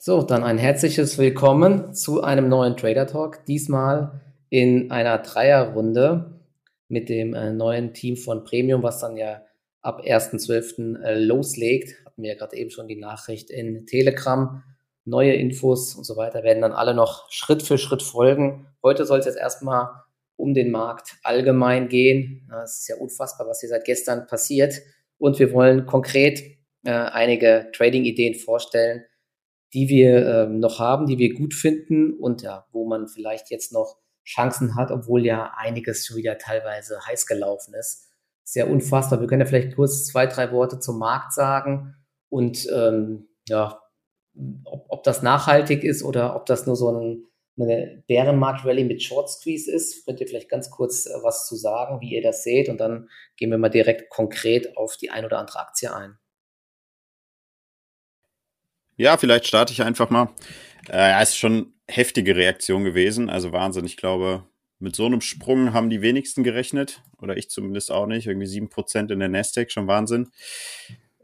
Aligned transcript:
So, 0.00 0.22
dann 0.22 0.44
ein 0.44 0.58
herzliches 0.58 1.18
Willkommen 1.18 1.92
zu 1.92 2.22
einem 2.22 2.48
neuen 2.48 2.76
Trader 2.76 3.08
Talk. 3.08 3.44
Diesmal 3.46 4.20
in 4.48 4.92
einer 4.92 5.18
Dreierrunde 5.18 6.38
mit 6.86 7.08
dem 7.08 7.34
äh, 7.34 7.52
neuen 7.52 7.94
Team 7.94 8.16
von 8.16 8.44
Premium, 8.44 8.84
was 8.84 9.00
dann 9.00 9.16
ja 9.16 9.42
ab 9.82 10.00
1.12. 10.00 11.02
Äh, 11.02 11.18
loslegt. 11.18 11.96
Hatten 12.06 12.22
wir 12.22 12.34
ja 12.34 12.38
gerade 12.38 12.56
eben 12.56 12.70
schon 12.70 12.86
die 12.86 12.94
Nachricht 12.94 13.50
in 13.50 13.86
Telegram. 13.86 14.62
Neue 15.04 15.32
Infos 15.32 15.96
und 15.96 16.04
so 16.04 16.16
weiter 16.16 16.44
werden 16.44 16.62
dann 16.62 16.72
alle 16.72 16.94
noch 16.94 17.28
Schritt 17.32 17.64
für 17.64 17.76
Schritt 17.76 18.04
folgen. 18.04 18.68
Heute 18.84 19.04
soll 19.04 19.18
es 19.18 19.26
jetzt 19.26 19.38
erstmal 19.38 19.88
um 20.36 20.54
den 20.54 20.70
Markt 20.70 21.16
allgemein 21.24 21.88
gehen. 21.88 22.48
Es 22.62 22.82
ist 22.82 22.88
ja 22.88 22.94
unfassbar, 22.98 23.48
was 23.48 23.58
hier 23.58 23.68
seit 23.68 23.84
gestern 23.84 24.28
passiert. 24.28 24.74
Und 25.18 25.40
wir 25.40 25.52
wollen 25.52 25.86
konkret 25.86 26.40
äh, 26.84 26.92
einige 26.92 27.72
Trading-Ideen 27.72 28.36
vorstellen, 28.36 29.02
die 29.74 29.88
wir 29.88 30.26
ähm, 30.26 30.60
noch 30.60 30.78
haben, 30.78 31.06
die 31.06 31.18
wir 31.18 31.34
gut 31.34 31.54
finden 31.54 32.14
und 32.14 32.42
ja, 32.42 32.66
wo 32.72 32.86
man 32.86 33.06
vielleicht 33.06 33.50
jetzt 33.50 33.72
noch 33.72 33.98
Chancen 34.24 34.74
hat, 34.76 34.90
obwohl 34.90 35.24
ja 35.24 35.52
einiges 35.56 36.06
schon 36.06 36.16
wieder 36.16 36.38
teilweise 36.38 36.98
heiß 37.06 37.26
gelaufen 37.26 37.74
ist. 37.74 38.08
Sehr 38.44 38.68
unfassbar. 38.70 39.20
Wir 39.20 39.26
können 39.26 39.40
ja 39.40 39.46
vielleicht 39.46 39.74
kurz 39.76 40.06
zwei, 40.06 40.26
drei 40.26 40.52
Worte 40.52 40.78
zum 40.78 40.98
Markt 40.98 41.32
sagen 41.32 41.94
und 42.28 42.66
ähm, 42.72 43.28
ja, 43.48 43.80
ob, 44.64 44.86
ob 44.88 45.02
das 45.02 45.22
nachhaltig 45.22 45.84
ist 45.84 46.02
oder 46.02 46.36
ob 46.36 46.46
das 46.46 46.66
nur 46.66 46.76
so 46.76 46.90
ein, 46.90 47.24
eine 47.58 48.04
Bärenmarkt-Rallye 48.06 48.84
mit 48.84 49.02
Short 49.02 49.28
Squeeze 49.28 49.70
ist. 49.70 50.04
Könnt 50.06 50.20
ihr 50.20 50.28
vielleicht 50.28 50.48
ganz 50.48 50.70
kurz 50.70 51.06
äh, 51.06 51.10
was 51.22 51.46
zu 51.46 51.56
sagen, 51.56 52.00
wie 52.00 52.14
ihr 52.14 52.22
das 52.22 52.42
seht 52.42 52.68
und 52.68 52.78
dann 52.78 53.08
gehen 53.36 53.50
wir 53.50 53.58
mal 53.58 53.68
direkt 53.68 54.10
konkret 54.10 54.76
auf 54.76 54.96
die 54.96 55.10
ein 55.10 55.24
oder 55.24 55.38
andere 55.38 55.58
Aktie 55.58 55.94
ein. 55.94 56.18
Ja, 58.98 59.16
vielleicht 59.16 59.46
starte 59.46 59.72
ich 59.72 59.82
einfach 59.82 60.10
mal. 60.10 60.28
Äh, 60.90 61.22
es 61.22 61.30
ist 61.30 61.38
schon 61.38 61.72
heftige 61.86 62.34
Reaktion 62.34 62.82
gewesen, 62.82 63.30
also 63.30 63.52
Wahnsinn. 63.52 63.86
Ich 63.86 63.96
glaube, 63.96 64.44
mit 64.80 64.96
so 64.96 65.06
einem 65.06 65.20
Sprung 65.20 65.72
haben 65.72 65.88
die 65.88 66.02
wenigsten 66.02 66.42
gerechnet, 66.42 67.00
oder 67.22 67.36
ich 67.36 67.48
zumindest 67.48 67.92
auch 67.92 68.06
nicht. 68.06 68.26
Irgendwie 68.26 68.48
sieben 68.48 68.68
Prozent 68.68 69.12
in 69.12 69.20
der 69.20 69.28
Nasdaq, 69.28 69.70
schon 69.70 69.86
Wahnsinn. 69.86 70.30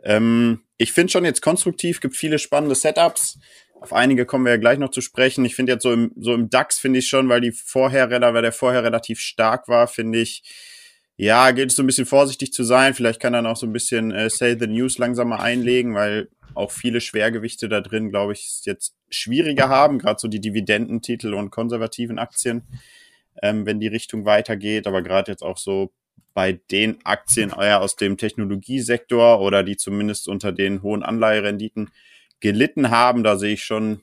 Ähm, 0.04 0.62
ich 0.76 0.92
finde 0.92 1.10
schon 1.10 1.24
jetzt 1.24 1.42
konstruktiv, 1.42 2.00
gibt 2.00 2.14
viele 2.14 2.38
spannende 2.38 2.76
Setups. 2.76 3.40
Auf 3.80 3.92
einige 3.92 4.24
kommen 4.24 4.44
wir 4.44 4.52
ja 4.52 4.58
gleich 4.58 4.78
noch 4.78 4.90
zu 4.90 5.00
sprechen. 5.00 5.44
Ich 5.44 5.56
finde 5.56 5.72
jetzt 5.72 5.82
so 5.82 5.92
im, 5.92 6.12
so 6.16 6.32
im 6.32 6.50
DAX 6.50 6.78
finde 6.78 7.00
ich 7.00 7.08
schon, 7.08 7.28
weil 7.28 7.40
die 7.40 7.50
vorher, 7.50 8.08
weil 8.08 8.42
der 8.42 8.52
vorher 8.52 8.84
relativ 8.84 9.18
stark 9.18 9.66
war, 9.66 9.88
finde 9.88 10.20
ich, 10.20 10.44
ja, 11.16 11.50
gilt 11.52 11.70
es 11.70 11.76
so 11.76 11.82
ein 11.82 11.86
bisschen 11.86 12.06
vorsichtig 12.06 12.52
zu 12.52 12.64
sein. 12.64 12.94
Vielleicht 12.94 13.20
kann 13.20 13.32
dann 13.32 13.46
auch 13.46 13.56
so 13.56 13.66
ein 13.66 13.72
bisschen 13.72 14.10
äh, 14.10 14.28
Say 14.30 14.56
the 14.58 14.66
News 14.66 14.98
langsamer 14.98 15.40
einlegen, 15.40 15.94
weil 15.94 16.28
auch 16.54 16.70
viele 16.70 17.00
Schwergewichte 17.00 17.68
da 17.68 17.80
drin, 17.80 18.10
glaube 18.10 18.32
ich, 18.32 18.46
es 18.46 18.64
jetzt 18.64 18.96
schwieriger 19.10 19.68
haben, 19.68 19.98
gerade 19.98 20.20
so 20.20 20.28
die 20.28 20.40
Dividendentitel 20.40 21.34
und 21.34 21.50
konservativen 21.50 22.18
Aktien, 22.18 22.62
ähm, 23.42 23.66
wenn 23.66 23.80
die 23.80 23.88
Richtung 23.88 24.24
weitergeht. 24.24 24.86
Aber 24.86 25.02
gerade 25.02 25.30
jetzt 25.30 25.42
auch 25.42 25.58
so 25.58 25.92
bei 26.32 26.52
den 26.70 26.98
Aktien 27.04 27.50
eher 27.50 27.80
aus 27.80 27.96
dem 27.96 28.16
Technologiesektor 28.16 29.40
oder 29.40 29.62
die 29.62 29.76
zumindest 29.76 30.28
unter 30.28 30.50
den 30.50 30.82
hohen 30.82 31.04
Anleiherenditen 31.04 31.90
gelitten 32.40 32.90
haben, 32.90 33.22
da 33.22 33.38
sehe 33.38 33.54
ich 33.54 33.64
schon 33.64 34.00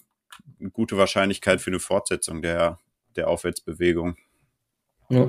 eine 0.59 0.69
gute 0.69 0.97
Wahrscheinlichkeit 0.97 1.59
für 1.59 1.71
eine 1.71 1.79
Fortsetzung 1.79 2.41
der, 2.41 2.79
der 3.15 3.27
Aufwärtsbewegung. 3.27 4.15
Ja. 5.09 5.27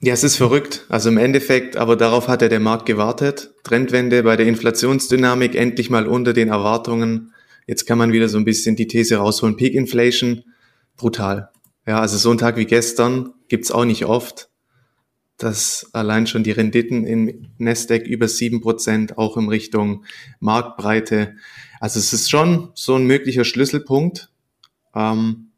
Ja, 0.00 0.12
es 0.12 0.24
ist 0.24 0.36
verrückt. 0.36 0.84
Also 0.88 1.08
im 1.08 1.16
Endeffekt, 1.16 1.76
aber 1.76 1.96
darauf 1.96 2.28
hat 2.28 2.42
ja 2.42 2.48
der 2.48 2.60
Markt 2.60 2.86
gewartet. 2.86 3.54
Trendwende 3.64 4.22
bei 4.22 4.36
der 4.36 4.46
Inflationsdynamik 4.46 5.54
endlich 5.54 5.90
mal 5.90 6.06
unter 6.06 6.32
den 6.32 6.48
Erwartungen. 6.48 7.32
Jetzt 7.66 7.86
kann 7.86 7.98
man 7.98 8.12
wieder 8.12 8.28
so 8.28 8.38
ein 8.38 8.44
bisschen 8.44 8.76
die 8.76 8.86
These 8.86 9.16
rausholen. 9.16 9.56
Peak 9.56 9.74
Inflation, 9.74 10.44
brutal. 10.96 11.50
Ja, 11.86 12.00
also 12.00 12.18
so 12.18 12.30
ein 12.30 12.38
Tag 12.38 12.56
wie 12.56 12.66
gestern 12.66 13.32
gibt's 13.48 13.70
auch 13.70 13.84
nicht 13.84 14.04
oft, 14.04 14.50
dass 15.38 15.88
allein 15.92 16.26
schon 16.26 16.44
die 16.44 16.52
Renditen 16.52 17.04
in 17.06 17.48
Nasdaq 17.58 18.06
über 18.06 18.28
sieben 18.28 18.60
Prozent 18.60 19.16
auch 19.16 19.36
in 19.36 19.48
Richtung 19.48 20.04
Marktbreite. 20.40 21.36
Also 21.80 21.98
es 21.98 22.12
ist 22.12 22.30
schon 22.30 22.70
so 22.74 22.96
ein 22.96 23.06
möglicher 23.06 23.44
Schlüsselpunkt. 23.44 24.30
Ähm, 24.94 25.52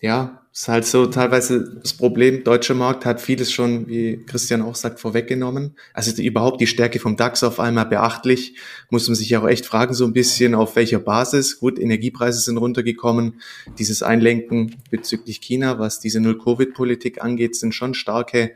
ja, 0.00 0.43
ist 0.54 0.68
halt 0.68 0.86
so 0.86 1.06
teilweise 1.06 1.80
das 1.82 1.94
Problem, 1.94 2.44
deutscher 2.44 2.74
Markt 2.74 3.04
hat 3.04 3.20
vieles 3.20 3.50
schon, 3.50 3.88
wie 3.88 4.24
Christian 4.24 4.62
auch 4.62 4.76
sagt, 4.76 5.00
vorweggenommen. 5.00 5.74
Also 5.92 6.22
überhaupt 6.22 6.60
die 6.60 6.68
Stärke 6.68 7.00
vom 7.00 7.16
DAX 7.16 7.42
auf 7.42 7.58
einmal 7.58 7.86
beachtlich. 7.86 8.56
Muss 8.88 9.08
man 9.08 9.16
sich 9.16 9.36
auch 9.36 9.48
echt 9.48 9.66
fragen, 9.66 9.94
so 9.94 10.04
ein 10.04 10.12
bisschen, 10.12 10.54
auf 10.54 10.76
welcher 10.76 11.00
Basis. 11.00 11.58
Gut, 11.58 11.80
Energiepreise 11.80 12.38
sind 12.38 12.56
runtergekommen. 12.56 13.40
Dieses 13.80 14.04
Einlenken 14.04 14.76
bezüglich 14.92 15.40
China, 15.40 15.80
was 15.80 15.98
diese 15.98 16.20
Null-Covid-Politik 16.20 17.20
angeht, 17.20 17.56
sind 17.56 17.74
schon 17.74 17.94
starke 17.94 18.52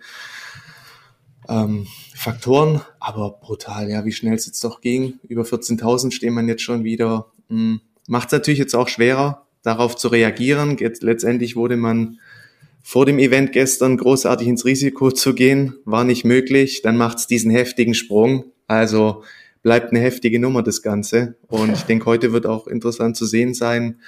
ähm, 1.48 1.88
Faktoren. 2.14 2.80
Aber 3.00 3.40
brutal, 3.40 3.90
ja, 3.90 4.04
wie 4.04 4.12
schnell 4.12 4.34
es 4.34 4.46
jetzt 4.46 4.62
doch 4.62 4.80
ging. 4.80 5.18
Über 5.26 5.42
14.000 5.42 6.12
stehen 6.12 6.34
man 6.34 6.46
jetzt 6.46 6.62
schon 6.62 6.84
wieder. 6.84 7.32
Hm, 7.48 7.80
Macht 8.06 8.28
es 8.28 8.32
natürlich 8.32 8.58
jetzt 8.58 8.74
auch 8.74 8.88
schwerer, 8.88 9.47
darauf 9.62 9.96
zu 9.96 10.08
reagieren. 10.08 10.76
Jetzt, 10.78 11.02
letztendlich 11.02 11.56
wurde 11.56 11.76
man 11.76 12.18
vor 12.82 13.04
dem 13.04 13.18
Event 13.18 13.52
gestern 13.52 13.96
großartig 13.96 14.48
ins 14.48 14.64
Risiko 14.64 15.10
zu 15.10 15.34
gehen, 15.34 15.74
war 15.84 16.04
nicht 16.04 16.24
möglich. 16.24 16.82
Dann 16.82 16.96
macht 16.96 17.18
es 17.18 17.26
diesen 17.26 17.50
heftigen 17.50 17.94
Sprung. 17.94 18.44
Also 18.66 19.24
bleibt 19.62 19.90
eine 19.90 20.00
heftige 20.00 20.38
Nummer 20.40 20.62
das 20.62 20.82
Ganze. 20.82 21.36
Und 21.48 21.72
ich 21.72 21.82
denke, 21.88 22.06
heute 22.06 22.32
wird 22.32 22.46
auch 22.46 22.66
interessant 22.66 23.16
zu 23.16 23.26
sehen 23.26 23.54
sein, 23.54 24.00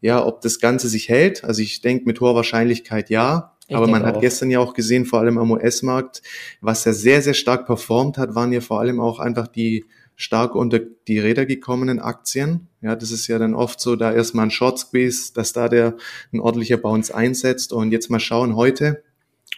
ja, 0.00 0.24
ob 0.24 0.40
das 0.40 0.60
Ganze 0.60 0.88
sich 0.88 1.08
hält. 1.08 1.44
Also 1.44 1.62
ich 1.62 1.80
denke 1.80 2.04
mit 2.06 2.20
hoher 2.20 2.34
Wahrscheinlichkeit 2.34 3.10
ja. 3.10 3.56
Ich 3.68 3.76
Aber 3.76 3.86
man 3.86 4.04
hat 4.04 4.16
auch. 4.16 4.20
gestern 4.20 4.50
ja 4.50 4.58
auch 4.58 4.74
gesehen, 4.74 5.06
vor 5.06 5.20
allem 5.20 5.38
am 5.38 5.52
US-Markt, 5.52 6.22
was 6.60 6.84
er 6.86 6.92
sehr, 6.92 7.22
sehr 7.22 7.34
stark 7.34 7.66
performt 7.66 8.18
hat, 8.18 8.34
waren 8.34 8.52
ja 8.52 8.60
vor 8.60 8.80
allem 8.80 8.98
auch 8.98 9.20
einfach 9.20 9.46
die 9.46 9.84
stark 10.20 10.54
unter 10.54 10.78
die 10.78 11.18
Räder 11.18 11.46
gekommenen 11.46 11.98
Aktien. 11.98 12.68
Ja, 12.82 12.94
das 12.94 13.10
ist 13.10 13.26
ja 13.26 13.38
dann 13.38 13.54
oft 13.54 13.80
so, 13.80 13.96
da 13.96 14.12
erstmal 14.12 14.46
ein 14.46 14.50
Short 14.50 14.78
Squeeze, 14.78 15.32
dass 15.32 15.54
da 15.54 15.68
der 15.68 15.96
ein 16.30 16.40
ordentlicher 16.40 16.76
Bounce 16.76 17.14
einsetzt 17.14 17.72
und 17.72 17.90
jetzt 17.90 18.10
mal 18.10 18.20
schauen 18.20 18.54
heute, 18.54 19.02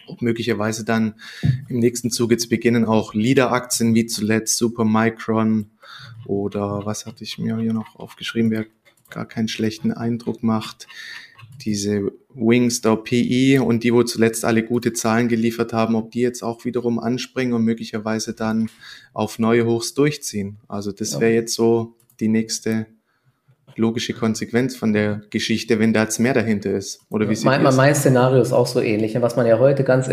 ob 0.06 0.22
möglicherweise 0.22 0.84
dann 0.84 1.14
im 1.68 1.80
nächsten 1.80 2.12
Zug 2.12 2.30
jetzt 2.30 2.48
beginnen 2.48 2.84
auch 2.84 3.12
Leader-Aktien 3.12 3.96
wie 3.96 4.06
zuletzt 4.06 4.56
Supermicron 4.56 5.70
oder 6.26 6.86
was 6.86 7.06
hatte 7.06 7.24
ich 7.24 7.38
mir 7.38 7.58
hier 7.58 7.72
noch 7.72 7.96
aufgeschrieben, 7.96 8.52
wer 8.52 8.66
gar 9.12 9.26
keinen 9.26 9.48
schlechten 9.48 9.92
Eindruck 9.92 10.42
macht 10.42 10.86
diese 11.64 12.12
Wingstop 12.34 13.04
PE 13.04 13.62
und 13.62 13.84
die, 13.84 13.92
wo 13.92 14.02
zuletzt 14.02 14.44
alle 14.44 14.64
gute 14.64 14.92
Zahlen 14.92 15.28
geliefert 15.28 15.72
haben, 15.72 15.94
ob 15.94 16.10
die 16.10 16.20
jetzt 16.20 16.42
auch 16.42 16.64
wiederum 16.64 16.98
anspringen 16.98 17.54
und 17.54 17.62
möglicherweise 17.62 18.34
dann 18.34 18.68
auf 19.12 19.38
neue 19.38 19.66
Hochs 19.66 19.94
durchziehen. 19.94 20.58
Also 20.68 20.92
das 20.92 21.20
wäre 21.20 21.32
jetzt 21.32 21.54
so 21.54 21.94
die 22.20 22.28
nächste 22.28 22.86
logische 23.76 24.12
Konsequenz 24.12 24.76
von 24.76 24.92
der 24.92 25.22
Geschichte, 25.30 25.78
wenn 25.78 25.92
da 25.92 26.02
jetzt 26.02 26.18
mehr 26.18 26.34
dahinter 26.34 26.72
ist. 26.72 27.00
Oder 27.10 27.28
wie 27.28 27.34
ja, 27.34 27.40
mein, 27.44 27.62
mein, 27.62 27.76
mein 27.76 27.94
Szenario 27.94 28.40
ist 28.42 28.52
auch 28.52 28.66
so 28.66 28.80
ähnlich. 28.80 29.18
was 29.20 29.36
man 29.36 29.46
ja 29.46 29.58
heute 29.58 29.84
ganz, 29.84 30.10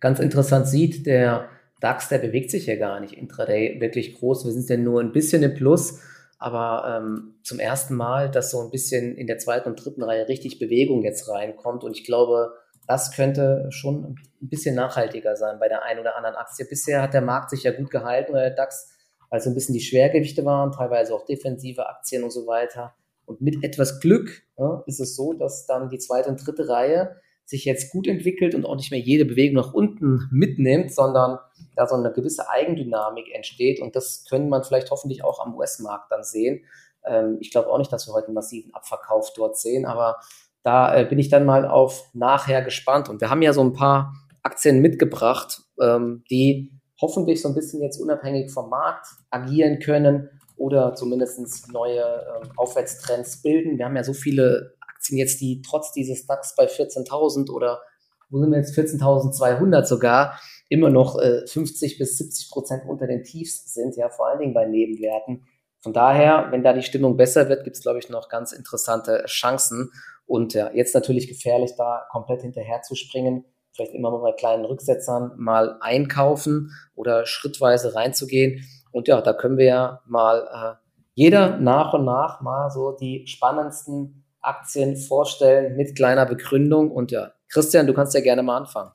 ganz 0.00 0.18
interessant 0.18 0.66
sieht, 0.66 1.06
der 1.06 1.48
DAX, 1.80 2.08
der 2.08 2.18
bewegt 2.18 2.50
sich 2.50 2.66
ja 2.66 2.76
gar 2.76 3.00
nicht 3.00 3.14
intraday 3.14 3.80
wirklich 3.80 4.18
groß. 4.18 4.44
Wir 4.44 4.52
sind 4.52 4.68
ja 4.68 4.76
nur 4.76 5.00
ein 5.00 5.12
bisschen 5.12 5.42
im 5.42 5.54
Plus 5.54 6.00
aber 6.40 6.96
ähm, 6.96 7.34
zum 7.44 7.60
ersten 7.60 7.94
Mal, 7.94 8.30
dass 8.30 8.50
so 8.50 8.60
ein 8.60 8.70
bisschen 8.70 9.14
in 9.14 9.26
der 9.26 9.38
zweiten 9.38 9.68
und 9.68 9.84
dritten 9.84 10.02
Reihe 10.02 10.26
richtig 10.26 10.58
Bewegung 10.58 11.04
jetzt 11.04 11.28
reinkommt. 11.28 11.84
Und 11.84 11.96
ich 11.96 12.04
glaube, 12.04 12.54
das 12.88 13.12
könnte 13.12 13.66
schon 13.68 14.16
ein 14.42 14.48
bisschen 14.48 14.74
nachhaltiger 14.74 15.36
sein 15.36 15.58
bei 15.60 15.68
der 15.68 15.82
einen 15.84 16.00
oder 16.00 16.16
anderen 16.16 16.36
Aktie. 16.36 16.64
Bisher 16.64 17.02
hat 17.02 17.12
der 17.12 17.20
Markt 17.20 17.50
sich 17.50 17.62
ja 17.62 17.72
gut 17.72 17.90
gehalten, 17.90 18.32
oder 18.32 18.40
der 18.40 18.54
DAX, 18.54 18.90
weil 19.28 19.40
so 19.40 19.50
ein 19.50 19.54
bisschen 19.54 19.74
die 19.74 19.82
Schwergewichte 19.82 20.46
waren, 20.46 20.72
teilweise 20.72 21.14
auch 21.14 21.26
defensive 21.26 21.86
Aktien 21.86 22.24
und 22.24 22.32
so 22.32 22.46
weiter. 22.46 22.94
Und 23.26 23.42
mit 23.42 23.62
etwas 23.62 24.00
Glück 24.00 24.42
ja, 24.56 24.82
ist 24.86 24.98
es 24.98 25.14
so, 25.14 25.34
dass 25.34 25.66
dann 25.66 25.90
die 25.90 25.98
zweite 25.98 26.30
und 26.30 26.44
dritte 26.44 26.68
Reihe 26.68 27.16
sich 27.50 27.64
jetzt 27.64 27.90
gut 27.90 28.06
entwickelt 28.06 28.54
und 28.54 28.64
auch 28.64 28.76
nicht 28.76 28.92
mehr 28.92 29.00
jede 29.00 29.24
Bewegung 29.24 29.56
nach 29.56 29.74
unten 29.74 30.28
mitnimmt, 30.30 30.94
sondern 30.94 31.38
da 31.74 31.86
so 31.88 31.96
eine 31.96 32.12
gewisse 32.12 32.48
Eigendynamik 32.48 33.34
entsteht. 33.34 33.80
Und 33.80 33.96
das 33.96 34.24
können 34.30 34.48
man 34.48 34.62
vielleicht 34.62 34.90
hoffentlich 34.92 35.24
auch 35.24 35.44
am 35.44 35.56
US-Markt 35.56 36.12
dann 36.12 36.22
sehen. 36.22 36.64
Ähm, 37.04 37.38
ich 37.40 37.50
glaube 37.50 37.68
auch 37.68 37.78
nicht, 37.78 37.92
dass 37.92 38.06
wir 38.06 38.14
heute 38.14 38.28
einen 38.28 38.34
massiven 38.34 38.72
Abverkauf 38.72 39.32
dort 39.34 39.58
sehen, 39.58 39.84
aber 39.84 40.20
da 40.62 40.94
äh, 40.94 41.04
bin 41.04 41.18
ich 41.18 41.28
dann 41.28 41.44
mal 41.44 41.66
auf 41.66 42.08
nachher 42.12 42.62
gespannt. 42.62 43.08
Und 43.08 43.20
wir 43.20 43.30
haben 43.30 43.42
ja 43.42 43.52
so 43.52 43.62
ein 43.62 43.72
paar 43.72 44.14
Aktien 44.44 44.80
mitgebracht, 44.80 45.62
ähm, 45.82 46.22
die 46.30 46.70
hoffentlich 47.00 47.42
so 47.42 47.48
ein 47.48 47.54
bisschen 47.56 47.82
jetzt 47.82 48.00
unabhängig 48.00 48.52
vom 48.52 48.70
Markt 48.70 49.06
agieren 49.30 49.80
können 49.80 50.28
oder 50.56 50.94
zumindest 50.94 51.72
neue 51.72 52.00
ähm, 52.00 52.50
Aufwärtstrends 52.56 53.42
bilden. 53.42 53.76
Wir 53.76 53.86
haben 53.86 53.96
ja 53.96 54.04
so 54.04 54.12
viele 54.12 54.74
Aktien 55.00 55.18
jetzt, 55.18 55.40
die 55.40 55.62
trotz 55.62 55.92
dieses 55.92 56.26
DAX 56.26 56.54
bei 56.54 56.66
14.000 56.66 57.50
oder 57.50 57.80
wo 58.28 58.38
sind 58.38 58.50
wir 58.50 58.58
jetzt 58.58 58.78
14.200 58.78 59.84
sogar, 59.86 60.38
immer 60.68 60.90
noch 60.90 61.18
äh, 61.18 61.46
50 61.46 61.98
bis 61.98 62.18
70 62.18 62.50
Prozent 62.50 62.82
unter 62.86 63.06
den 63.06 63.24
Tiefs 63.24 63.72
sind, 63.72 63.96
ja, 63.96 64.08
vor 64.08 64.28
allen 64.28 64.38
Dingen 64.38 64.54
bei 64.54 64.66
Nebenwerten. 64.66 65.44
von 65.82 65.94
daher, 65.94 66.48
wenn 66.50 66.62
da 66.62 66.74
die 66.74 66.82
Stimmung 66.82 67.16
besser 67.16 67.48
wird, 67.48 67.64
gibt 67.64 67.76
es, 67.76 67.82
glaube 67.82 67.98
ich, 67.98 68.10
noch 68.10 68.28
ganz 68.28 68.52
interessante 68.52 69.24
Chancen. 69.24 69.90
Und 70.26 70.52
ja, 70.52 70.70
jetzt 70.74 70.94
natürlich 70.94 71.26
gefährlich, 71.26 71.72
da 71.76 72.04
komplett 72.10 72.42
hinterher 72.42 72.82
zu 72.82 72.94
springen. 72.94 73.46
Vielleicht 73.72 73.94
immer 73.94 74.10
mal 74.10 74.20
bei 74.20 74.32
kleinen 74.32 74.66
Rücksetzern 74.66 75.32
mal 75.38 75.78
einkaufen 75.80 76.70
oder 76.94 77.24
schrittweise 77.24 77.94
reinzugehen. 77.94 78.62
Und 78.92 79.08
ja, 79.08 79.22
da 79.22 79.32
können 79.32 79.56
wir 79.56 79.64
ja 79.64 80.02
mal 80.06 80.46
äh, 80.52 80.86
jeder 81.14 81.56
nach 81.56 81.94
und 81.94 82.04
nach 82.04 82.42
mal 82.42 82.70
so 82.70 82.92
die 82.92 83.26
spannendsten 83.26 84.19
Aktien 84.42 84.96
vorstellen 84.96 85.76
mit 85.76 85.96
kleiner 85.96 86.26
Begründung. 86.26 86.90
Und 86.90 87.10
ja, 87.10 87.32
Christian, 87.48 87.86
du 87.86 87.94
kannst 87.94 88.14
ja 88.14 88.20
gerne 88.20 88.42
mal 88.42 88.58
anfangen. 88.58 88.92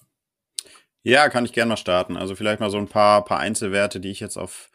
Ja, 1.04 1.30
kann 1.30 1.46
ich 1.46 1.54
gerne 1.54 1.70
mal 1.70 1.78
starten. 1.78 2.18
Also 2.18 2.36
vielleicht 2.36 2.60
mal 2.60 2.72
so 2.72 2.78
ein 2.78 2.88
paar, 2.88 3.24
paar 3.26 3.40
Einzelwerte, 3.40 4.00
die 4.00 4.10
ich 4.10 4.20
jetzt 4.20 4.38
auf 4.38 4.70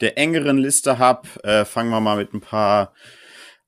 der 0.00 0.18
engeren 0.18 0.58
Liste 0.58 0.98
habe. 0.98 1.28
Äh, 1.44 1.64
fangen 1.64 1.90
wir 1.90 2.00
mal 2.00 2.16
mit 2.16 2.34
ein 2.34 2.40
paar 2.40 2.92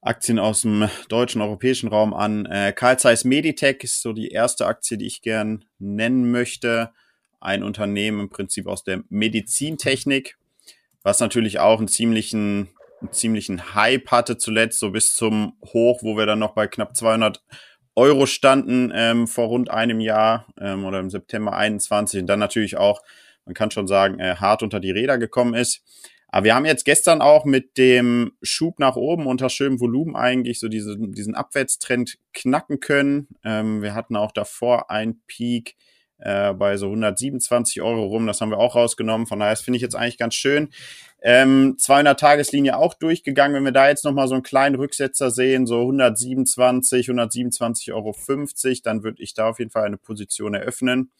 Aktien 0.00 0.38
aus 0.38 0.62
dem 0.62 0.88
deutschen, 1.08 1.42
europäischen 1.42 1.88
Raum 1.88 2.14
an. 2.14 2.46
Äh, 2.46 2.72
Carl 2.72 2.98
Zeiss 2.98 3.24
Meditech 3.24 3.84
ist 3.84 4.02
so 4.02 4.12
die 4.12 4.28
erste 4.28 4.66
Aktie, 4.66 4.96
die 4.96 5.06
ich 5.06 5.22
gern 5.22 5.64
nennen 5.78 6.30
möchte. 6.30 6.90
Ein 7.38 7.62
Unternehmen 7.62 8.20
im 8.20 8.30
Prinzip 8.30 8.66
aus 8.66 8.82
der 8.84 9.02
Medizintechnik, 9.08 10.36
was 11.02 11.20
natürlich 11.20 11.58
auch 11.58 11.78
einen 11.78 11.88
ziemlichen, 11.88 12.68
einen 13.00 13.12
ziemlichen 13.12 13.74
Hype 13.74 14.10
hatte 14.10 14.38
zuletzt, 14.38 14.78
so 14.78 14.90
bis 14.90 15.14
zum 15.14 15.54
Hoch, 15.72 16.02
wo 16.02 16.16
wir 16.16 16.26
dann 16.26 16.38
noch 16.38 16.54
bei 16.54 16.66
knapp 16.66 16.96
200 16.96 17.42
Euro 17.96 18.26
standen 18.26 18.92
ähm, 18.94 19.26
vor 19.26 19.48
rund 19.48 19.70
einem 19.70 20.00
Jahr 20.00 20.46
ähm, 20.60 20.84
oder 20.84 21.00
im 21.00 21.10
September 21.10 21.54
21 21.54 22.20
und 22.20 22.26
dann 22.26 22.38
natürlich 22.38 22.76
auch, 22.76 23.02
man 23.44 23.54
kann 23.54 23.70
schon 23.70 23.86
sagen, 23.86 24.18
äh, 24.18 24.36
hart 24.36 24.62
unter 24.62 24.80
die 24.80 24.92
Räder 24.92 25.18
gekommen 25.18 25.54
ist. 25.54 25.82
Aber 26.28 26.44
wir 26.44 26.54
haben 26.54 26.64
jetzt 26.64 26.84
gestern 26.84 27.20
auch 27.22 27.44
mit 27.44 27.76
dem 27.76 28.32
Schub 28.40 28.78
nach 28.78 28.94
oben 28.94 29.26
unter 29.26 29.50
schönem 29.50 29.80
Volumen 29.80 30.14
eigentlich 30.14 30.60
so 30.60 30.68
diese, 30.68 30.96
diesen 30.96 31.34
Abwärtstrend 31.34 32.18
knacken 32.32 32.78
können. 32.78 33.26
Ähm, 33.44 33.82
wir 33.82 33.94
hatten 33.94 34.14
auch 34.14 34.30
davor 34.30 34.90
einen 34.90 35.22
Peak 35.26 35.74
äh, 36.18 36.54
bei 36.54 36.76
so 36.76 36.86
127 36.86 37.82
Euro 37.82 38.04
rum. 38.04 38.28
Das 38.28 38.40
haben 38.40 38.50
wir 38.50 38.58
auch 38.58 38.76
rausgenommen. 38.76 39.26
Von 39.26 39.40
daher 39.40 39.56
finde 39.56 39.76
ich 39.76 39.82
jetzt 39.82 39.96
eigentlich 39.96 40.18
ganz 40.18 40.34
schön. 40.34 40.68
Ähm, 41.22 41.76
200-Tageslinie 41.78 42.76
auch 42.76 42.94
durchgegangen. 42.94 43.54
Wenn 43.54 43.64
wir 43.64 43.72
da 43.72 43.88
jetzt 43.88 44.04
nochmal 44.04 44.28
so 44.28 44.34
einen 44.34 44.42
kleinen 44.42 44.76
Rücksetzer 44.76 45.30
sehen, 45.30 45.66
so 45.66 45.80
127, 45.80 47.08
127,50 47.10 47.92
Euro, 47.92 48.14
dann 48.84 49.02
würde 49.02 49.22
ich 49.22 49.34
da 49.34 49.48
auf 49.48 49.58
jeden 49.58 49.70
Fall 49.70 49.84
eine 49.84 49.98
Position 49.98 50.54
eröffnen 50.54 51.10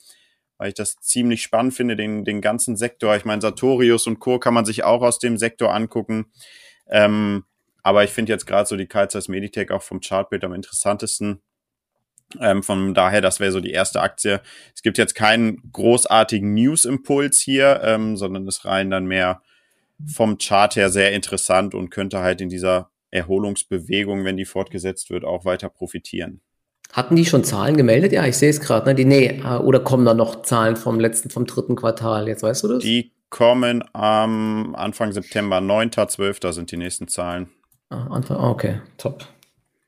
weil 0.61 0.69
ich 0.69 0.75
das 0.75 0.97
ziemlich 0.97 1.41
spannend 1.41 1.73
finde, 1.73 1.97
den, 1.97 2.23
den 2.26 2.43
ganzen 2.43 2.76
Sektor. 2.76 3.17
Ich 3.17 3.25
meine, 3.25 3.41
Sartorius 3.41 4.06
und 4.06 4.19
Co. 4.19 4.38
kann 4.38 4.52
man 4.52 4.67
sich 4.67 4.85
auch 4.85 5.00
aus 5.00 5.19
dem 5.19 5.38
Sektor 5.38 5.73
angucken. 5.73 6.26
Ähm, 6.87 7.44
aber 7.82 8.05
ich 8.05 8.11
finde 8.11 8.32
jetzt 8.32 8.46
gerade 8.46 8.69
so 8.69 8.76
die 8.76 8.87
Kalzers 8.87 9.29
Meditech 9.29 9.70
auch 9.70 9.81
vom 9.81 10.00
Chartbild 10.03 10.44
am 10.44 10.53
interessantesten. 10.53 11.41
Ähm, 12.38 12.62
von 12.62 12.93
daher, 12.93 13.23
das 13.23 13.41
wäre 13.41 13.53
so 13.53 13.61
die 13.61 13.70
erste 13.70 14.03
Aktie. 14.03 14.43
Es 14.75 14.82
gibt 14.82 14.99
jetzt 14.99 15.14
keinen 15.14 15.73
großartigen 15.73 16.53
News-Impuls 16.53 17.41
hier, 17.41 17.81
ähm, 17.82 18.19
sondern 18.19 18.46
ist 18.46 18.67
rein 18.67 18.91
dann 18.91 19.06
mehr 19.06 19.41
vom 20.06 20.38
Chart 20.38 20.76
her 20.76 20.91
sehr 20.91 21.12
interessant 21.12 21.75
und 21.75 21.91
könnte 21.91 22.20
halt 22.20 22.41
in 22.41 22.49
dieser 22.49 22.91
Erholungsbewegung, 23.11 24.25
wenn 24.25 24.37
die 24.37 24.44
fortgesetzt 24.44 25.11
wird, 25.11 25.25
auch 25.25 25.44
weiter 25.44 25.69
profitieren. 25.69 26.41
Hatten 26.93 27.14
die 27.14 27.25
schon 27.25 27.44
Zahlen 27.44 27.76
gemeldet? 27.76 28.12
Ja, 28.12 28.26
ich 28.26 28.37
sehe 28.37 28.50
es 28.50 28.61
gerade. 28.61 28.88
Ne? 28.88 28.94
Die, 28.94 29.05
nee, 29.05 29.41
äh, 29.44 29.58
oder 29.58 29.81
kommen 29.81 30.05
da 30.05 30.14
noch 30.14 30.43
Zahlen 30.43 30.76
vom 30.76 30.99
letzten, 30.99 31.31
vom 31.31 31.47
dritten 31.47 31.76
Quartal? 31.76 32.26
Jetzt 32.26 32.43
weißt 32.43 32.64
du 32.64 32.69
das? 32.69 32.82
Die 32.82 33.12
kommen 33.31 33.85
am 33.93 34.75
Anfang 34.75 35.12
September, 35.12 35.61
9., 35.61 35.93
12. 35.93 36.41
sind 36.50 36.73
die 36.73 36.76
nächsten 36.76 37.06
Zahlen. 37.06 37.49
Ah, 37.91 38.08
Anfang, 38.08 38.37
ah, 38.38 38.50
okay, 38.50 38.81
top. 38.99 39.25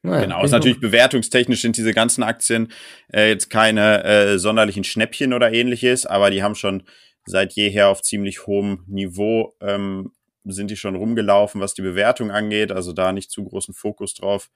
Naja, 0.05 0.23
genau, 0.23 0.43
ist 0.43 0.51
natürlich 0.51 0.81
bewertungstechnisch 0.81 1.63
sind 1.63 1.77
diese 1.77 1.93
ganzen 1.93 2.25
Aktien 2.25 2.73
äh, 3.13 3.29
jetzt 3.29 3.51
keine 3.51 4.03
äh, 4.03 4.39
sonderlichen 4.39 4.83
Schnäppchen 4.83 5.33
oder 5.33 5.53
ähnliches, 5.53 6.07
aber 6.07 6.31
die 6.31 6.43
haben 6.43 6.57
schon 6.57 6.83
seit 7.25 7.53
jeher 7.55 7.89
auf 7.89 8.03
ziemlich 8.03 8.47
hohem 8.47 8.85
Niveau 8.87 9.55
ähm, 9.61 10.13
sind 10.45 10.71
die 10.71 10.77
schon 10.77 10.97
rumgelaufen, 10.97 11.61
was 11.61 11.75
die 11.75 11.83
Bewertung 11.83 12.31
angeht, 12.31 12.73
also 12.73 12.93
da 12.93 13.13
nicht 13.13 13.31
zu 13.31 13.45
großen 13.45 13.75
Fokus 13.75 14.15
drauf. 14.15 14.51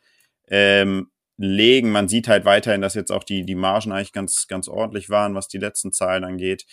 Ähm, 0.48 1.10
legen. 1.38 1.90
Man 1.90 2.08
sieht 2.08 2.28
halt 2.28 2.44
weiterhin, 2.44 2.80
dass 2.80 2.94
jetzt 2.94 3.12
auch 3.12 3.24
die, 3.24 3.44
die 3.44 3.54
Margen 3.54 3.92
eigentlich 3.92 4.12
ganz, 4.12 4.46
ganz 4.48 4.68
ordentlich 4.68 5.10
waren, 5.10 5.34
was 5.34 5.48
die 5.48 5.58
letzten 5.58 5.92
Zahlen 5.92 6.24
angeht. 6.24 6.66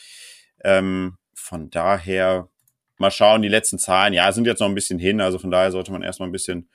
Ähm, 0.63 1.17
von 1.33 1.69
daher 1.69 2.49
mal 2.97 3.11
schauen, 3.11 3.41
die 3.41 3.49
letzten 3.49 3.79
Zahlen, 3.79 4.13
ja, 4.13 4.31
sind 4.31 4.47
jetzt 4.47 4.59
noch 4.59 4.69
ein 4.69 4.75
bisschen 4.75 4.99
hin, 4.99 5.19
also 5.19 5.39
von 5.39 5.51
daher 5.51 5.71
sollte 5.71 5.91
man 5.91 6.03
erstmal 6.03 6.29
ein 6.29 6.33
bisschen 6.33 6.69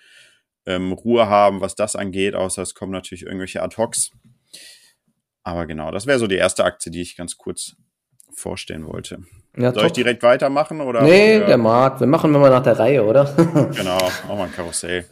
ähm, 0.66 0.92
Ruhe 0.92 1.28
haben, 1.28 1.60
was 1.60 1.74
das 1.74 1.96
angeht, 1.96 2.34
außer 2.34 2.60
es 2.60 2.74
kommen 2.74 2.92
natürlich 2.92 3.22
irgendwelche 3.22 3.62
Ad-Hocs. 3.62 4.10
Aber 5.42 5.66
genau, 5.66 5.90
das 5.90 6.06
wäre 6.06 6.18
so 6.18 6.26
die 6.26 6.36
erste 6.36 6.64
Aktie, 6.64 6.92
die 6.92 7.00
ich 7.00 7.16
ganz 7.16 7.38
kurz 7.38 7.76
vorstellen 8.38 8.86
wollte. 8.86 9.18
Ja, 9.56 9.72
Soll 9.72 9.82
top. 9.82 9.86
ich 9.86 9.92
direkt 9.92 10.22
weitermachen? 10.22 10.80
Oder, 10.80 11.02
nee, 11.02 11.40
der 11.40 11.58
Markt. 11.58 12.00
Wir 12.00 12.06
machen 12.06 12.30
wir 12.32 12.38
mal 12.38 12.50
nach 12.50 12.62
der 12.62 12.78
Reihe, 12.78 13.04
oder? 13.04 13.24
genau, 13.76 13.98
auch 14.28 14.36
mal 14.36 14.44
ein 14.44 14.52
Karussell. 14.52 15.04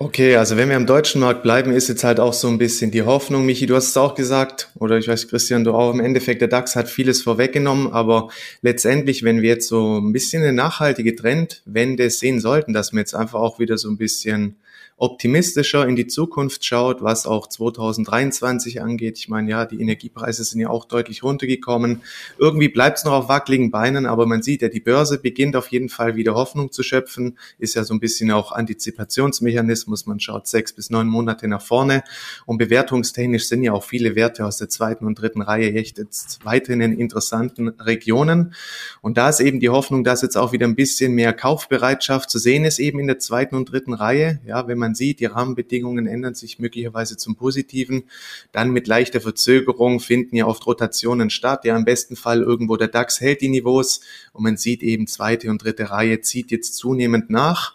Okay, 0.00 0.36
also 0.36 0.56
wenn 0.56 0.68
wir 0.68 0.76
am 0.76 0.86
deutschen 0.86 1.20
Markt 1.20 1.42
bleiben, 1.42 1.72
ist 1.72 1.88
jetzt 1.88 2.04
halt 2.04 2.20
auch 2.20 2.32
so 2.32 2.46
ein 2.46 2.58
bisschen 2.58 2.92
die 2.92 3.02
Hoffnung. 3.02 3.44
Michi, 3.44 3.66
du 3.66 3.74
hast 3.74 3.88
es 3.88 3.96
auch 3.96 4.14
gesagt, 4.14 4.70
oder 4.78 4.96
ich 4.96 5.08
weiß, 5.08 5.26
Christian, 5.26 5.64
du 5.64 5.72
auch. 5.72 5.92
Im 5.92 5.98
Endeffekt, 5.98 6.40
der 6.40 6.46
DAX 6.46 6.76
hat 6.76 6.88
vieles 6.88 7.22
vorweggenommen, 7.22 7.92
aber 7.92 8.28
letztendlich, 8.62 9.24
wenn 9.24 9.42
wir 9.42 9.48
jetzt 9.48 9.66
so 9.66 9.98
ein 9.98 10.12
bisschen 10.12 10.44
eine 10.44 10.52
nachhaltige 10.52 11.16
Trendwende 11.16 12.10
sehen 12.10 12.38
sollten, 12.38 12.72
dass 12.72 12.92
wir 12.92 13.00
jetzt 13.00 13.14
einfach 13.14 13.40
auch 13.40 13.58
wieder 13.58 13.76
so 13.76 13.88
ein 13.88 13.98
bisschen 13.98 14.56
optimistischer 14.98 15.86
in 15.86 15.94
die 15.94 16.08
Zukunft 16.08 16.64
schaut, 16.64 17.02
was 17.02 17.24
auch 17.26 17.46
2023 17.46 18.82
angeht. 18.82 19.16
Ich 19.18 19.28
meine, 19.28 19.48
ja, 19.48 19.64
die 19.64 19.80
Energiepreise 19.80 20.42
sind 20.42 20.60
ja 20.60 20.68
auch 20.68 20.84
deutlich 20.84 21.22
runtergekommen. 21.22 22.02
Irgendwie 22.36 22.68
bleibt 22.68 22.98
es 22.98 23.04
noch 23.04 23.12
auf 23.12 23.28
wackeligen 23.28 23.70
Beinen, 23.70 24.06
aber 24.06 24.26
man 24.26 24.42
sieht 24.42 24.62
ja, 24.62 24.68
die 24.68 24.80
Börse 24.80 25.18
beginnt 25.18 25.54
auf 25.54 25.68
jeden 25.68 25.88
Fall 25.88 26.16
wieder 26.16 26.34
Hoffnung 26.34 26.72
zu 26.72 26.82
schöpfen. 26.82 27.38
Ist 27.58 27.74
ja 27.74 27.84
so 27.84 27.94
ein 27.94 28.00
bisschen 28.00 28.30
auch 28.32 28.50
Antizipationsmechanismus. 28.52 30.06
Man 30.06 30.18
schaut 30.18 30.48
sechs 30.48 30.72
bis 30.72 30.90
neun 30.90 31.06
Monate 31.06 31.46
nach 31.46 31.62
vorne. 31.62 32.02
Und 32.44 32.58
bewertungstechnisch 32.58 33.48
sind 33.48 33.62
ja 33.62 33.72
auch 33.72 33.84
viele 33.84 34.16
Werte 34.16 34.44
aus 34.44 34.56
der 34.56 34.68
zweiten 34.68 35.06
und 35.06 35.20
dritten 35.20 35.42
Reihe 35.42 35.72
echt 35.74 35.98
jetzt 35.98 36.44
weiterhin 36.44 36.80
in 36.80 36.98
interessanten 36.98 37.68
Regionen. 37.68 38.54
Und 39.00 39.16
da 39.16 39.28
ist 39.28 39.40
eben 39.40 39.60
die 39.60 39.68
Hoffnung, 39.68 40.02
dass 40.02 40.22
jetzt 40.22 40.36
auch 40.36 40.52
wieder 40.52 40.66
ein 40.66 40.74
bisschen 40.74 41.14
mehr 41.14 41.32
Kaufbereitschaft 41.32 42.30
zu 42.30 42.38
sehen 42.38 42.64
ist, 42.64 42.80
eben 42.80 42.98
in 42.98 43.06
der 43.06 43.20
zweiten 43.20 43.54
und 43.54 43.70
dritten 43.70 43.94
Reihe. 43.94 44.40
Ja, 44.44 44.66
wenn 44.66 44.78
man 44.78 44.87
man 44.88 44.94
sieht, 44.94 45.20
die 45.20 45.26
Rahmenbedingungen 45.26 46.06
ändern 46.06 46.34
sich 46.34 46.58
möglicherweise 46.58 47.18
zum 47.18 47.36
Positiven. 47.36 48.04
Dann 48.52 48.70
mit 48.70 48.86
leichter 48.86 49.20
Verzögerung 49.20 50.00
finden 50.00 50.34
ja 50.34 50.46
oft 50.46 50.66
Rotationen 50.66 51.28
statt. 51.28 51.66
Ja, 51.66 51.76
im 51.76 51.84
besten 51.84 52.16
Fall 52.16 52.40
irgendwo 52.40 52.76
der 52.76 52.88
DAX 52.88 53.20
hält 53.20 53.42
die 53.42 53.50
Niveaus 53.50 54.00
und 54.32 54.44
man 54.44 54.56
sieht 54.56 54.82
eben 54.82 55.06
zweite 55.06 55.50
und 55.50 55.62
dritte 55.62 55.90
Reihe 55.90 56.22
zieht 56.22 56.50
jetzt 56.50 56.76
zunehmend 56.76 57.28
nach. 57.28 57.74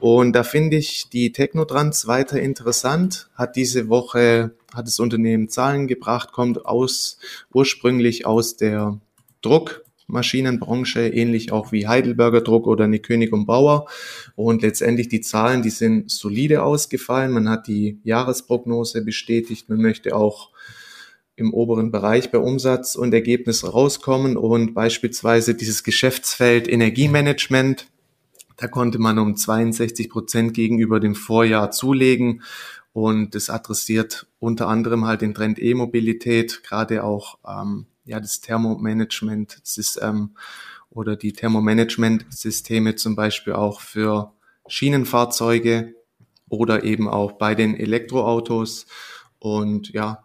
Und 0.00 0.32
da 0.32 0.44
finde 0.44 0.78
ich 0.78 1.10
die 1.10 1.30
Technotrans 1.32 2.06
weiter 2.06 2.40
interessant. 2.40 3.28
Hat 3.34 3.56
diese 3.56 3.88
Woche 3.90 4.52
hat 4.74 4.86
das 4.86 4.98
Unternehmen 4.98 5.48
Zahlen 5.48 5.86
gebracht, 5.86 6.32
kommt 6.32 6.64
aus 6.64 7.18
ursprünglich 7.52 8.26
aus 8.26 8.56
der 8.56 8.98
Druck 9.42 9.85
Maschinenbranche, 10.06 11.08
ähnlich 11.08 11.52
auch 11.52 11.72
wie 11.72 11.88
Heidelberger 11.88 12.40
Druck 12.40 12.66
oder 12.66 12.84
eine 12.84 13.00
König 13.00 13.32
und 13.32 13.46
Bauer. 13.46 13.86
Und 14.34 14.62
letztendlich 14.62 15.08
die 15.08 15.20
Zahlen, 15.20 15.62
die 15.62 15.70
sind 15.70 16.10
solide 16.10 16.62
ausgefallen. 16.62 17.32
Man 17.32 17.48
hat 17.48 17.66
die 17.66 18.00
Jahresprognose 18.04 19.02
bestätigt. 19.04 19.68
Man 19.68 19.78
möchte 19.78 20.14
auch 20.14 20.50
im 21.36 21.52
oberen 21.52 21.90
Bereich 21.90 22.30
bei 22.30 22.38
Umsatz 22.38 22.96
und 22.96 23.12
Ergebnis 23.12 23.62
rauskommen 23.62 24.36
und 24.38 24.72
beispielsweise 24.72 25.54
dieses 25.54 25.84
Geschäftsfeld 25.84 26.66
Energiemanagement, 26.66 27.88
da 28.56 28.68
konnte 28.68 28.98
man 28.98 29.18
um 29.18 29.36
62 29.36 30.08
Prozent 30.08 30.54
gegenüber 30.54 30.98
dem 30.98 31.14
Vorjahr 31.14 31.70
zulegen 31.70 32.42
und 32.94 33.34
das 33.34 33.50
adressiert 33.50 34.26
unter 34.38 34.68
anderem 34.68 35.04
halt 35.04 35.20
den 35.20 35.34
Trend 35.34 35.60
E-Mobilität, 35.60 36.62
gerade 36.62 37.04
auch 37.04 37.38
ähm, 37.46 37.84
ja, 38.06 38.20
das 38.20 38.40
Thermomanagement 38.40 39.62
ähm, 40.00 40.36
oder 40.90 41.16
die 41.16 41.32
Thermomanagement-Systeme 41.32 42.94
zum 42.96 43.16
Beispiel 43.16 43.52
auch 43.52 43.80
für 43.80 44.32
Schienenfahrzeuge 44.68 45.94
oder 46.48 46.84
eben 46.84 47.08
auch 47.08 47.32
bei 47.32 47.54
den 47.54 47.76
Elektroautos. 47.76 48.86
Und 49.38 49.90
ja, 49.90 50.24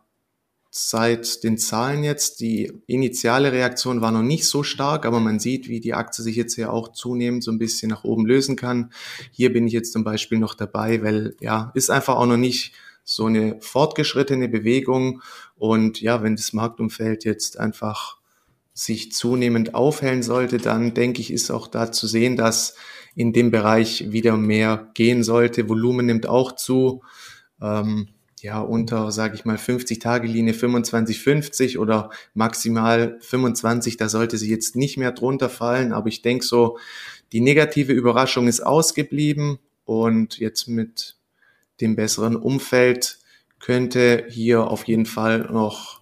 seit 0.70 1.44
den 1.44 1.58
Zahlen 1.58 2.04
jetzt, 2.04 2.40
die 2.40 2.72
initiale 2.88 3.52
Reaktion 3.52 4.02
war 4.02 4.12
noch 4.12 4.22
nicht 4.22 4.48
so 4.48 4.64
stark, 4.64 5.06
aber 5.06 5.20
man 5.20 5.40
sieht, 5.40 5.68
wie 5.68 5.82
die 5.82 5.94
Aktie 5.94 6.24
sich 6.24 6.38
jetzt 6.38 6.56
ja 6.56 6.70
auch 6.70 6.94
zunehmend 6.94 7.44
so 7.44 7.52
ein 7.52 7.60
bisschen 7.60 7.90
nach 7.90 8.06
oben 8.06 8.26
lösen 8.26 8.56
kann. 8.56 8.92
Hier 9.32 9.52
bin 9.52 9.68
ich 9.68 9.74
jetzt 9.74 9.92
zum 9.92 10.06
Beispiel 10.06 10.40
noch 10.40 10.54
dabei, 10.54 11.04
weil 11.04 11.36
ja, 11.42 11.72
ist 11.76 11.90
einfach 11.90 12.16
auch 12.16 12.26
noch 12.26 12.38
nicht 12.38 12.74
so 13.04 13.26
eine 13.26 13.60
fortgeschrittene 13.62 14.48
Bewegung. 14.48 15.22
Und 15.56 16.02
ja, 16.02 16.24
wenn 16.24 16.36
das 16.36 16.54
Marktumfeld 16.54 17.26
jetzt 17.26 17.60
einfach 17.60 18.18
sich 18.74 19.12
zunehmend 19.12 19.76
aufhellen 19.76 20.24
sollte, 20.24 20.58
dann 20.58 20.94
denke 20.94 21.22
ich, 21.22 21.32
ist 21.32 21.52
auch 21.52 21.68
da 21.68 21.92
zu 21.92 22.08
sehen, 22.08 22.38
dass 22.38 22.76
in 23.16 23.34
dem 23.34 23.52
Bereich 23.52 24.12
wieder 24.12 24.38
mehr 24.38 24.90
gehen 24.94 25.24
sollte. 25.24 25.68
Volumen 25.68 26.06
nimmt 26.06 26.28
auch 26.28 26.54
zu. 26.54 27.02
Ähm, 27.62 28.10
ja, 28.42 28.60
unter, 28.60 29.12
sage 29.12 29.36
ich 29.36 29.46
mal, 29.46 29.58
50-Tage-Linie 29.58 30.56
25, 30.56 31.20
50 31.20 31.78
oder 31.78 32.10
maximal 32.34 33.18
25, 33.22 33.98
da 33.98 34.10
sollte 34.10 34.38
sie 34.38 34.50
jetzt 34.50 34.76
nicht 34.76 34.98
mehr 34.98 35.12
drunter 35.12 35.48
fallen. 35.48 35.94
Aber 35.94 36.08
ich 36.08 36.24
denke 36.24 36.44
so, 36.44 36.80
die 37.34 37.42
negative 37.42 37.94
Überraschung 37.94 38.48
ist 38.48 38.62
ausgeblieben 38.62 39.60
und 39.86 40.40
jetzt 40.40 40.68
mit 40.68 41.18
dem 41.82 41.96
besseren 41.96 42.36
Umfeld 42.36 43.20
könnte 43.60 44.26
hier 44.30 44.68
auf 44.68 44.86
jeden 44.86 45.06
Fall 45.06 45.50
noch 45.52 46.02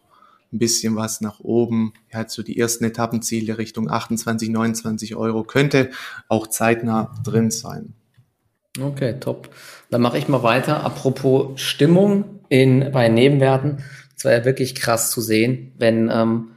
ein 0.52 0.60
bisschen 0.60 0.96
was 0.96 1.22
nach 1.22 1.40
oben. 1.40 1.94
Er 2.10 2.22
hat 2.22 2.32
so 2.32 2.42
die 2.42 2.58
ersten 2.58 2.84
Etappenziele 2.84 3.58
Richtung 3.58 3.90
28, 3.90 4.50
29 4.50 5.16
Euro, 5.16 5.44
könnte 5.44 5.92
auch 6.28 6.48
zeitnah 6.48 7.14
drin 7.24 7.52
sein. 7.52 7.94
Okay, 8.80 9.20
top. 9.20 9.50
Dann 9.90 10.02
mache 10.02 10.18
ich 10.18 10.28
mal 10.28 10.44
weiter. 10.44 10.84
Apropos 10.84 11.60
Stimmung 11.60 12.40
in, 12.50 12.92
bei 12.92 13.10
Nebenwerten. 13.10 13.84
Es 14.16 14.26
war 14.26 14.32
ja 14.32 14.46
wirklich 14.46 14.76
krass 14.76 15.12
zu 15.12 15.22
sehen, 15.22 15.74
wenn 15.78 16.10
ähm, 16.12 16.52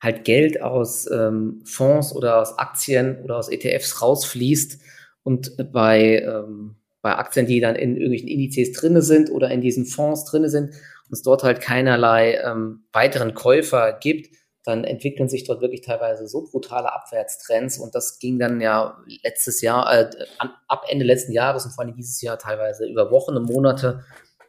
halt 0.00 0.24
Geld 0.24 0.60
aus 0.60 1.10
ähm, 1.10 1.62
Fonds 1.64 2.14
oder 2.14 2.40
aus 2.40 2.58
Aktien 2.58 3.22
oder 3.22 3.38
aus 3.38 3.48
ETFs 3.48 4.02
rausfließt 4.02 4.80
und 5.22 5.72
bei, 5.72 6.20
ähm, 6.20 6.76
bei 7.04 7.16
Aktien, 7.16 7.44
die 7.44 7.60
dann 7.60 7.76
in 7.76 7.96
irgendwelchen 7.96 8.28
Indizes 8.28 8.72
drinne 8.72 9.02
sind 9.02 9.30
oder 9.30 9.50
in 9.50 9.60
diesen 9.60 9.84
Fonds 9.84 10.24
drinne 10.24 10.48
sind 10.48 10.70
und 10.70 11.12
es 11.12 11.20
dort 11.20 11.42
halt 11.42 11.60
keinerlei 11.60 12.38
ähm, 12.42 12.86
weiteren 12.94 13.34
Käufer 13.34 13.92
gibt, 14.00 14.34
dann 14.64 14.84
entwickeln 14.84 15.28
sich 15.28 15.44
dort 15.44 15.60
wirklich 15.60 15.82
teilweise 15.82 16.26
so 16.26 16.48
brutale 16.50 16.90
Abwärtstrends 16.90 17.78
und 17.78 17.94
das 17.94 18.18
ging 18.18 18.38
dann 18.38 18.62
ja 18.62 18.96
letztes 19.22 19.60
Jahr, 19.60 19.92
äh, 19.92 20.10
ab 20.66 20.86
Ende 20.88 21.04
letzten 21.04 21.32
Jahres 21.32 21.66
und 21.66 21.72
vor 21.72 21.84
allem 21.84 21.94
dieses 21.94 22.22
Jahr 22.22 22.38
teilweise 22.38 22.86
über 22.86 23.10
Wochen 23.10 23.36
und 23.36 23.50
Monate 23.50 24.02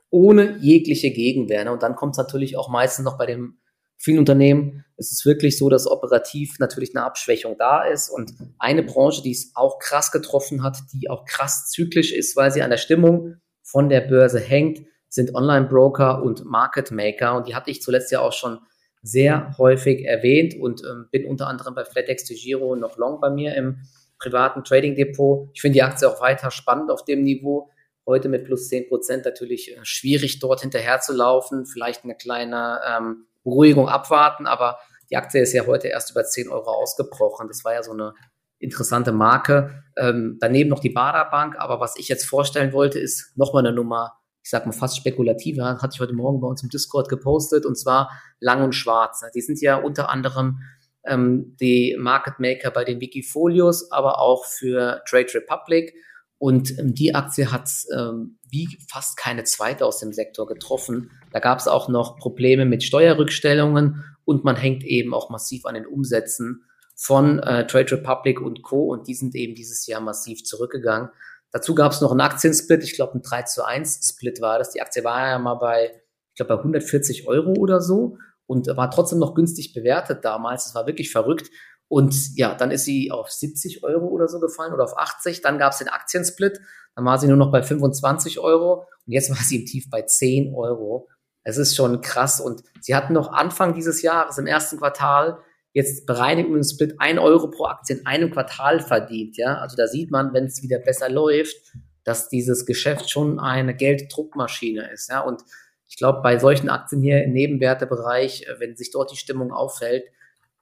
ohne 0.10 0.56
jegliche 0.62 1.12
Gegenwehr. 1.12 1.66
Ne? 1.66 1.74
Und 1.74 1.84
dann 1.84 1.98
kommt 1.98 2.14
es 2.14 2.18
natürlich 2.18 2.56
auch 2.56 2.70
meistens 2.70 3.04
noch 3.04 3.18
bei 3.18 3.26
dem 3.26 3.58
vielen 3.98 4.20
Unternehmen 4.20 4.85
ist 4.98 5.12
es 5.12 5.25
wirklich 5.25 5.58
so, 5.58 5.70
dass 5.70 5.88
operativ 5.88 6.58
natürlich 6.60 6.96
eine 6.96 7.06
Abschwächung 7.06 7.58
da 7.58 7.84
ist. 7.84 8.10
Und 8.10 8.34
eine 8.60 8.84
Branche, 8.84 9.22
die 9.22 9.32
es 9.32 9.52
auch 9.56 9.80
krass 9.80 10.12
getroffen 10.12 10.64
hat, 10.64 10.78
die 10.94 11.10
auch 11.10 11.25
krass 11.25 11.70
zyklisch 11.70 12.14
ist, 12.14 12.36
weil 12.36 12.52
sie 12.52 12.62
an 12.62 12.70
der 12.70 12.78
Stimmung 12.78 13.36
von 13.62 13.90
der 13.90 14.02
Börse 14.02 14.40
hängt, 14.40 14.86
sind 15.10 15.36
Online-Broker 15.36 16.24
und 16.24 16.46
Market 16.46 16.92
Maker. 16.92 17.36
Und 17.36 17.48
die 17.48 17.56
hatte 17.56 17.72
ich 17.72 17.82
zuletzt 17.82 18.12
ja 18.12 18.22
auch 18.22 18.34
schon 18.34 18.60
sehr 19.02 19.56
häufig 19.58 20.06
erwähnt 20.06 20.56
und 20.60 20.82
ähm, 20.84 21.08
bin 21.12 21.25
unter 21.25 21.48
anderem 21.48 21.75
bei 21.75 21.86
FlatEx 21.86 22.25
de 22.25 22.36
Giro 22.36 22.75
noch 22.75 22.98
long 22.98 23.22
bei 23.22 23.30
mir 23.30 23.56
im 23.56 23.82
privaten 24.18 24.64
Trading 24.64 24.96
Depot. 24.96 25.50
Ich 25.54 25.62
finde 25.62 25.74
die 25.74 25.84
Aktie 25.84 26.10
auch 26.10 26.22
weiter 26.22 26.50
spannend 26.52 26.90
auf 26.90 27.06
dem 27.06 27.22
Niveau. 27.22 27.70
Heute 28.08 28.30
mit 28.30 28.46
plus 28.46 28.70
10 28.70 28.88
Prozent 28.88 29.25
natürlich 29.25 29.75
äh, 29.75 29.80
schwierig 29.84 30.40
dort 30.40 30.62
hinterher 30.62 31.02
zu 31.02 31.14
laufen. 31.14 31.66
Vielleicht 31.66 32.04
eine 32.04 32.16
kleine 32.16 32.80
ähm, 32.88 33.25
Beruhigung 33.46 33.88
abwarten, 33.88 34.46
aber 34.46 34.80
die 35.10 35.16
Aktie 35.16 35.42
ist 35.42 35.54
ja 35.54 35.66
heute 35.66 35.88
erst 35.88 36.12
über 36.12 36.25
10 36.25 36.50
Euro 36.50 36.70
ausgebrochen. 36.72 37.48
Das 37.48 37.64
war 37.64 37.74
ja 37.74 37.84
so 37.84 37.94
eine 37.94 38.14
interessante 38.60 39.12
Marke. 39.14 39.84
Ähm, 39.96 40.38
daneben 40.42 40.70
noch 40.70 40.80
die 40.80 40.90
Baderbank, 40.90 41.56
aber 41.58 41.80
was 41.80 41.96
ich 41.98 42.10
jetzt 42.10 42.25
vorstellen 42.25 42.74
wollte, 42.74 43.00
ist 43.00 43.38
nochmal 43.38 43.66
eine 43.66 43.75
Nummer, 43.75 44.14
ich 44.44 44.50
sag 44.50 44.66
mal 44.66 44.72
fast 44.72 44.98
spekulativer, 44.98 45.82
hatte 45.82 45.94
ich 45.94 46.00
heute 46.02 46.14
Morgen 46.14 46.42
bei 46.42 46.48
uns 46.48 46.64
im 46.64 46.70
Discord 46.70 47.08
gepostet, 47.08 47.66
und 47.66 47.78
zwar 47.78 48.12
Lang 48.40 48.64
und 48.64 48.74
Schwarz. 48.74 49.24
Die 49.34 49.42
sind 49.42 49.62
ja 49.62 49.78
unter 49.78 50.10
anderem 50.10 50.60
ähm, 51.06 51.56
die 51.60 51.96
Market 52.00 52.40
Maker 52.40 52.72
bei 52.72 52.84
den 52.84 53.00
Wikifolios, 53.00 53.92
aber 53.92 54.20
auch 54.20 54.46
für 54.46 55.02
Trade 55.08 55.34
Republic. 55.36 55.94
Und 56.38 56.78
ähm, 56.80 56.94
die 56.94 57.16
Aktie 57.16 57.52
hat 57.52 57.70
ähm, 57.96 58.40
wie 58.56 58.78
fast 58.90 59.18
keine 59.18 59.44
zweite 59.44 59.86
aus 59.86 60.00
dem 60.00 60.14
Sektor 60.14 60.48
getroffen. 60.48 61.12
Da 61.34 61.40
gab 61.40 61.60
es 61.60 61.68
auch 61.68 61.90
noch 61.90 62.18
Probleme 62.18 62.66
mit 62.66 62.84
Steuerrückstellungen 62.84 64.06
und 64.24 64.46
man 64.46 64.56
hängt 64.56 64.84
eben 64.86 65.14
auch 65.14 65.30
massiv 65.30 65.66
an 65.66 65.76
den 65.76 65.86
Umsätzen 65.86 66.64
von 66.96 67.40
äh, 67.40 67.68
Trade 67.68 67.92
Republic 67.92 68.40
und 68.40 68.64
Co. 68.64 68.86
Und 68.86 69.08
die 69.08 69.14
sind 69.14 69.36
eben 69.36 69.56
dieses 69.56 69.86
Jahr 69.88 70.00
massiv 70.00 70.44
zurückgegangen. 70.46 71.10
Dazu 71.52 71.76
gab 71.76 71.92
es 71.92 72.02
noch 72.02 72.12
einen 72.12 72.22
Aktiensplit, 72.22 72.84
ich 72.84 72.96
glaube 72.96 73.18
ein 73.18 73.22
3 73.22 73.44
zu 73.44 73.66
1 73.66 74.10
Split 74.10 74.42
war 74.42 74.58
das. 74.58 74.72
Die 74.72 74.82
Aktie 74.82 75.04
war 75.04 75.28
ja 75.28 75.40
mal 75.40 75.56
bei, 75.56 75.92
ich 76.32 76.36
glaube 76.36 76.56
bei 76.56 76.60
140 76.60 77.28
Euro 77.28 77.54
oder 77.54 77.82
so 77.82 78.18
und 78.48 78.68
war 78.68 78.90
trotzdem 78.90 79.20
noch 79.20 79.36
günstig 79.36 79.74
bewertet 79.74 80.24
damals. 80.24 80.66
Das 80.66 80.76
war 80.76 80.88
wirklich 80.88 81.12
verrückt. 81.12 81.50
Und 81.96 82.36
ja, 82.36 82.54
dann 82.54 82.72
ist 82.72 82.84
sie 82.84 83.10
auf 83.10 83.32
70 83.32 83.86
Euro 83.86 84.08
oder 84.08 84.28
so 84.28 84.42
gefallen 84.42 84.74
oder 84.74 84.84
auf 84.84 84.98
80. 84.98 85.42
Dann 85.42 85.58
gab 85.58 85.72
es 85.72 85.78
den 85.78 85.88
Aktiensplit. 85.88 86.60
Dann 86.94 87.06
war 87.06 87.18
sie 87.18 87.28
nur 87.30 87.38
noch 87.38 87.54
bei 87.54 87.64
25 87.64 88.38
Euro. 88.40 88.86
Und 89.06 89.14
jetzt 89.14 89.30
war 89.30 89.38
sie 89.38 89.62
im 89.62 89.66
Tief 89.66 89.90
bei 89.90 90.02
10 90.02 90.54
Euro. 90.54 91.08
Es 91.44 91.58
ist 91.58 91.74
schon 91.74 92.02
krass. 92.02 92.42
Und 92.42 92.64
sie 92.82 92.96
hatten 92.96 93.14
noch 93.14 93.32
Anfang 93.32 93.74
dieses 93.74 94.02
Jahres, 94.02 94.38
im 94.38 94.46
ersten 94.46 94.78
Quartal, 94.78 95.38
jetzt 95.72 96.06
bereinigt 96.06 96.50
mit 96.50 96.58
dem 96.58 96.64
Split 96.68 96.96
1 96.98 97.18
Euro 97.18 97.50
pro 97.50 97.64
Aktie 97.68 97.96
in 97.96 98.06
einem 98.06 98.30
Quartal 98.30 98.82
verdient. 98.82 99.38
Ja, 99.38 99.60
also 99.60 99.78
da 99.78 99.88
sieht 99.88 100.12
man, 100.12 100.34
wenn 100.34 100.48
es 100.48 100.62
wieder 100.62 100.80
besser 100.80 101.10
läuft, 101.10 101.56
dass 102.04 102.28
dieses 102.28 102.66
Geschäft 102.66 103.10
schon 103.10 103.40
eine 103.40 103.74
Gelddruckmaschine 103.74 104.92
ist. 104.92 105.10
Ja, 105.10 105.22
und 105.22 105.44
ich 105.88 105.96
glaube, 105.96 106.20
bei 106.22 106.40
solchen 106.40 106.68
Aktien 106.68 107.02
hier 107.02 107.24
im 107.24 107.32
Nebenwertebereich, 107.32 108.48
äh, 108.48 108.60
wenn 108.60 108.75
sich 108.75 108.92
dort 108.92 109.14
die 109.14 109.18
Stimmung 109.18 109.54
auffällt, 109.54 110.04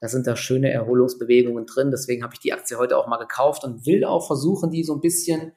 da 0.03 0.09
sind 0.09 0.27
da 0.27 0.35
schöne 0.35 0.69
Erholungsbewegungen 0.69 1.65
drin. 1.65 1.89
Deswegen 1.89 2.23
habe 2.23 2.33
ich 2.33 2.41
die 2.41 2.51
Aktie 2.51 2.77
heute 2.77 2.97
auch 2.97 3.07
mal 3.07 3.19
gekauft 3.19 3.63
und 3.63 3.85
will 3.85 4.03
auch 4.03 4.27
versuchen, 4.27 4.69
die 4.69 4.83
so 4.83 4.93
ein 4.93 4.99
bisschen 4.99 5.53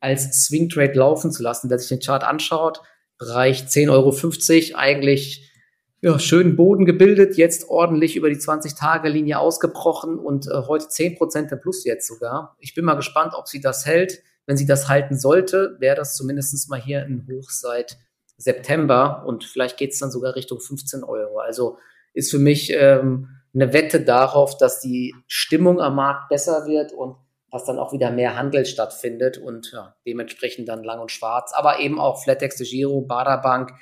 als 0.00 0.44
Swing 0.44 0.68
Trade 0.68 0.94
laufen 0.94 1.30
zu 1.30 1.40
lassen. 1.44 1.70
Wer 1.70 1.78
sich 1.78 1.90
den 1.90 2.00
Chart 2.00 2.24
anschaut, 2.24 2.82
Bereich 3.16 3.62
10,50 3.62 4.72
Euro, 4.72 4.76
eigentlich 4.76 5.52
ja, 6.00 6.18
schön 6.18 6.56
Boden 6.56 6.84
gebildet, 6.84 7.36
jetzt 7.36 7.68
ordentlich 7.68 8.16
über 8.16 8.28
die 8.28 8.38
20-Tage-Linie 8.38 9.38
ausgebrochen 9.38 10.18
und 10.18 10.48
äh, 10.48 10.62
heute 10.66 10.86
10% 10.86 11.52
im 11.52 11.60
Plus 11.60 11.84
jetzt 11.84 12.08
sogar. 12.08 12.56
Ich 12.58 12.74
bin 12.74 12.84
mal 12.84 12.94
gespannt, 12.94 13.34
ob 13.36 13.46
sie 13.46 13.60
das 13.60 13.86
hält. 13.86 14.20
Wenn 14.46 14.56
sie 14.56 14.66
das 14.66 14.88
halten 14.88 15.16
sollte, 15.16 15.76
wäre 15.78 15.94
das 15.94 16.16
zumindest 16.16 16.68
mal 16.68 16.82
hier 16.82 17.02
ein 17.02 17.24
Hoch 17.30 17.50
seit 17.50 17.98
September 18.36 19.22
und 19.28 19.44
vielleicht 19.44 19.76
geht 19.76 19.92
es 19.92 20.00
dann 20.00 20.10
sogar 20.10 20.34
Richtung 20.34 20.58
15 20.58 21.04
Euro. 21.04 21.38
Also 21.38 21.78
ist 22.14 22.32
für 22.32 22.40
mich 22.40 22.72
ähm, 22.74 23.28
eine 23.56 23.72
Wette 23.72 24.02
darauf, 24.02 24.56
dass 24.58 24.80
die 24.80 25.14
Stimmung 25.26 25.80
am 25.80 25.96
Markt 25.96 26.28
besser 26.28 26.66
wird 26.66 26.92
und 26.92 27.16
dass 27.50 27.64
dann 27.64 27.78
auch 27.78 27.92
wieder 27.92 28.10
mehr 28.10 28.36
Handel 28.36 28.66
stattfindet 28.66 29.38
und 29.38 29.72
ja, 29.72 29.96
dementsprechend 30.06 30.68
dann 30.68 30.84
lang 30.84 31.00
und 31.00 31.10
schwarz, 31.10 31.52
aber 31.54 31.80
eben 31.80 31.98
auch 31.98 32.22
Flatex 32.22 32.56
de 32.56 32.66
Giro, 32.66 33.00
Baderbank. 33.00 33.72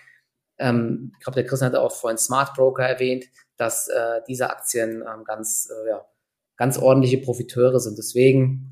Ähm, 0.58 1.12
ich 1.14 1.24
glaube, 1.24 1.34
der 1.34 1.46
Christian 1.46 1.72
hat 1.72 1.78
auch 1.78 1.92
vorhin 1.92 2.18
Smart 2.18 2.54
Broker 2.54 2.84
erwähnt, 2.84 3.24
dass 3.56 3.88
äh, 3.88 4.20
diese 4.28 4.50
Aktien 4.50 5.02
ähm, 5.02 5.24
ganz, 5.24 5.68
äh, 5.70 5.88
ja, 5.88 6.04
ganz 6.56 6.78
ordentliche 6.78 7.18
Profiteure 7.18 7.80
sind. 7.80 7.98
Deswegen 7.98 8.70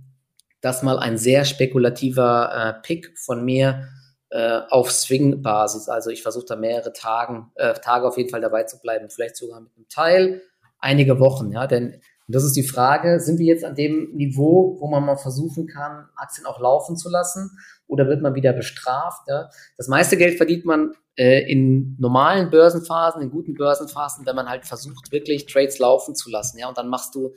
das 0.61 0.85
mal 0.85 1.01
ein 1.01 1.19
sehr 1.19 1.45
spekulativer 1.45 2.53
äh, 2.79 2.83
Pick 2.83 3.19
von 3.19 3.45
mir 3.45 3.89
äh, 4.31 4.61
auf 4.71 4.93
Swing-Basis. 4.93 5.89
Also 5.89 6.11
ich 6.11 6.23
versuche 6.23 6.47
da 6.47 6.55
mehrere 6.55 6.93
Tagen, 6.93 7.51
äh, 7.57 7.75
Tage 7.75 8.07
auf 8.07 8.17
jeden 8.17 8.31
Fall 8.31 8.41
dabei 8.41 8.63
zu 8.63 8.79
bleiben, 8.81 9.11
vielleicht 9.11 9.37
sogar 9.37 9.61
mit 9.61 9.75
einem 9.77 9.89
Teil 9.89 10.43
einige 10.83 11.19
Wochen, 11.19 11.51
ja, 11.53 11.67
denn 11.67 12.01
das 12.29 12.45
ist 12.45 12.57
die 12.57 12.63
Frage, 12.63 13.21
sind 13.21 13.39
wir 13.39 13.47
jetzt 13.47 13.65
an 13.65 13.75
dem 13.75 14.11
Niveau, 14.15 14.77
wo 14.81 14.89
man 14.89 15.05
mal 15.05 15.17
versuchen 15.17 15.67
kann, 15.67 16.09
Aktien 16.17 16.47
auch 16.47 16.61
laufen 16.61 16.97
zu 16.97 17.11
lassen 17.11 17.59
oder 17.87 18.07
wird 18.07 18.23
man 18.23 18.35
wieder 18.35 18.53
bestraft? 18.53 19.29
Ja? 19.29 19.51
Das 19.77 19.89
meiste 19.89 20.17
Geld 20.17 20.37
verdient 20.37 20.65
man 20.65 20.93
äh, 21.17 21.51
in 21.51 21.97
normalen 21.99 22.51
Börsenphasen, 22.51 23.23
in 23.23 23.31
guten 23.31 23.55
Börsenphasen, 23.55 24.25
wenn 24.25 24.37
man 24.37 24.49
halt 24.49 24.65
versucht, 24.65 25.13
wirklich 25.13 25.47
Trades 25.47 25.79
laufen 25.79 26.15
zu 26.15 26.31
lassen. 26.31 26.59
Ja? 26.59 26.69
Und 26.69 26.79
dann 26.79 26.89
machst 26.89 27.15
du 27.15 27.35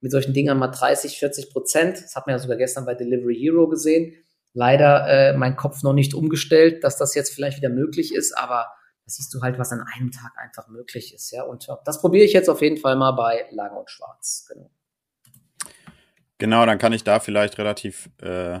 mit 0.00 0.12
solchen 0.12 0.34
Dingern 0.34 0.58
mal 0.58 0.68
30, 0.68 1.18
40 1.18 1.50
Prozent. 1.50 2.02
Das 2.04 2.14
hat 2.14 2.26
man 2.26 2.34
ja 2.34 2.38
sogar 2.38 2.56
gestern 2.58 2.84
bei 2.84 2.94
Delivery 2.94 3.36
Hero 3.36 3.68
gesehen. 3.68 4.14
Leider 4.52 5.08
äh, 5.08 5.36
mein 5.36 5.56
Kopf 5.56 5.82
noch 5.82 5.92
nicht 5.92 6.14
umgestellt, 6.14 6.84
dass 6.84 6.96
das 6.96 7.14
jetzt 7.14 7.34
vielleicht 7.34 7.58
wieder 7.58 7.70
möglich 7.70 8.14
ist, 8.14 8.36
aber 8.36 8.68
da 9.06 9.12
siehst 9.12 9.32
du 9.32 9.40
halt, 9.40 9.56
was 9.56 9.70
an 9.70 9.84
einem 9.94 10.10
Tag 10.10 10.32
einfach 10.36 10.66
möglich 10.66 11.14
ist, 11.14 11.30
ja. 11.30 11.44
Und 11.44 11.68
das 11.84 12.00
probiere 12.00 12.24
ich 12.24 12.32
jetzt 12.32 12.48
auf 12.48 12.60
jeden 12.60 12.76
Fall 12.76 12.96
mal 12.96 13.12
bei 13.12 13.46
Lang 13.52 13.76
und 13.76 13.88
Schwarz. 13.88 14.48
Genau. 14.52 14.70
Genau, 16.38 16.66
dann 16.66 16.78
kann 16.78 16.92
ich 16.92 17.04
da 17.04 17.20
vielleicht 17.20 17.56
relativ 17.56 18.10
äh, 18.20 18.60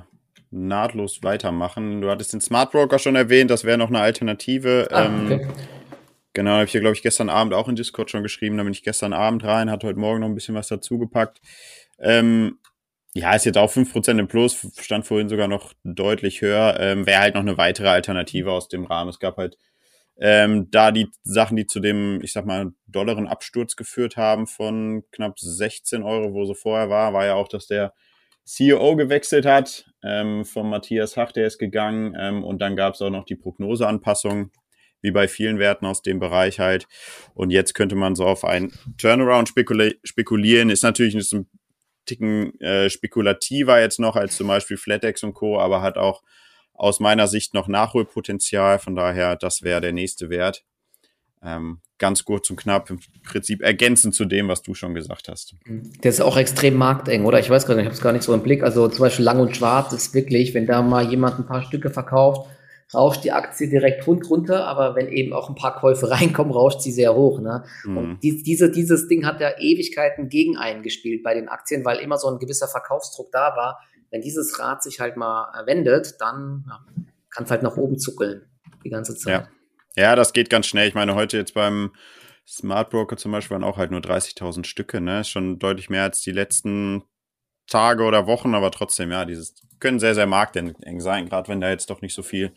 nahtlos 0.50 1.22
weitermachen. 1.24 2.00
Du 2.00 2.10
hattest 2.10 2.32
den 2.32 2.40
Smart 2.40 2.70
Broker 2.70 3.00
schon 3.00 3.16
erwähnt, 3.16 3.50
das 3.50 3.64
wäre 3.64 3.76
noch 3.76 3.88
eine 3.88 4.00
Alternative. 4.00 4.88
Ah, 4.92 5.04
ähm, 5.04 5.26
okay. 5.26 5.48
Genau, 6.32 6.52
habe 6.52 6.64
ich 6.64 6.70
hier, 6.70 6.80
glaube 6.80 6.94
ich, 6.94 7.02
gestern 7.02 7.28
Abend 7.28 7.52
auch 7.52 7.68
in 7.68 7.76
Discord 7.76 8.10
schon 8.10 8.22
geschrieben. 8.22 8.56
Da 8.56 8.62
bin 8.62 8.72
ich 8.72 8.84
gestern 8.84 9.12
Abend 9.12 9.42
rein, 9.42 9.70
hatte 9.70 9.86
heute 9.86 9.98
Morgen 9.98 10.20
noch 10.20 10.28
ein 10.28 10.34
bisschen 10.34 10.54
was 10.54 10.68
dazugepackt. 10.68 11.40
Ähm, 11.98 12.58
ja, 13.14 13.34
ist 13.34 13.46
jetzt 13.46 13.58
auch 13.58 13.72
5% 13.72 14.18
im 14.18 14.28
Plus, 14.28 14.68
stand 14.78 15.06
vorhin 15.06 15.28
sogar 15.28 15.48
noch 15.48 15.72
deutlich 15.82 16.42
höher. 16.42 16.76
Ähm, 16.78 17.06
wäre 17.06 17.20
halt 17.20 17.34
noch 17.34 17.40
eine 17.40 17.56
weitere 17.56 17.88
Alternative 17.88 18.52
aus 18.52 18.68
dem 18.68 18.84
Rahmen. 18.84 19.08
Es 19.08 19.18
gab 19.18 19.38
halt 19.38 19.56
Ähm, 20.18 20.70
da 20.70 20.92
die 20.92 21.08
Sachen, 21.22 21.56
die 21.56 21.66
zu 21.66 21.80
dem, 21.80 22.20
ich 22.22 22.32
sag 22.32 22.46
mal, 22.46 22.72
dollaren 22.86 23.26
Absturz 23.26 23.76
geführt 23.76 24.16
haben 24.16 24.46
von 24.46 25.02
knapp 25.12 25.38
16 25.38 26.02
Euro, 26.02 26.32
wo 26.32 26.44
sie 26.46 26.54
vorher 26.54 26.88
war, 26.88 27.12
war 27.12 27.26
ja 27.26 27.34
auch, 27.34 27.48
dass 27.48 27.66
der 27.66 27.92
CEO 28.44 28.96
gewechselt 28.96 29.44
hat, 29.44 29.90
ähm, 30.02 30.44
von 30.44 30.70
Matthias 30.70 31.16
Hach, 31.16 31.32
der 31.32 31.48
ist 31.48 31.58
gegangen, 31.58 32.16
ähm, 32.18 32.44
und 32.44 32.60
dann 32.62 32.76
gab 32.76 32.94
es 32.94 33.02
auch 33.02 33.10
noch 33.10 33.24
die 33.24 33.34
Prognoseanpassung, 33.34 34.52
wie 35.02 35.10
bei 35.10 35.28
vielen 35.28 35.58
Werten 35.58 35.84
aus 35.84 36.00
dem 36.00 36.20
Bereich 36.20 36.60
halt. 36.60 36.86
Und 37.34 37.50
jetzt 37.50 37.74
könnte 37.74 37.96
man 37.96 38.14
so 38.14 38.24
auf 38.24 38.44
einen 38.44 38.72
Turnaround 38.98 39.48
spekuli 39.48 39.98
spekulieren. 40.04 40.70
Ist 40.70 40.82
natürlich 40.82 41.14
ein 41.32 41.46
Ticken 42.06 42.58
äh, 42.60 42.88
spekulativer 42.88 43.80
jetzt 43.80 43.98
noch 43.98 44.16
als 44.16 44.36
zum 44.36 44.46
Beispiel 44.46 44.76
FlatEx 44.76 45.22
und 45.24 45.34
Co., 45.34 45.58
aber 45.58 45.82
hat 45.82 45.98
auch 45.98 46.22
aus 46.76 47.00
meiner 47.00 47.26
Sicht 47.26 47.54
noch 47.54 47.68
Nachholpotenzial. 47.68 48.78
Von 48.78 48.94
daher, 48.94 49.36
das 49.36 49.62
wäre 49.62 49.80
der 49.80 49.92
nächste 49.92 50.30
Wert. 50.30 50.64
Ähm, 51.42 51.80
ganz 51.98 52.24
kurz 52.24 52.50
und 52.50 52.56
knapp, 52.56 52.90
im 52.90 53.00
Prinzip 53.22 53.62
ergänzend 53.62 54.14
zu 54.14 54.24
dem, 54.24 54.48
was 54.48 54.62
du 54.62 54.74
schon 54.74 54.94
gesagt 54.94 55.28
hast. 55.28 55.54
Der 55.66 56.10
ist 56.10 56.20
auch 56.20 56.36
extrem 56.36 56.74
markteng, 56.74 57.24
oder? 57.24 57.38
Ich 57.38 57.50
weiß 57.50 57.66
gar 57.66 57.74
nicht, 57.74 57.82
ich 57.82 57.86
habe 57.86 57.94
es 57.94 58.02
gar 58.02 58.12
nicht 58.12 58.24
so 58.24 58.34
im 58.34 58.42
Blick. 58.42 58.62
Also 58.62 58.88
zum 58.88 59.00
Beispiel 59.00 59.24
Lang 59.24 59.40
und 59.40 59.56
Schwarz 59.56 59.92
ist 59.92 60.14
wirklich, 60.14 60.54
wenn 60.54 60.66
da 60.66 60.82
mal 60.82 61.08
jemand 61.08 61.38
ein 61.38 61.46
paar 61.46 61.62
Stücke 61.62 61.90
verkauft, 61.90 62.50
rauscht 62.94 63.24
die 63.24 63.32
Aktie 63.32 63.68
direkt 63.68 64.06
runter, 64.06 64.66
aber 64.66 64.94
wenn 64.94 65.08
eben 65.08 65.32
auch 65.32 65.48
ein 65.48 65.54
paar 65.54 65.76
Käufe 65.76 66.10
reinkommen, 66.10 66.52
rauscht 66.52 66.80
sie 66.80 66.92
sehr 66.92 67.14
hoch. 67.14 67.40
Ne? 67.40 67.64
Mhm. 67.84 67.96
Und 67.96 68.22
die, 68.22 68.42
diese, 68.42 68.70
dieses 68.70 69.08
Ding 69.08 69.26
hat 69.26 69.40
ja 69.40 69.58
Ewigkeiten 69.58 70.28
gegen 70.28 70.56
eingespielt 70.56 71.22
bei 71.22 71.34
den 71.34 71.48
Aktien, 71.48 71.84
weil 71.84 71.98
immer 71.98 72.18
so 72.18 72.28
ein 72.28 72.38
gewisser 72.38 72.68
Verkaufsdruck 72.68 73.32
da 73.32 73.56
war. 73.56 73.80
Wenn 74.10 74.20
dieses 74.20 74.58
Rad 74.58 74.82
sich 74.82 75.00
halt 75.00 75.16
mal 75.16 75.66
wendet, 75.66 76.20
dann 76.20 76.64
ja, 76.68 76.84
kann 77.30 77.44
es 77.44 77.50
halt 77.50 77.62
nach 77.62 77.76
oben 77.76 77.98
zuckeln 77.98 78.46
die 78.84 78.90
ganze 78.90 79.16
Zeit. 79.16 79.32
Ja. 79.32 79.48
Ja, 79.96 80.14
das 80.14 80.34
geht 80.34 80.50
ganz 80.50 80.66
schnell. 80.66 80.86
Ich 80.88 80.94
meine, 80.94 81.14
heute 81.14 81.38
jetzt 81.38 81.54
beim 81.54 81.92
Smart 82.46 82.90
Broker 82.90 83.16
zum 83.16 83.32
Beispiel 83.32 83.54
waren 83.54 83.64
auch 83.64 83.78
halt 83.78 83.90
nur 83.90 84.00
30.000 84.00 84.64
Stücke, 84.64 85.00
ne? 85.00 85.20
Ist 85.20 85.30
schon 85.30 85.58
deutlich 85.58 85.88
mehr 85.88 86.02
als 86.02 86.20
die 86.20 86.32
letzten 86.32 87.02
Tage 87.66 88.04
oder 88.04 88.26
Wochen, 88.26 88.54
aber 88.54 88.70
trotzdem, 88.70 89.10
ja, 89.10 89.24
dieses 89.24 89.54
können 89.80 89.98
sehr, 89.98 90.14
sehr 90.14 90.26
markteng 90.26 91.00
sein, 91.00 91.28
gerade 91.28 91.48
wenn 91.48 91.60
da 91.60 91.70
jetzt 91.70 91.90
doch 91.90 92.00
nicht 92.02 92.14
so 92.14 92.22
viel 92.22 92.54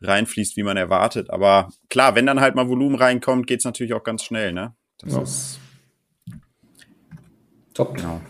reinfließt, 0.00 0.56
wie 0.56 0.62
man 0.62 0.76
erwartet. 0.76 1.30
Aber 1.30 1.68
klar, 1.88 2.14
wenn 2.14 2.26
dann 2.26 2.40
halt 2.40 2.54
mal 2.54 2.68
Volumen 2.68 2.96
reinkommt, 2.96 3.46
geht's 3.46 3.64
natürlich 3.64 3.92
auch 3.92 4.02
ganz 4.02 4.24
schnell, 4.24 4.52
ne? 4.52 4.74
Das 4.98 5.12
ja. 5.12 5.22
ist 5.22 5.60
top. 7.74 7.94
Genau. 7.94 8.20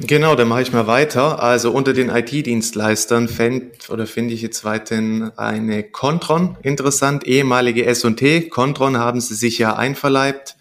Genau, 0.00 0.34
dann 0.34 0.48
mache 0.48 0.62
ich 0.62 0.72
mal 0.72 0.88
weiter. 0.88 1.40
Also 1.40 1.70
unter 1.70 1.92
den 1.92 2.08
IT-Dienstleistern 2.08 3.28
fänd, 3.28 3.90
oder 3.90 4.08
finde 4.08 4.34
ich 4.34 4.42
jetzt 4.42 4.64
weiterhin 4.64 5.30
eine 5.36 5.84
Contron 5.84 6.56
interessant, 6.62 7.24
ehemalige 7.26 7.86
S&T. 7.86 8.48
Contron 8.48 8.98
haben 8.98 9.20
sie 9.20 9.34
sich 9.34 9.58
ja 9.58 9.76
einverleibt 9.76 10.56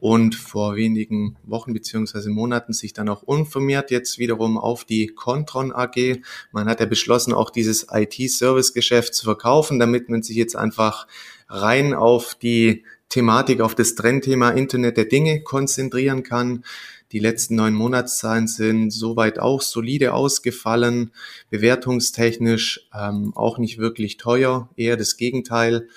und 0.00 0.34
vor 0.34 0.74
wenigen 0.74 1.36
Wochen 1.44 1.74
beziehungsweise 1.74 2.30
Monaten 2.30 2.72
sich 2.72 2.94
dann 2.94 3.10
auch 3.10 3.22
umformiert 3.22 3.90
jetzt 3.90 4.18
wiederum 4.18 4.56
auf 4.56 4.86
die 4.86 5.08
Contron 5.08 5.70
AG. 5.70 6.22
Man 6.50 6.66
hat 6.66 6.80
ja 6.80 6.86
beschlossen, 6.86 7.34
auch 7.34 7.50
dieses 7.50 7.88
IT-Service-Geschäft 7.92 9.14
zu 9.14 9.24
verkaufen, 9.24 9.78
damit 9.78 10.08
man 10.08 10.22
sich 10.22 10.36
jetzt 10.36 10.56
einfach 10.56 11.06
rein 11.46 11.92
auf 11.92 12.34
die 12.34 12.84
Thematik, 13.10 13.60
auf 13.60 13.74
das 13.74 13.94
Trendthema 13.94 14.48
Internet 14.50 14.96
der 14.96 15.04
Dinge 15.04 15.42
konzentrieren 15.42 16.22
kann. 16.22 16.64
Die 17.12 17.18
letzten 17.18 17.56
neun 17.56 17.74
Monatszahlen 17.74 18.46
sind 18.46 18.90
soweit 18.90 19.38
auch 19.38 19.60
solide 19.60 20.14
ausgefallen, 20.14 21.12
bewertungstechnisch 21.50 22.88
ähm, 22.98 23.32
auch 23.36 23.58
nicht 23.58 23.76
wirklich 23.76 24.16
teuer, 24.16 24.70
eher 24.76 24.96
das 24.96 25.18
Gegenteil. 25.18 25.88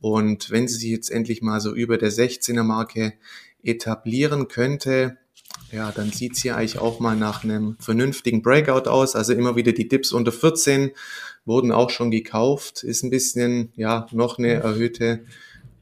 Und 0.00 0.50
wenn 0.50 0.68
sie 0.68 0.76
sich 0.76 0.90
jetzt 0.90 1.10
endlich 1.10 1.42
mal 1.42 1.60
so 1.60 1.74
über 1.74 1.98
der 1.98 2.12
16er 2.12 2.62
Marke 2.62 3.14
etablieren 3.64 4.46
könnte, 4.46 5.18
ja, 5.72 5.90
dann 5.92 6.10
sieht's 6.10 6.42
hier 6.42 6.56
eigentlich 6.56 6.78
auch 6.78 7.00
mal 7.00 7.16
nach 7.16 7.44
einem 7.44 7.76
vernünftigen 7.80 8.42
Breakout 8.42 8.88
aus. 8.88 9.16
Also 9.16 9.32
immer 9.32 9.56
wieder 9.56 9.72
die 9.72 9.88
Dips 9.88 10.12
unter 10.12 10.32
14 10.32 10.92
wurden 11.44 11.72
auch 11.72 11.90
schon 11.90 12.10
gekauft. 12.10 12.84
Ist 12.84 13.02
ein 13.02 13.10
bisschen, 13.10 13.72
ja, 13.76 14.06
noch 14.12 14.38
eine 14.38 14.54
erhöhte 14.54 15.24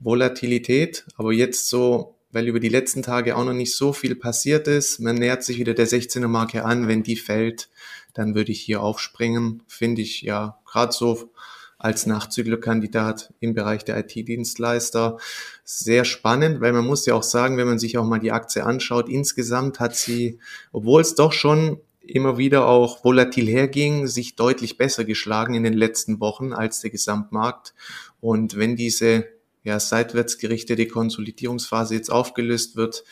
Volatilität. 0.00 1.04
Aber 1.16 1.32
jetzt 1.32 1.68
so 1.68 2.17
weil 2.30 2.46
über 2.46 2.60
die 2.60 2.68
letzten 2.68 3.02
Tage 3.02 3.36
auch 3.36 3.44
noch 3.44 3.54
nicht 3.54 3.74
so 3.74 3.92
viel 3.92 4.14
passiert 4.14 4.68
ist. 4.68 5.00
Man 5.00 5.16
nähert 5.16 5.42
sich 5.44 5.58
wieder 5.58 5.74
der 5.74 5.86
16er 5.86 6.28
Marke 6.28 6.64
an. 6.64 6.88
Wenn 6.88 7.02
die 7.02 7.16
fällt, 7.16 7.68
dann 8.14 8.34
würde 8.34 8.52
ich 8.52 8.60
hier 8.60 8.82
aufspringen. 8.82 9.62
Finde 9.66 10.02
ich 10.02 10.22
ja 10.22 10.58
gerade 10.66 10.92
so 10.92 11.30
als 11.78 12.06
Nachzüglerkandidat 12.06 13.32
im 13.38 13.54
Bereich 13.54 13.84
der 13.84 13.98
IT-Dienstleister 13.98 15.18
sehr 15.64 16.04
spannend, 16.04 16.60
weil 16.60 16.72
man 16.72 16.84
muss 16.84 17.06
ja 17.06 17.14
auch 17.14 17.22
sagen, 17.22 17.56
wenn 17.56 17.68
man 17.68 17.78
sich 17.78 17.98
auch 17.98 18.04
mal 18.04 18.18
die 18.18 18.32
Aktie 18.32 18.64
anschaut, 18.64 19.08
insgesamt 19.08 19.78
hat 19.78 19.94
sie, 19.94 20.40
obwohl 20.72 21.00
es 21.00 21.14
doch 21.14 21.32
schon 21.32 21.80
immer 22.00 22.36
wieder 22.38 22.66
auch 22.66 23.04
volatil 23.04 23.46
herging, 23.46 24.06
sich 24.06 24.34
deutlich 24.34 24.76
besser 24.76 25.04
geschlagen 25.04 25.54
in 25.54 25.62
den 25.62 25.74
letzten 25.74 26.20
Wochen 26.20 26.52
als 26.52 26.80
der 26.80 26.90
Gesamtmarkt. 26.90 27.74
Und 28.20 28.56
wenn 28.56 28.74
diese 28.76 29.28
ja, 29.68 29.78
seitwärts 29.78 30.38
gerichtete 30.38 30.88
Konsolidierungsphase 30.88 31.94
jetzt 31.94 32.10
aufgelöst 32.10 32.74
wird, 32.76 33.04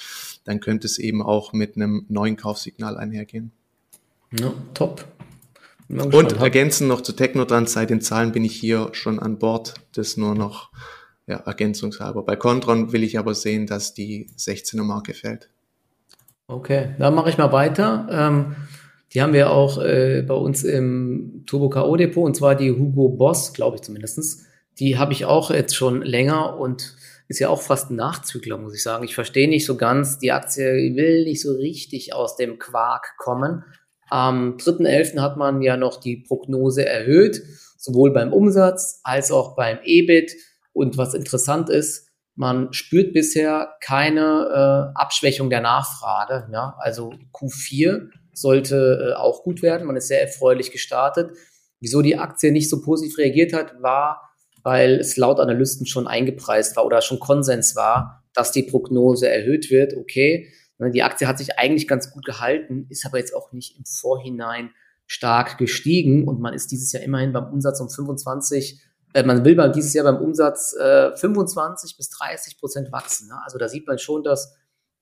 dann 0.45 0.61
könnte 0.61 0.87
es 0.87 0.99
eben 0.99 1.23
auch 1.23 1.53
mit 1.53 1.77
einem 1.77 2.07
neuen 2.09 2.37
Kaufsignal 2.37 2.97
einhergehen. 2.97 3.53
Ja, 4.39 4.53
top. 4.75 5.05
Und 5.89 6.33
ergänzen 6.33 6.89
noch 6.89 7.03
zu 7.03 7.13
Technotrans, 7.13 7.73
seit 7.73 7.91
den 7.91 8.01
Zahlen 8.01 8.33
bin 8.33 8.45
ich 8.45 8.57
hier 8.57 8.89
schon 8.93 9.21
an 9.21 9.39
Bord. 9.39 9.75
Das 9.93 10.17
nur 10.17 10.35
noch 10.35 10.73
ja, 11.29 11.37
ergänzungshalber. 11.37 12.25
Bei 12.25 12.35
Contron 12.35 12.93
will 12.93 13.05
ich 13.05 13.19
aber 13.19 13.35
sehen, 13.35 13.67
dass 13.67 13.95
die 13.95 14.29
16er 14.37 14.83
Marke 14.83 15.15
fällt. 15.15 15.51
Okay, 16.49 16.95
dann 16.99 17.15
mache 17.15 17.29
ich 17.29 17.39
mal 17.39 17.53
weiter. 17.53 18.09
Ähm, 18.11 18.57
die 19.13 19.23
haben 19.23 19.33
wir 19.33 19.51
auch 19.51 19.81
äh, 19.81 20.23
bei 20.27 20.35
uns 20.35 20.65
im 20.65 21.45
Turbo 21.47 21.69
K.O. 21.69 21.97
Depot 21.97 22.25
und 22.25 22.35
zwar 22.35 22.55
die 22.55 22.73
Hugo 22.73 23.11
Boss, 23.11 23.53
glaube 23.53 23.77
ich 23.77 23.83
zumindestens 23.83 24.47
die 24.79 24.99
habe 24.99 25.13
ich 25.13 25.25
auch 25.25 25.51
jetzt 25.51 25.75
schon 25.75 26.03
länger 26.03 26.59
und 26.59 26.95
ist 27.29 27.41
ja 27.41 27.49
auch 27.49 27.63
fast 27.63 27.91
ein 27.91 27.97
Nachzügler, 27.97 28.59
muss 28.59 28.75
ich 28.75 28.83
sagen. 28.83 29.05
Ich 29.05 29.15
verstehe 29.15 29.49
nicht 29.49 29.67
so 29.67 29.77
ganz, 29.77 30.19
die 30.19 30.33
Aktie 30.33 30.95
will 30.95 31.25
nicht 31.25 31.43
so 31.43 31.53
richtig 31.53 32.15
aus 32.15 32.37
dem 32.37 32.59
Quark 32.59 33.15
kommen. 33.19 33.65
Am 34.09 34.57
3.11. 34.57 35.21
hat 35.21 35.37
man 35.37 35.63
ja 35.63 35.77
noch 35.77 35.99
die 35.99 36.19
Prognose 36.19 36.87
erhöht, 36.87 37.43
sowohl 37.77 38.13
beim 38.13 38.33
Umsatz 38.33 39.01
als 39.03 39.33
auch 39.33 39.57
beim 39.57 39.79
EBIT. 39.83 40.37
Und 40.73 40.97
was 40.97 41.15
interessant 41.15 41.69
ist, 41.69 42.09
man 42.37 42.73
spürt 42.73 43.13
bisher 43.15 43.75
keine 43.81 44.93
äh, 44.95 44.99
Abschwächung 44.99 45.51
der 45.51 45.63
Nachfrage. 45.63 46.49
Ja? 46.53 46.77
Also 46.79 47.15
Q4 47.33 48.11
sollte 48.33 49.11
äh, 49.11 49.17
auch 49.17 49.43
gut 49.43 49.63
werden. 49.63 49.87
Man 49.87 49.97
ist 49.97 50.09
sehr 50.09 50.21
erfreulich 50.21 50.71
gestartet. 50.71 51.37
Wieso 51.81 52.03
die 52.03 52.19
Aktie 52.19 52.53
nicht 52.53 52.71
so 52.71 52.83
positiv 52.83 53.19
reagiert 53.19 53.53
hat, 53.53 53.83
war, 53.83 54.26
weil 54.67 54.99
es 54.99 55.17
laut 55.17 55.39
Analysten 55.39 55.87
schon 55.87 56.09
eingepreist 56.09 56.75
war 56.75 56.85
oder 56.85 57.01
schon 57.01 57.21
Konsens 57.21 57.77
war, 57.77 58.25
dass 58.35 58.51
die 58.51 58.65
Prognose 58.65 59.29
erhöht 59.29 59.71
wird. 59.71 59.95
Okay, 59.97 60.49
ne, 60.79 60.91
die 60.91 61.05
Aktie 61.05 61.29
hat 61.29 61.39
sich 61.39 61.57
eigentlich 61.57 61.87
ganz 61.87 62.11
gut 62.11 62.25
gehalten, 62.25 62.89
ist 62.91 63.07
aber 63.07 63.19
jetzt 63.19 63.33
auch 63.33 63.53
nicht 63.53 63.79
im 63.79 63.85
Vorhinein 63.85 64.71
stark 65.07 65.57
gestiegen 65.57 66.27
und 66.27 66.41
man 66.41 66.53
ist 66.53 66.73
dieses 66.73 66.91
Jahr 66.91 67.05
immerhin 67.05 67.33
beim 67.33 67.53
Umsatz 67.53 67.81
um 67.81 67.89
25, 67.89 68.83
äh, 69.15 69.23
man 69.23 69.45
will 69.45 69.55
beim 69.55 69.71
dieses 69.71 69.95
Jahr 69.95 70.05
beim 70.05 70.21
Umsatz 70.21 70.75
äh, 70.75 71.17
25 71.17 71.97
bis 71.97 72.11
30 72.11 72.59
Prozent 72.59 72.91
wachsen. 72.91 73.29
Ne? 73.29 73.39
Also 73.45 73.59
da 73.59 73.69
sieht 73.69 73.87
man 73.87 73.99
schon, 73.99 74.25
dass 74.25 74.53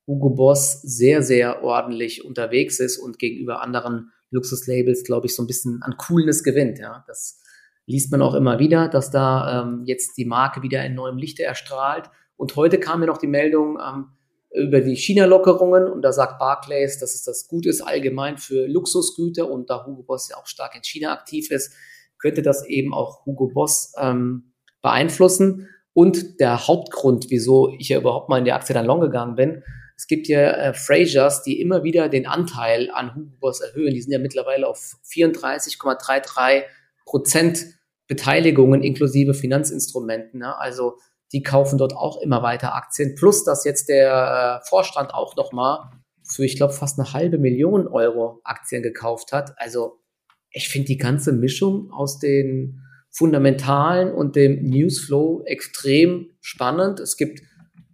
Hugo 0.07 0.29
Boss 0.29 0.83
sehr, 0.83 1.23
sehr 1.23 1.65
ordentlich 1.65 2.23
unterwegs 2.23 2.81
ist 2.81 2.99
und 2.99 3.19
gegenüber 3.19 3.63
anderen 3.63 4.11
Luxuslabels, 4.29 5.05
glaube 5.05 5.25
ich, 5.25 5.35
so 5.35 5.43
ein 5.43 5.47
bisschen 5.47 5.81
an 5.83 5.97
Coolness 5.97 6.43
gewinnt. 6.43 6.79
Ja, 6.79 7.03
das 7.07 7.41
liest 7.87 8.11
man 8.11 8.23
auch 8.23 8.35
immer 8.35 8.59
wieder, 8.59 8.89
dass 8.89 9.11
da 9.11 9.63
ähm, 9.63 9.83
jetzt 9.85 10.17
die 10.17 10.25
Marke 10.25 10.63
wieder 10.63 10.85
in 10.85 10.95
neuem 10.95 11.19
Lichte 11.19 11.43
erstrahlt. 11.43 12.11
Und 12.37 12.57
heute 12.57 12.79
kam 12.79 13.01
mir 13.01 13.07
noch 13.07 13.19
die 13.19 13.27
Meldung 13.27 13.79
ähm, 13.79 14.07
über 14.55 14.81
die 14.81 14.97
China-Lockerungen 14.97 15.89
und 15.89 16.03
da 16.03 16.13
sagt 16.13 16.39
Barclays, 16.39 16.99
dass 16.99 17.15
es 17.15 17.25
das 17.25 17.49
gut 17.49 17.67
ist 17.67 17.81
allgemein 17.81 18.39
für 18.39 18.67
Luxusgüter 18.67 19.51
und 19.51 19.69
da 19.69 19.85
Hugo 19.85 20.03
Boss 20.03 20.29
ja 20.29 20.37
auch 20.37 20.47
stark 20.47 20.77
in 20.77 20.85
China 20.85 21.13
aktiv 21.13 21.51
ist, 21.51 21.75
könnte 22.19 22.41
das 22.41 22.65
eben 22.67 22.95
auch 22.95 23.27
Hugo 23.27 23.49
Boss 23.49 23.93
ähm, 23.99 24.53
beeinflussen. 24.81 25.69
Und 25.93 26.41
der 26.41 26.67
Hauptgrund, 26.67 27.27
wieso 27.31 27.75
ich 27.79 27.89
ja 27.89 27.99
überhaupt 27.99 28.29
mal 28.29 28.39
in 28.39 28.45
die 28.45 28.53
Aktie 28.53 28.75
dann 28.75 28.87
long 28.87 29.01
gegangen 29.01 29.35
bin, 29.35 29.63
es 29.97 30.07
gibt 30.07 30.27
ja 30.27 30.51
äh, 30.51 30.75
Frasers, 30.75 31.43
die 31.43 31.61
immer 31.61 31.85
wieder 31.85 32.09
den 32.09 32.27
Anteil 32.27 32.91
an 32.93 33.15
Hugo 33.15 33.37
Boss 33.41 33.61
erhöhen. 33.61 33.95
Die 33.95 34.03
sind 34.03 34.13
ja 34.13 34.19
mittlerweile 34.19 34.69
auf 34.69 34.97
34,33 35.05 36.63
Prozent 37.05 37.67
Beteiligungen 38.07 38.83
inklusive 38.83 39.35
Finanzinstrumenten. 39.35 40.41
Ne? 40.41 40.59
Also 40.59 40.99
die 41.33 41.43
kaufen 41.43 41.79
dort 41.79 41.95
auch 41.95 42.21
immer 42.21 42.43
weiter 42.43 42.75
Aktien. 42.75 43.15
Plus, 43.15 43.45
dass 43.45 43.65
jetzt 43.65 43.89
der 43.89 44.61
äh, 44.63 44.69
Vorstand 44.69 45.15
auch 45.15 45.37
nochmal 45.37 45.91
für, 46.23 46.45
ich 46.45 46.57
glaube, 46.57 46.73
fast 46.73 46.99
eine 46.99 47.13
halbe 47.13 47.39
Million 47.39 47.87
Euro 47.87 48.41
Aktien 48.45 48.83
gekauft 48.83 49.33
hat. 49.33 49.55
Also 49.59 49.99
ich 50.51 50.69
finde 50.69 50.87
die 50.87 50.99
ganze 50.99 51.33
Mischung 51.33 51.91
aus 51.91 52.19
den 52.19 52.81
Fundamentalen 53.11 54.13
und 54.13 54.37
dem 54.37 54.65
Newsflow 54.65 55.43
extrem 55.47 56.31
spannend. 56.41 57.01
Es 57.01 57.17
gibt 57.17 57.43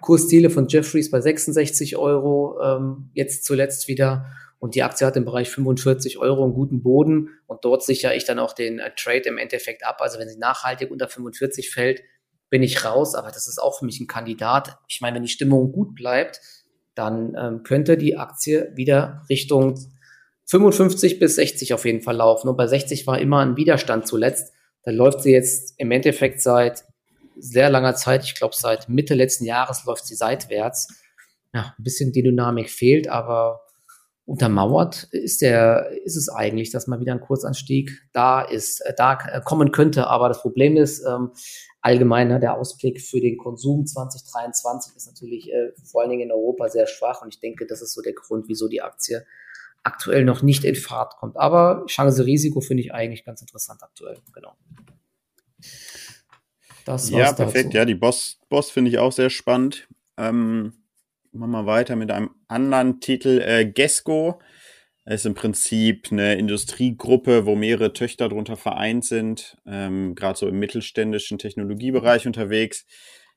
Kursziele 0.00 0.50
von 0.50 0.66
Jeffries 0.68 1.10
bei 1.10 1.20
66 1.20 1.96
Euro, 1.96 2.58
ähm, 2.62 3.10
jetzt 3.12 3.44
zuletzt 3.44 3.88
wieder. 3.88 4.26
Und 4.60 4.74
die 4.74 4.82
Aktie 4.82 5.06
hat 5.06 5.16
im 5.16 5.24
Bereich 5.24 5.50
45 5.50 6.18
Euro 6.18 6.44
einen 6.44 6.52
guten 6.52 6.82
Boden. 6.82 7.30
Und 7.46 7.64
dort 7.64 7.82
sichere 7.82 8.14
ich 8.14 8.24
dann 8.24 8.38
auch 8.38 8.52
den 8.52 8.78
äh, 8.78 8.90
Trade 8.94 9.22
im 9.22 9.38
Endeffekt 9.38 9.84
ab. 9.84 9.96
Also 10.00 10.18
wenn 10.18 10.28
sie 10.28 10.38
nachhaltig 10.38 10.90
unter 10.90 11.08
45 11.08 11.70
fällt, 11.70 12.02
bin 12.50 12.62
ich 12.62 12.84
raus. 12.84 13.14
Aber 13.14 13.28
das 13.28 13.48
ist 13.48 13.58
auch 13.58 13.78
für 13.78 13.86
mich 13.86 14.00
ein 14.00 14.06
Kandidat. 14.06 14.78
Ich 14.86 15.00
meine, 15.00 15.16
wenn 15.16 15.22
die 15.22 15.30
Stimmung 15.30 15.72
gut 15.72 15.94
bleibt, 15.94 16.40
dann 16.94 17.34
ähm, 17.38 17.62
könnte 17.62 17.96
die 17.96 18.18
Aktie 18.18 18.70
wieder 18.74 19.22
Richtung 19.30 19.78
55 20.46 21.18
bis 21.18 21.36
60 21.36 21.72
auf 21.72 21.86
jeden 21.86 22.02
Fall 22.02 22.16
laufen. 22.16 22.48
Und 22.48 22.56
bei 22.56 22.66
60 22.66 23.06
war 23.06 23.18
immer 23.18 23.38
ein 23.40 23.56
Widerstand 23.56 24.06
zuletzt. 24.06 24.52
Da 24.82 24.90
läuft 24.90 25.22
sie 25.22 25.32
jetzt 25.32 25.74
im 25.78 25.90
Endeffekt 25.90 26.42
seit 26.42 26.84
sehr 27.38 27.70
langer 27.70 27.94
Zeit, 27.94 28.24
ich 28.24 28.34
glaube 28.34 28.54
seit 28.54 28.88
Mitte 28.90 29.14
letzten 29.14 29.44
Jahres 29.44 29.84
läuft 29.86 30.06
sie 30.06 30.14
seitwärts. 30.14 30.88
Ja, 31.54 31.74
ein 31.78 31.82
bisschen 31.82 32.12
die 32.12 32.22
Dynamik 32.22 32.68
fehlt, 32.68 33.08
aber 33.08 33.60
untermauert 34.24 35.08
ist 35.10 35.42
der, 35.42 35.90
ist 36.04 36.16
es 36.16 36.28
eigentlich, 36.28 36.70
dass 36.70 36.86
mal 36.86 37.00
wieder 37.00 37.12
ein 37.12 37.20
Kursanstieg 37.20 37.90
da 38.12 38.42
ist, 38.42 38.80
äh, 38.86 38.94
da 38.96 39.18
äh, 39.26 39.40
kommen 39.40 39.72
könnte. 39.72 40.06
Aber 40.06 40.28
das 40.28 40.40
Problem 40.40 40.76
ist, 40.76 41.04
ähm, 41.04 41.32
allgemein 41.80 42.28
ne, 42.28 42.38
der 42.38 42.54
Ausblick 42.54 43.00
für 43.00 43.20
den 43.20 43.36
Konsum 43.36 43.86
2023 43.86 44.94
ist 44.96 45.06
natürlich 45.06 45.50
äh, 45.52 45.72
vor 45.84 46.02
allen 46.02 46.10
Dingen 46.10 46.22
in 46.22 46.32
Europa 46.32 46.68
sehr 46.68 46.86
schwach 46.86 47.22
und 47.22 47.34
ich 47.34 47.40
denke, 47.40 47.66
das 47.66 47.82
ist 47.82 47.92
so 47.92 48.02
der 48.02 48.12
Grund, 48.12 48.44
wieso 48.48 48.68
die 48.68 48.82
Aktie 48.82 49.26
aktuell 49.82 50.24
noch 50.24 50.42
nicht 50.42 50.64
in 50.64 50.74
Fahrt 50.74 51.16
kommt. 51.16 51.36
Aber 51.36 51.84
Chance-Risiko 51.86 52.60
finde 52.60 52.82
ich 52.82 52.92
eigentlich 52.92 53.24
ganz 53.24 53.40
interessant 53.40 53.82
aktuell. 53.82 54.18
Genau. 54.34 54.54
Das 56.84 57.10
ja, 57.10 57.32
perfekt. 57.32 57.68
Dazu. 57.68 57.76
Ja, 57.76 57.84
die 57.84 57.94
Boss, 57.94 58.38
Boss 58.48 58.70
finde 58.70 58.90
ich 58.90 58.98
auch 58.98 59.12
sehr 59.12 59.30
spannend. 59.30 59.88
Ähm, 60.16 60.74
machen 61.32 61.52
wir 61.52 61.66
weiter 61.66 61.96
mit 61.96 62.10
einem 62.10 62.30
anderen 62.48 63.00
Titel. 63.00 63.42
Äh, 63.44 63.66
Gesco 63.66 64.40
ist 65.04 65.26
im 65.26 65.34
Prinzip 65.34 66.08
eine 66.10 66.34
Industriegruppe, 66.34 67.46
wo 67.46 67.56
mehrere 67.56 67.92
Töchter 67.92 68.28
darunter 68.28 68.56
vereint 68.56 69.04
sind, 69.04 69.56
ähm, 69.66 70.14
gerade 70.14 70.38
so 70.38 70.46
im 70.46 70.58
mittelständischen 70.58 71.38
Technologiebereich 71.38 72.26
unterwegs. 72.26 72.86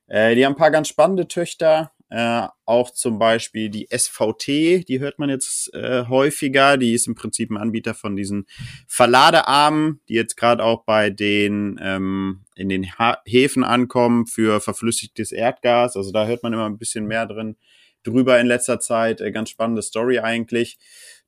Äh, 0.06 0.34
die 0.34 0.44
haben 0.44 0.52
ein 0.52 0.58
paar 0.58 0.70
ganz 0.70 0.88
spannende 0.88 1.26
Töchter. 1.26 1.92
Äh, 2.10 2.46
auch 2.64 2.90
zum 2.90 3.18
Beispiel 3.18 3.70
die 3.70 3.88
SVT, 3.90 4.86
die 4.86 5.00
hört 5.00 5.18
man 5.18 5.30
jetzt 5.30 5.72
äh, 5.74 6.04
häufiger. 6.06 6.76
Die 6.76 6.92
ist 6.92 7.08
im 7.08 7.14
Prinzip 7.14 7.50
ein 7.50 7.56
Anbieter 7.56 7.94
von 7.94 8.14
diesen 8.14 8.46
Verladearmen, 8.86 10.00
die 10.08 10.14
jetzt 10.14 10.36
gerade 10.36 10.62
auch 10.62 10.84
bei 10.84 11.10
den 11.10 11.80
ähm, 11.82 12.44
in 12.54 12.68
den 12.68 12.98
ha 12.98 13.18
Häfen 13.24 13.64
ankommen 13.64 14.26
für 14.26 14.60
verflüssigtes 14.60 15.32
Erdgas. 15.32 15.96
Also 15.96 16.12
da 16.12 16.26
hört 16.26 16.42
man 16.42 16.52
immer 16.52 16.66
ein 16.66 16.78
bisschen 16.78 17.06
mehr 17.06 17.26
drin 17.26 17.56
drüber 18.04 18.38
in 18.40 18.46
letzter 18.46 18.80
Zeit. 18.80 19.20
Äh, 19.20 19.32
ganz 19.32 19.50
spannende 19.50 19.82
Story 19.82 20.20
eigentlich. 20.20 20.78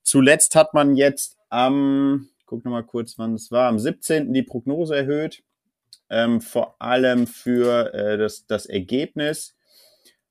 Zuletzt 0.03 0.55
hat 0.55 0.73
man 0.75 0.97
jetzt 0.97 1.37
am, 1.49 2.29
guck 2.45 2.65
noch 2.65 2.73
mal 2.73 2.85
kurz, 2.85 3.19
wann 3.19 3.35
es 3.35 3.51
war, 3.51 3.69
am 3.69 3.79
17. 3.79 4.33
die 4.33 4.43
Prognose 4.43 4.95
erhöht. 4.95 5.43
Ähm, 6.09 6.41
vor 6.41 6.77
allem 6.81 7.27
für 7.27 7.93
äh, 7.93 8.17
das, 8.17 8.47
das 8.47 8.67
Ergebnis 8.67 9.57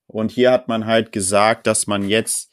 und 0.08 0.32
hier 0.32 0.52
hat 0.52 0.68
man 0.68 0.86
halt 0.86 1.12
gesagt, 1.12 1.68
dass 1.68 1.88
man 1.88 2.08
jetzt 2.08 2.52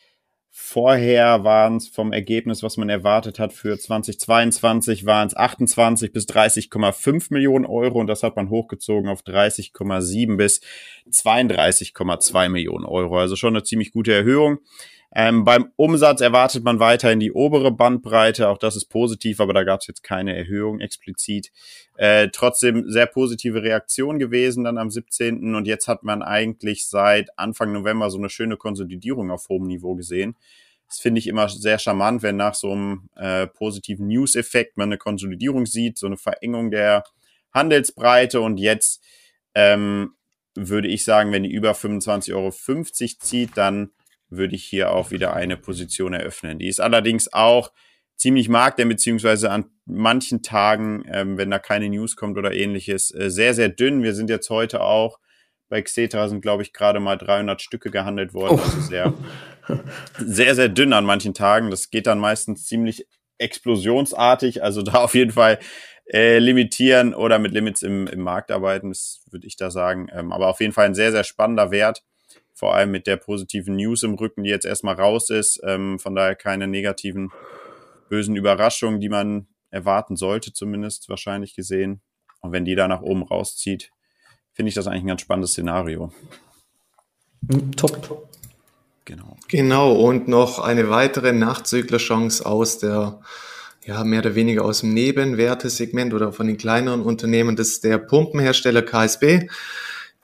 vorher 0.54 1.44
waren 1.44 1.76
es 1.76 1.88
vom 1.88 2.12
Ergebnis, 2.12 2.62
was 2.62 2.76
man 2.76 2.90
erwartet 2.90 3.38
hat 3.38 3.54
für 3.54 3.78
2022, 3.78 5.06
waren 5.06 5.28
es 5.28 5.34
28 5.34 6.12
bis 6.12 6.28
30,5 6.28 7.28
Millionen 7.30 7.64
Euro 7.64 7.98
und 7.98 8.06
das 8.06 8.22
hat 8.22 8.36
man 8.36 8.50
hochgezogen 8.50 9.08
auf 9.08 9.22
30,7 9.22 10.36
bis 10.36 10.60
32,2 11.10 12.50
Millionen 12.50 12.84
Euro. 12.84 13.18
Also 13.18 13.34
schon 13.34 13.54
eine 13.54 13.64
ziemlich 13.64 13.92
gute 13.92 14.12
Erhöhung. 14.12 14.58
Ähm, 15.14 15.44
beim 15.44 15.70
Umsatz 15.76 16.22
erwartet 16.22 16.64
man 16.64 16.80
weiterhin 16.80 17.20
die 17.20 17.32
obere 17.32 17.70
Bandbreite, 17.70 18.48
auch 18.48 18.56
das 18.56 18.76
ist 18.76 18.86
positiv, 18.86 19.40
aber 19.40 19.52
da 19.52 19.62
gab 19.62 19.80
es 19.80 19.86
jetzt 19.86 20.02
keine 20.02 20.34
Erhöhung 20.34 20.80
explizit. 20.80 21.52
Äh, 21.96 22.28
trotzdem 22.32 22.90
sehr 22.90 23.06
positive 23.06 23.62
Reaktion 23.62 24.18
gewesen 24.18 24.64
dann 24.64 24.78
am 24.78 24.90
17. 24.90 25.54
Und 25.54 25.66
jetzt 25.66 25.86
hat 25.86 26.02
man 26.02 26.22
eigentlich 26.22 26.86
seit 26.88 27.38
Anfang 27.38 27.72
November 27.72 28.10
so 28.10 28.16
eine 28.16 28.30
schöne 28.30 28.56
Konsolidierung 28.56 29.30
auf 29.30 29.48
hohem 29.50 29.66
Niveau 29.66 29.94
gesehen. 29.94 30.34
Das 30.88 30.98
finde 30.98 31.18
ich 31.18 31.26
immer 31.26 31.48
sehr 31.48 31.78
charmant, 31.78 32.22
wenn 32.22 32.36
nach 32.36 32.54
so 32.54 32.72
einem 32.72 33.08
äh, 33.16 33.46
positiven 33.46 34.08
News-Effekt 34.08 34.78
man 34.78 34.88
eine 34.88 34.98
Konsolidierung 34.98 35.66
sieht, 35.66 35.98
so 35.98 36.06
eine 36.06 36.16
Verengung 36.16 36.70
der 36.70 37.04
Handelsbreite 37.52 38.40
und 38.40 38.58
jetzt 38.58 39.02
ähm, 39.54 40.14
würde 40.54 40.88
ich 40.88 41.04
sagen, 41.04 41.32
wenn 41.32 41.42
die 41.42 41.52
über 41.52 41.72
25,50 41.72 42.34
Euro 42.34 42.50
zieht, 43.20 43.56
dann 43.56 43.90
würde 44.36 44.54
ich 44.54 44.64
hier 44.64 44.90
auch 44.92 45.10
wieder 45.10 45.34
eine 45.34 45.56
Position 45.56 46.14
eröffnen. 46.14 46.58
Die 46.58 46.68
ist 46.68 46.80
allerdings 46.80 47.32
auch 47.32 47.72
ziemlich 48.16 48.48
marktern, 48.48 48.88
beziehungsweise 48.88 49.50
an 49.50 49.66
manchen 49.84 50.42
Tagen, 50.42 51.04
ähm, 51.10 51.38
wenn 51.38 51.50
da 51.50 51.58
keine 51.58 51.88
News 51.88 52.16
kommt 52.16 52.38
oder 52.38 52.52
ähnliches, 52.52 53.12
äh, 53.14 53.30
sehr, 53.30 53.54
sehr 53.54 53.68
dünn. 53.68 54.02
Wir 54.02 54.14
sind 54.14 54.30
jetzt 54.30 54.50
heute 54.50 54.80
auch 54.80 55.18
bei 55.68 55.80
Xetra 55.80 56.28
sind, 56.28 56.42
glaube 56.42 56.62
ich, 56.62 56.74
gerade 56.74 57.00
mal 57.00 57.16
300 57.16 57.62
Stücke 57.62 57.90
gehandelt 57.90 58.34
worden. 58.34 58.60
Oh. 58.60 58.62
Also 58.62 58.80
sehr, 58.82 59.14
sehr, 60.18 60.54
sehr 60.54 60.68
dünn 60.68 60.92
an 60.92 61.06
manchen 61.06 61.32
Tagen. 61.32 61.70
Das 61.70 61.88
geht 61.88 62.06
dann 62.06 62.18
meistens 62.18 62.66
ziemlich 62.66 63.06
explosionsartig. 63.38 64.62
Also 64.62 64.82
da 64.82 64.92
auf 64.96 65.14
jeden 65.14 65.32
Fall 65.32 65.58
äh, 66.12 66.38
limitieren 66.38 67.14
oder 67.14 67.38
mit 67.38 67.52
Limits 67.52 67.82
im, 67.82 68.06
im 68.06 68.20
Markt 68.20 68.50
arbeiten, 68.50 68.90
das 68.90 69.24
würde 69.30 69.46
ich 69.46 69.56
da 69.56 69.70
sagen. 69.70 70.08
Ähm, 70.12 70.30
aber 70.30 70.48
auf 70.48 70.60
jeden 70.60 70.74
Fall 70.74 70.84
ein 70.84 70.94
sehr, 70.94 71.10
sehr 71.10 71.24
spannender 71.24 71.70
Wert 71.70 72.02
vor 72.62 72.76
allem 72.76 72.92
mit 72.92 73.08
der 73.08 73.16
positiven 73.16 73.74
News 73.74 74.04
im 74.04 74.14
Rücken, 74.14 74.44
die 74.44 74.50
jetzt 74.50 74.66
erstmal 74.66 74.94
raus 74.94 75.30
ist. 75.30 75.60
Ähm, 75.64 75.98
von 75.98 76.14
daher 76.14 76.36
keine 76.36 76.68
negativen, 76.68 77.32
bösen 78.08 78.36
Überraschungen, 78.36 79.00
die 79.00 79.08
man 79.08 79.48
erwarten 79.70 80.14
sollte, 80.14 80.52
zumindest 80.52 81.08
wahrscheinlich 81.08 81.56
gesehen. 81.56 82.02
Und 82.40 82.52
wenn 82.52 82.64
die 82.64 82.76
da 82.76 82.86
nach 82.86 83.02
oben 83.02 83.24
rauszieht, 83.24 83.90
finde 84.52 84.68
ich 84.68 84.76
das 84.76 84.86
eigentlich 84.86 85.02
ein 85.02 85.08
ganz 85.08 85.22
spannendes 85.22 85.50
Szenario. 85.50 86.12
Hm, 87.50 87.72
top. 87.72 88.28
Genau. 89.06 89.36
Genau, 89.48 89.92
und 89.94 90.28
noch 90.28 90.60
eine 90.60 90.88
weitere 90.88 91.32
Nachzüglerchance 91.32 92.46
aus 92.46 92.78
der, 92.78 93.22
ja, 93.84 94.04
mehr 94.04 94.20
oder 94.20 94.36
weniger 94.36 94.64
aus 94.64 94.82
dem 94.82 94.94
Nebenwertesegment 94.94 96.14
oder 96.14 96.32
von 96.32 96.46
den 96.46 96.58
kleineren 96.58 97.02
Unternehmen, 97.02 97.56
das 97.56 97.70
ist 97.70 97.82
der 97.82 97.98
Pumpenhersteller 97.98 98.82
KSB. 98.82 99.48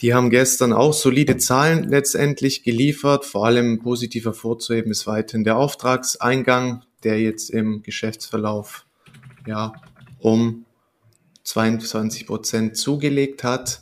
Die 0.01 0.15
haben 0.15 0.31
gestern 0.31 0.73
auch 0.73 0.93
solide 0.93 1.39
Zahlen 1.39 1.89
letztendlich 1.89 2.63
geliefert. 2.63 3.25
Vor 3.25 3.47
allem 3.47 3.81
positiv 3.81 4.27
hervorzuheben 4.27 4.93
ist 4.93 5.07
weiterhin 5.07 5.43
der 5.43 5.57
Auftragseingang, 5.57 6.85
der 7.03 7.21
jetzt 7.21 7.51
im 7.51 7.83
Geschäftsverlauf 7.83 8.87
ja 9.47 9.73
um 10.21 10.65
22 11.43 12.27
Prozent 12.27 12.77
zugelegt 12.77 13.43
hat. 13.43 13.81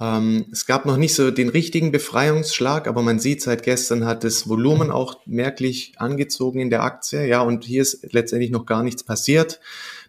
Ähm, 0.00 0.46
es 0.50 0.64
gab 0.64 0.86
noch 0.86 0.96
nicht 0.96 1.14
so 1.14 1.30
den 1.30 1.50
richtigen 1.50 1.92
Befreiungsschlag, 1.92 2.88
aber 2.88 3.02
man 3.02 3.18
sieht, 3.18 3.42
seit 3.42 3.62
gestern 3.62 4.06
hat 4.06 4.24
das 4.24 4.48
Volumen 4.48 4.90
auch 4.90 5.26
merklich 5.26 5.92
angezogen 5.96 6.60
in 6.60 6.70
der 6.70 6.82
Aktie. 6.82 7.26
Ja, 7.26 7.42
und 7.42 7.64
hier 7.64 7.82
ist 7.82 8.12
letztendlich 8.12 8.50
noch 8.50 8.64
gar 8.64 8.82
nichts 8.82 9.04
passiert 9.04 9.60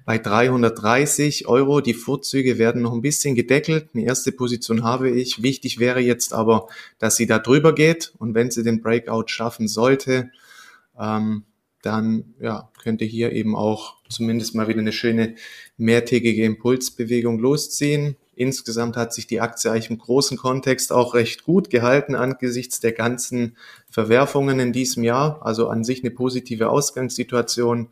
bei 0.05 0.17
330 0.17 1.47
Euro. 1.47 1.81
Die 1.81 1.93
Vorzüge 1.93 2.57
werden 2.57 2.81
noch 2.81 2.93
ein 2.93 3.01
bisschen 3.01 3.35
gedeckelt. 3.35 3.89
Eine 3.93 4.05
erste 4.05 4.31
Position 4.31 4.83
habe 4.83 5.09
ich. 5.09 5.43
Wichtig 5.43 5.79
wäre 5.79 5.99
jetzt 5.99 6.33
aber, 6.33 6.67
dass 6.99 7.15
sie 7.15 7.27
da 7.27 7.39
drüber 7.39 7.73
geht 7.73 8.13
und 8.17 8.35
wenn 8.35 8.51
sie 8.51 8.63
den 8.63 8.81
Breakout 8.81 9.25
schaffen 9.27 9.67
sollte, 9.67 10.31
ähm, 10.99 11.43
dann 11.81 12.33
ja, 12.39 12.69
könnte 12.81 13.05
hier 13.05 13.31
eben 13.33 13.55
auch 13.55 13.95
zumindest 14.09 14.55
mal 14.55 14.67
wieder 14.67 14.79
eine 14.79 14.93
schöne 14.93 15.35
mehrtägige 15.77 16.43
Impulsbewegung 16.43 17.39
losziehen. 17.39 18.15
Insgesamt 18.35 18.97
hat 18.97 19.13
sich 19.13 19.27
die 19.27 19.41
Aktie 19.41 19.71
eigentlich 19.71 19.89
im 19.89 19.97
großen 19.97 20.37
Kontext 20.37 20.91
auch 20.91 21.13
recht 21.13 21.43
gut 21.43 21.69
gehalten 21.69 22.15
angesichts 22.15 22.79
der 22.79 22.91
ganzen 22.91 23.57
Verwerfungen 23.89 24.59
in 24.59 24.73
diesem 24.73 25.03
Jahr. 25.03 25.45
Also 25.45 25.69
an 25.69 25.83
sich 25.83 26.03
eine 26.03 26.11
positive 26.11 26.69
Ausgangssituation. 26.69 27.89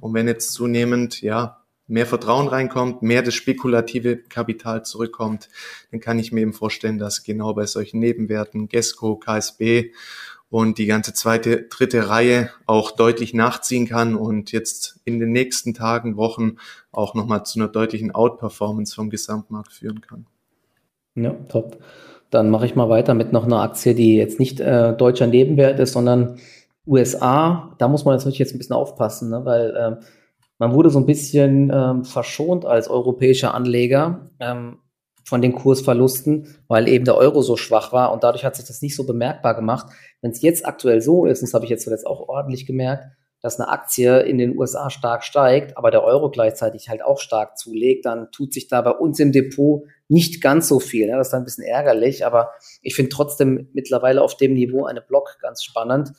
Und 0.00 0.14
wenn 0.14 0.26
jetzt 0.26 0.52
zunehmend, 0.52 1.22
ja, 1.22 1.64
mehr 1.86 2.06
Vertrauen 2.06 2.48
reinkommt, 2.48 3.02
mehr 3.02 3.22
das 3.22 3.34
spekulative 3.34 4.16
Kapital 4.16 4.84
zurückkommt, 4.84 5.50
dann 5.90 6.00
kann 6.00 6.18
ich 6.18 6.32
mir 6.32 6.40
eben 6.40 6.54
vorstellen, 6.54 6.98
dass 6.98 7.24
genau 7.24 7.52
bei 7.52 7.66
solchen 7.66 8.00
Nebenwerten 8.00 8.68
Gesco, 8.68 9.16
KSB 9.16 9.92
und 10.50 10.78
die 10.78 10.86
ganze 10.86 11.12
zweite, 11.12 11.62
dritte 11.62 12.08
Reihe 12.08 12.50
auch 12.66 12.92
deutlich 12.92 13.34
nachziehen 13.34 13.86
kann 13.86 14.14
und 14.14 14.52
jetzt 14.52 15.00
in 15.04 15.18
den 15.18 15.32
nächsten 15.32 15.74
Tagen, 15.74 16.16
Wochen 16.16 16.56
auch 16.92 17.14
nochmal 17.14 17.44
zu 17.44 17.58
einer 17.58 17.68
deutlichen 17.68 18.14
Outperformance 18.14 18.94
vom 18.94 19.10
Gesamtmarkt 19.10 19.72
führen 19.72 20.00
kann. 20.00 20.26
Ja, 21.16 21.32
top. 21.48 21.78
Dann 22.30 22.50
mache 22.50 22.66
ich 22.66 22.74
mal 22.74 22.88
weiter 22.88 23.14
mit 23.14 23.32
noch 23.32 23.44
einer 23.44 23.62
Aktie, 23.62 23.94
die 23.94 24.16
jetzt 24.16 24.40
nicht 24.40 24.60
äh, 24.60 24.96
deutscher 24.96 25.26
Nebenwert 25.26 25.78
ist, 25.78 25.92
sondern 25.92 26.38
USA. 26.86 27.74
Da 27.78 27.88
muss 27.88 28.04
man 28.04 28.16
natürlich 28.16 28.38
jetzt 28.38 28.54
ein 28.54 28.58
bisschen 28.58 28.76
aufpassen, 28.76 29.30
ne? 29.30 29.44
weil 29.44 29.76
äh, 29.76 30.04
man 30.58 30.72
wurde 30.72 30.90
so 30.90 30.98
ein 30.98 31.06
bisschen 31.06 31.70
ähm, 31.72 32.04
verschont 32.04 32.64
als 32.64 32.88
europäischer 32.88 33.54
Anleger 33.54 34.30
ähm, 34.40 34.78
von 35.24 35.40
den 35.40 35.52
Kursverlusten, 35.52 36.54
weil 36.68 36.88
eben 36.88 37.04
der 37.04 37.16
Euro 37.16 37.42
so 37.42 37.56
schwach 37.56 37.92
war 37.92 38.12
und 38.12 38.22
dadurch 38.22 38.44
hat 38.44 38.56
sich 38.56 38.66
das 38.66 38.82
nicht 38.82 38.94
so 38.94 39.04
bemerkbar 39.04 39.54
gemacht. 39.54 39.86
Wenn 40.20 40.30
es 40.30 40.42
jetzt 40.42 40.66
aktuell 40.66 41.00
so 41.00 41.26
ist, 41.26 41.42
das 41.42 41.54
habe 41.54 41.64
ich 41.64 41.70
jetzt 41.70 41.84
zuletzt 41.84 42.06
auch 42.06 42.28
ordentlich 42.28 42.66
gemerkt, 42.66 43.06
dass 43.44 43.60
eine 43.60 43.68
Aktie 43.68 44.20
in 44.20 44.38
den 44.38 44.58
USA 44.58 44.88
stark 44.88 45.22
steigt, 45.22 45.76
aber 45.76 45.90
der 45.90 46.02
Euro 46.02 46.30
gleichzeitig 46.30 46.88
halt 46.88 47.02
auch 47.02 47.18
stark 47.18 47.58
zulegt, 47.58 48.06
dann 48.06 48.30
tut 48.32 48.54
sich 48.54 48.68
da 48.68 48.80
bei 48.80 48.90
uns 48.90 49.18
im 49.20 49.32
Depot 49.32 49.82
nicht 50.08 50.42
ganz 50.42 50.66
so 50.66 50.80
viel. 50.80 51.08
Ja, 51.08 51.18
das 51.18 51.26
ist 51.26 51.32
dann 51.32 51.42
ein 51.42 51.44
bisschen 51.44 51.64
ärgerlich, 51.64 52.24
aber 52.24 52.52
ich 52.80 52.94
finde 52.94 53.10
trotzdem 53.10 53.68
mittlerweile 53.74 54.22
auf 54.22 54.38
dem 54.38 54.54
Niveau 54.54 54.86
eine 54.86 55.02
Block 55.02 55.36
ganz 55.42 55.62
spannend. 55.62 56.12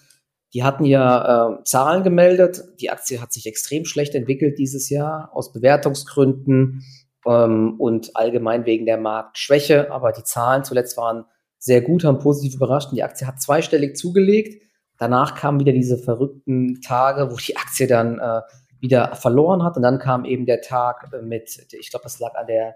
Die 0.53 0.63
hatten 0.63 0.85
ja 0.85 1.57
äh, 1.57 1.63
Zahlen 1.63 2.03
gemeldet. 2.03 2.63
Die 2.79 2.91
Aktie 2.91 3.19
hat 3.19 3.33
sich 3.33 3.47
extrem 3.47 3.85
schlecht 3.85 4.13
entwickelt 4.13 4.59
dieses 4.59 4.89
Jahr 4.89 5.31
aus 5.33 5.51
Bewertungsgründen 5.51 6.83
ähm, 7.25 7.75
und 7.79 8.15
allgemein 8.15 8.65
wegen 8.65 8.85
der 8.85 8.97
Marktschwäche. 8.97 9.91
Aber 9.91 10.11
die 10.11 10.23
Zahlen 10.23 10.63
zuletzt 10.63 10.97
waren 10.97 11.25
sehr 11.59 11.81
gut, 11.81 12.03
haben 12.03 12.19
positiv 12.19 12.55
überrascht. 12.55 12.89
Und 12.89 12.95
die 12.95 13.03
Aktie 13.03 13.27
hat 13.27 13.41
zweistellig 13.41 13.95
zugelegt. 13.95 14.61
Danach 14.97 15.35
kamen 15.35 15.59
wieder 15.59 15.73
diese 15.73 15.97
verrückten 15.97 16.81
Tage, 16.81 17.31
wo 17.31 17.35
die 17.35 17.57
Aktie 17.57 17.87
dann 17.87 18.19
äh, 18.19 18.41
wieder 18.79 19.15
verloren 19.15 19.63
hat. 19.63 19.75
Und 19.75 19.83
dann 19.83 19.99
kam 19.99 20.25
eben 20.25 20.45
der 20.45 20.61
Tag 20.61 21.09
mit, 21.23 21.67
ich 21.71 21.89
glaube, 21.89 22.03
das 22.03 22.19
lag 22.19 22.35
an 22.35 22.47
der 22.47 22.75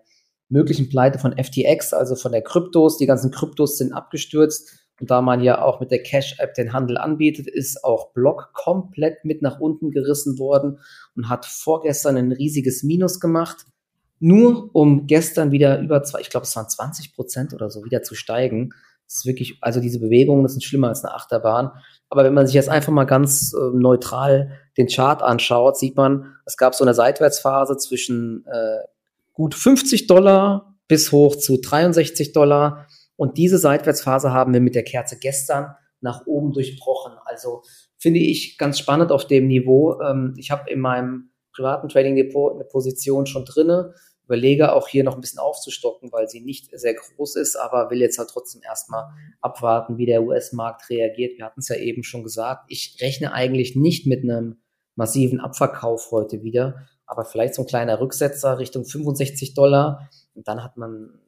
möglichen 0.50 0.90
Pleite 0.90 1.20
von 1.20 1.38
FTX, 1.38 1.94
also 1.94 2.16
von 2.16 2.32
der 2.32 2.42
Kryptos. 2.42 2.98
Die 2.98 3.06
ganzen 3.06 3.32
Kryptos 3.32 3.78
sind 3.78 3.94
abgestürzt. 3.94 4.80
Und 5.00 5.10
da 5.12 5.22
man 5.22 5.42
ja 5.42 5.62
auch 5.62 5.80
mit 5.80 5.92
der 5.92 6.04
Cash-App 6.04 6.56
den 6.56 6.74
Handel 6.74 6.98
anbietet, 6.98 7.48
ist 7.48 7.84
auch 7.86 8.12
Block 8.12 8.52
komplett 8.54 9.24
mit 9.24 9.42
nach 9.42 9.60
unten 9.60 9.92
gerissen 9.92 10.40
worden 10.40 10.80
und 11.16 11.30
hat 11.30 11.46
vorgestern 11.46 12.18
ein 12.18 12.32
riesiges 12.34 12.84
Minus 12.84 13.20
gemacht. 13.20 13.66
Nur 14.20 14.70
um 14.74 15.08
gestern 15.08 15.52
wieder 15.52 15.80
über 15.80 16.04
zwei, 16.04 16.20
ich 16.20 16.30
glaube, 16.30 16.46
es 16.46 16.56
waren 16.56 16.68
20 16.68 17.14
Prozent 17.14 17.54
oder 17.54 17.70
so, 17.70 17.86
wieder 17.86 18.04
zu 18.04 18.16
steigen. 18.16 18.72
Das 19.06 19.18
ist 19.18 19.26
wirklich, 19.26 19.58
also 19.62 19.80
diese 19.80 20.00
Bewegungen, 20.00 20.44
das 20.44 20.52
sind 20.52 20.64
schlimmer 20.64 20.90
als 20.90 21.04
eine 21.04 21.14
Achterbahn. 21.14 21.72
Aber 22.10 22.24
wenn 22.24 22.34
man 22.34 22.46
sich 22.46 22.56
jetzt 22.56 22.70
einfach 22.70 22.92
mal 22.92 23.06
ganz 23.06 23.54
äh, 23.54 23.76
neutral 23.76 24.52
den 24.78 24.88
Chart 24.88 25.24
anschaut, 25.24 25.78
sieht 25.78 25.96
man, 25.96 26.36
es 26.46 26.58
gab 26.58 26.76
so 26.76 26.84
eine 26.84 26.94
Seitwärtsphase 26.94 27.78
zwischen 27.78 28.46
äh, 28.46 28.88
gut 29.34 29.56
50 29.56 30.08
Dollar 30.08 30.76
bis 30.88 31.12
hoch 31.12 31.36
zu 31.36 31.58
63 31.58 32.34
Dollar. 32.34 32.88
Und 33.16 33.38
diese 33.38 33.58
Seitwärtsphase 33.58 34.34
haben 34.34 34.54
wir 34.54 34.62
mit 34.62 34.76
der 34.76 34.84
Kerze 34.84 35.18
gestern 35.18 35.76
nach 36.02 36.26
oben 36.26 36.52
durchbrochen. 36.52 37.14
Also 37.26 37.64
finde 37.98 38.20
ich 38.20 38.58
ganz 38.58 38.80
spannend 38.80 39.12
auf 39.12 39.28
dem 39.28 39.48
Niveau. 39.48 40.00
Ähm, 40.02 40.34
ich 40.38 40.52
habe 40.52 40.70
in 40.70 40.80
meinem 40.80 41.30
privaten 41.54 41.90
Trading 41.90 42.16
Depot 42.16 42.54
eine 42.54 42.64
Position 42.64 43.26
schon 43.26 43.46
drinne 43.46 43.94
überlege 44.30 44.74
auch 44.74 44.88
hier 44.88 45.04
noch 45.04 45.16
ein 45.16 45.22
bisschen 45.22 45.40
aufzustocken, 45.40 46.12
weil 46.12 46.30
sie 46.30 46.40
nicht 46.40 46.70
sehr 46.80 46.94
groß 46.94 47.36
ist, 47.38 47.56
aber 47.56 47.90
will 47.90 48.00
jetzt 48.00 48.20
halt 48.20 48.30
trotzdem 48.30 48.62
erstmal 48.62 49.06
abwarten, 49.42 49.98
wie 49.98 50.06
der 50.06 50.22
US-Markt 50.22 50.88
reagiert. 50.92 51.40
Wir 51.40 51.46
hatten 51.46 51.62
es 51.62 51.68
ja 51.68 51.78
eben 51.78 52.04
schon 52.04 52.22
gesagt. 52.24 52.66
Ich 52.68 52.98
rechne 53.02 53.34
eigentlich 53.34 53.76
nicht 53.76 54.06
mit 54.06 54.24
einem 54.24 54.62
massiven 54.96 55.40
Abverkauf 55.40 56.12
heute 56.12 56.44
wieder, 56.44 56.88
aber 57.08 57.26
vielleicht 57.26 57.56
so 57.56 57.64
ein 57.64 57.68
kleiner 57.68 58.00
Rücksetzer 58.00 58.60
Richtung 58.60 58.86
65 58.86 59.56
Dollar 59.56 60.08
und 60.36 60.48
dann 60.48 60.64
hat 60.64 60.78
man 60.78 61.20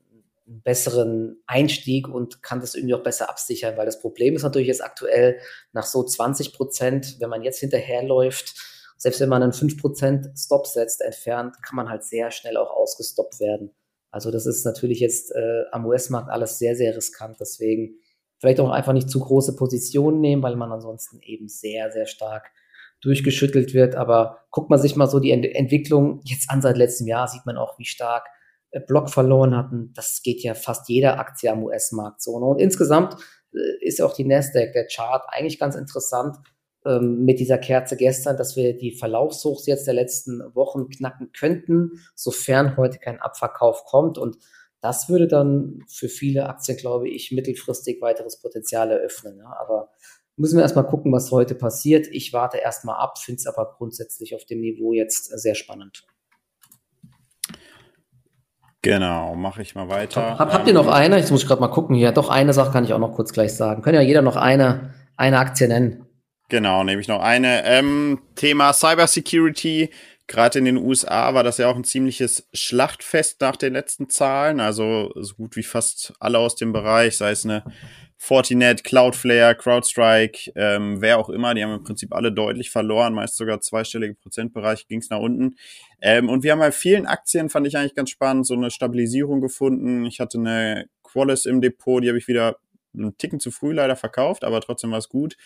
einen 0.45 0.61
besseren 0.61 1.41
Einstieg 1.47 2.07
und 2.07 2.43
kann 2.43 2.59
das 2.59 2.75
irgendwie 2.75 2.93
auch 2.93 3.03
besser 3.03 3.31
absichern, 3.31 3.77
weil 3.77 3.87
das 3.87 3.99
Problem 3.99 4.35
ist 4.35 4.43
natürlich 4.43 4.67
jetzt 4.67 4.83
aktuell 4.83 5.39
nach 5.73 5.85
so 5.85 6.03
20 6.03 6.53
Prozent, 6.53 7.15
wenn 7.19 7.29
man 7.31 7.41
jetzt 7.41 7.59
hinterherläuft, 7.59 8.53
selbst 9.01 9.19
wenn 9.19 9.29
man 9.29 9.41
einen 9.41 9.51
5% 9.51 10.37
Stop 10.37 10.67
setzt, 10.67 11.01
entfernt, 11.01 11.55
kann 11.63 11.75
man 11.75 11.89
halt 11.89 12.03
sehr 12.03 12.29
schnell 12.29 12.55
auch 12.55 12.69
ausgestoppt 12.69 13.39
werden. 13.39 13.71
Also 14.11 14.29
das 14.29 14.45
ist 14.45 14.63
natürlich 14.63 14.99
jetzt 14.99 15.31
äh, 15.31 15.63
am 15.71 15.87
US-Markt 15.87 16.29
alles 16.29 16.59
sehr, 16.59 16.75
sehr 16.75 16.95
riskant. 16.95 17.37
Deswegen 17.39 17.95
vielleicht 18.37 18.59
auch 18.59 18.69
einfach 18.69 18.93
nicht 18.93 19.09
zu 19.09 19.19
große 19.19 19.55
Positionen 19.55 20.21
nehmen, 20.21 20.43
weil 20.43 20.55
man 20.55 20.71
ansonsten 20.71 21.19
eben 21.23 21.47
sehr, 21.47 21.91
sehr 21.91 22.05
stark 22.05 22.51
durchgeschüttelt 23.01 23.73
wird. 23.73 23.95
Aber 23.95 24.45
guckt 24.51 24.69
man 24.69 24.79
sich 24.79 24.95
mal 24.95 25.07
so 25.07 25.19
die 25.19 25.31
Ent 25.31 25.47
Entwicklung 25.47 26.21
jetzt 26.23 26.51
an 26.51 26.61
seit 26.61 26.77
letztem 26.77 27.07
Jahr, 27.07 27.27
sieht 27.27 27.47
man 27.47 27.57
auch, 27.57 27.79
wie 27.79 27.85
stark 27.85 28.27
äh, 28.69 28.81
Block 28.81 29.09
verloren 29.09 29.57
hatten. 29.57 29.93
Das 29.95 30.21
geht 30.21 30.43
ja 30.43 30.53
fast 30.53 30.89
jeder 30.89 31.17
Aktie 31.17 31.51
am 31.51 31.63
US-Markt 31.63 32.21
so. 32.21 32.39
Ne? 32.39 32.45
Und 32.45 32.61
insgesamt 32.61 33.15
äh, 33.51 33.83
ist 33.83 33.99
auch 33.99 34.13
die 34.13 34.25
Nasdaq, 34.25 34.73
der 34.73 34.85
Chart, 34.85 35.23
eigentlich 35.29 35.57
ganz 35.57 35.75
interessant 35.75 36.37
ähm, 36.85 37.25
mit 37.25 37.39
dieser 37.39 37.57
Kerze 37.57 37.95
gestern, 37.95 38.37
dass 38.37 38.55
wir 38.55 38.75
die 38.75 38.91
Verlaufshochs 38.91 39.65
jetzt 39.67 39.87
der 39.87 39.93
letzten 39.93 40.41
Wochen 40.55 40.89
knacken 40.89 41.31
könnten, 41.31 42.01
sofern 42.15 42.77
heute 42.77 42.99
kein 42.99 43.19
Abverkauf 43.19 43.85
kommt. 43.85 44.17
Und 44.17 44.37
das 44.81 45.09
würde 45.09 45.27
dann 45.27 45.83
für 45.87 46.09
viele 46.09 46.49
Aktien, 46.49 46.77
glaube 46.77 47.07
ich, 47.07 47.31
mittelfristig 47.31 48.01
weiteres 48.01 48.41
Potenzial 48.41 48.89
eröffnen. 48.91 49.37
Ja. 49.37 49.55
Aber 49.59 49.91
müssen 50.35 50.57
wir 50.57 50.63
erstmal 50.63 50.87
gucken, 50.87 51.11
was 51.11 51.31
heute 51.31 51.53
passiert. 51.53 52.07
Ich 52.07 52.33
warte 52.33 52.57
erstmal 52.57 52.95
ab, 52.95 53.19
finde 53.19 53.39
es 53.39 53.47
aber 53.47 53.75
grundsätzlich 53.77 54.33
auf 54.33 54.45
dem 54.45 54.61
Niveau 54.61 54.93
jetzt 54.93 55.25
sehr 55.39 55.55
spannend. 55.55 56.05
Genau, 58.81 59.35
mache 59.35 59.61
ich 59.61 59.75
mal 59.75 59.89
weiter. 59.89 60.39
Hab, 60.39 60.51
habt 60.51 60.67
ihr 60.67 60.73
noch 60.73 60.87
eine? 60.87 61.17
Jetzt 61.17 61.29
muss 61.29 61.43
ich 61.43 61.47
gerade 61.47 61.61
mal 61.61 61.67
gucken 61.67 61.95
hier. 61.95 62.11
Doch, 62.11 62.29
eine 62.29 62.53
Sache 62.53 62.71
kann 62.71 62.83
ich 62.83 62.93
auch 62.93 62.99
noch 62.99 63.13
kurz 63.13 63.31
gleich 63.31 63.53
sagen. 63.53 63.83
Können 63.83 63.95
ja 63.95 64.01
jeder 64.01 64.23
noch 64.23 64.35
eine, 64.35 64.95
eine 65.15 65.37
Aktie 65.37 65.67
nennen. 65.67 66.07
Genau, 66.51 66.83
nehme 66.83 66.99
ich 66.99 67.07
noch 67.07 67.21
eine. 67.21 67.63
Ähm, 67.63 68.19
Thema 68.35 68.73
Cybersecurity. 68.73 69.89
Gerade 70.27 70.59
in 70.59 70.65
den 70.65 70.75
USA 70.75 71.33
war 71.33 71.45
das 71.45 71.59
ja 71.59 71.69
auch 71.69 71.77
ein 71.77 71.85
ziemliches 71.85 72.49
Schlachtfest 72.53 73.39
nach 73.39 73.55
den 73.55 73.71
letzten 73.71 74.09
Zahlen. 74.09 74.59
Also 74.59 75.13
so 75.15 75.35
gut 75.35 75.55
wie 75.55 75.63
fast 75.63 76.11
alle 76.19 76.39
aus 76.39 76.57
dem 76.57 76.73
Bereich, 76.73 77.15
sei 77.15 77.31
es 77.31 77.45
eine 77.45 77.63
Fortinet, 78.17 78.83
Cloudflare, 78.83 79.55
CrowdStrike, 79.55 80.51
ähm, 80.55 81.01
wer 81.01 81.19
auch 81.19 81.29
immer, 81.29 81.53
die 81.53 81.63
haben 81.63 81.73
im 81.73 81.85
Prinzip 81.85 82.13
alle 82.13 82.33
deutlich 82.33 82.69
verloren, 82.69 83.13
meist 83.13 83.37
sogar 83.37 83.61
zweistellige 83.61 84.15
Prozentbereich 84.15 84.89
ging 84.89 84.99
es 84.99 85.09
nach 85.09 85.19
unten. 85.19 85.55
Ähm, 86.01 86.27
und 86.27 86.43
wir 86.43 86.51
haben 86.51 86.59
bei 86.59 86.73
vielen 86.73 87.05
Aktien, 87.05 87.49
fand 87.49 87.65
ich 87.65 87.77
eigentlich 87.77 87.95
ganz 87.95 88.09
spannend, 88.09 88.45
so 88.45 88.55
eine 88.55 88.71
Stabilisierung 88.71 89.39
gefunden. 89.39 90.05
Ich 90.05 90.19
hatte 90.19 90.37
eine 90.37 90.89
Qualis 91.01 91.45
im 91.45 91.61
Depot, 91.61 92.03
die 92.03 92.09
habe 92.09 92.17
ich 92.17 92.27
wieder 92.27 92.57
einen 92.93 93.17
Ticken 93.17 93.39
zu 93.39 93.51
früh 93.51 93.71
leider 93.71 93.95
verkauft, 93.95 94.43
aber 94.43 94.59
trotzdem 94.59 94.91
war 94.91 94.97
es 94.97 95.07
gut. 95.07 95.37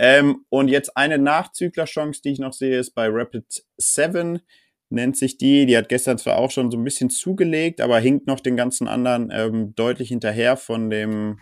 Ähm, 0.00 0.44
und 0.48 0.68
jetzt 0.68 0.96
eine 0.96 1.18
Nachzüglerchance, 1.18 2.22
die 2.22 2.30
ich 2.30 2.38
noch 2.38 2.52
sehe, 2.52 2.78
ist 2.78 2.94
bei 2.94 3.08
Rapid 3.10 3.64
7 3.78 4.40
nennt 4.90 5.16
sich 5.16 5.38
die. 5.38 5.66
Die 5.66 5.76
hat 5.76 5.88
gestern 5.88 6.18
zwar 6.18 6.38
auch 6.38 6.52
schon 6.52 6.70
so 6.70 6.78
ein 6.78 6.84
bisschen 6.84 7.10
zugelegt, 7.10 7.80
aber 7.80 7.98
hinkt 7.98 8.28
noch 8.28 8.38
den 8.38 8.56
ganzen 8.56 8.86
anderen 8.86 9.30
ähm, 9.32 9.74
deutlich 9.74 10.08
hinterher 10.08 10.56
von 10.56 10.88
dem, 10.88 11.40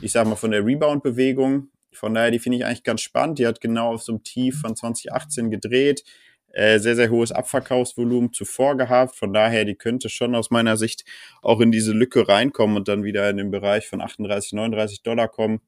ich 0.00 0.12
sag 0.12 0.26
mal, 0.26 0.36
von 0.36 0.52
der 0.52 0.64
Rebound-Bewegung. 0.64 1.68
Von 1.92 2.14
daher, 2.14 2.30
die 2.30 2.38
finde 2.38 2.56
ich 2.56 2.64
eigentlich 2.64 2.82
ganz 2.82 3.02
spannend. 3.02 3.38
Die 3.38 3.46
hat 3.46 3.60
genau 3.60 3.92
auf 3.92 4.02
so 4.02 4.12
einem 4.12 4.22
Tief 4.22 4.62
von 4.62 4.74
2018 4.74 5.50
gedreht. 5.50 6.02
Äh, 6.48 6.78
sehr, 6.78 6.96
sehr 6.96 7.10
hohes 7.10 7.30
Abverkaufsvolumen 7.30 8.32
zuvor 8.32 8.78
gehabt. 8.78 9.16
Von 9.16 9.34
daher, 9.34 9.66
die 9.66 9.74
könnte 9.74 10.08
schon 10.08 10.34
aus 10.34 10.50
meiner 10.50 10.78
Sicht 10.78 11.04
auch 11.42 11.60
in 11.60 11.72
diese 11.72 11.92
Lücke 11.92 12.26
reinkommen 12.26 12.78
und 12.78 12.88
dann 12.88 13.04
wieder 13.04 13.28
in 13.28 13.36
den 13.36 13.50
Bereich 13.50 13.86
von 13.86 14.00
38, 14.00 14.54
39 14.54 15.02
Dollar 15.02 15.28
kommen. 15.28 15.60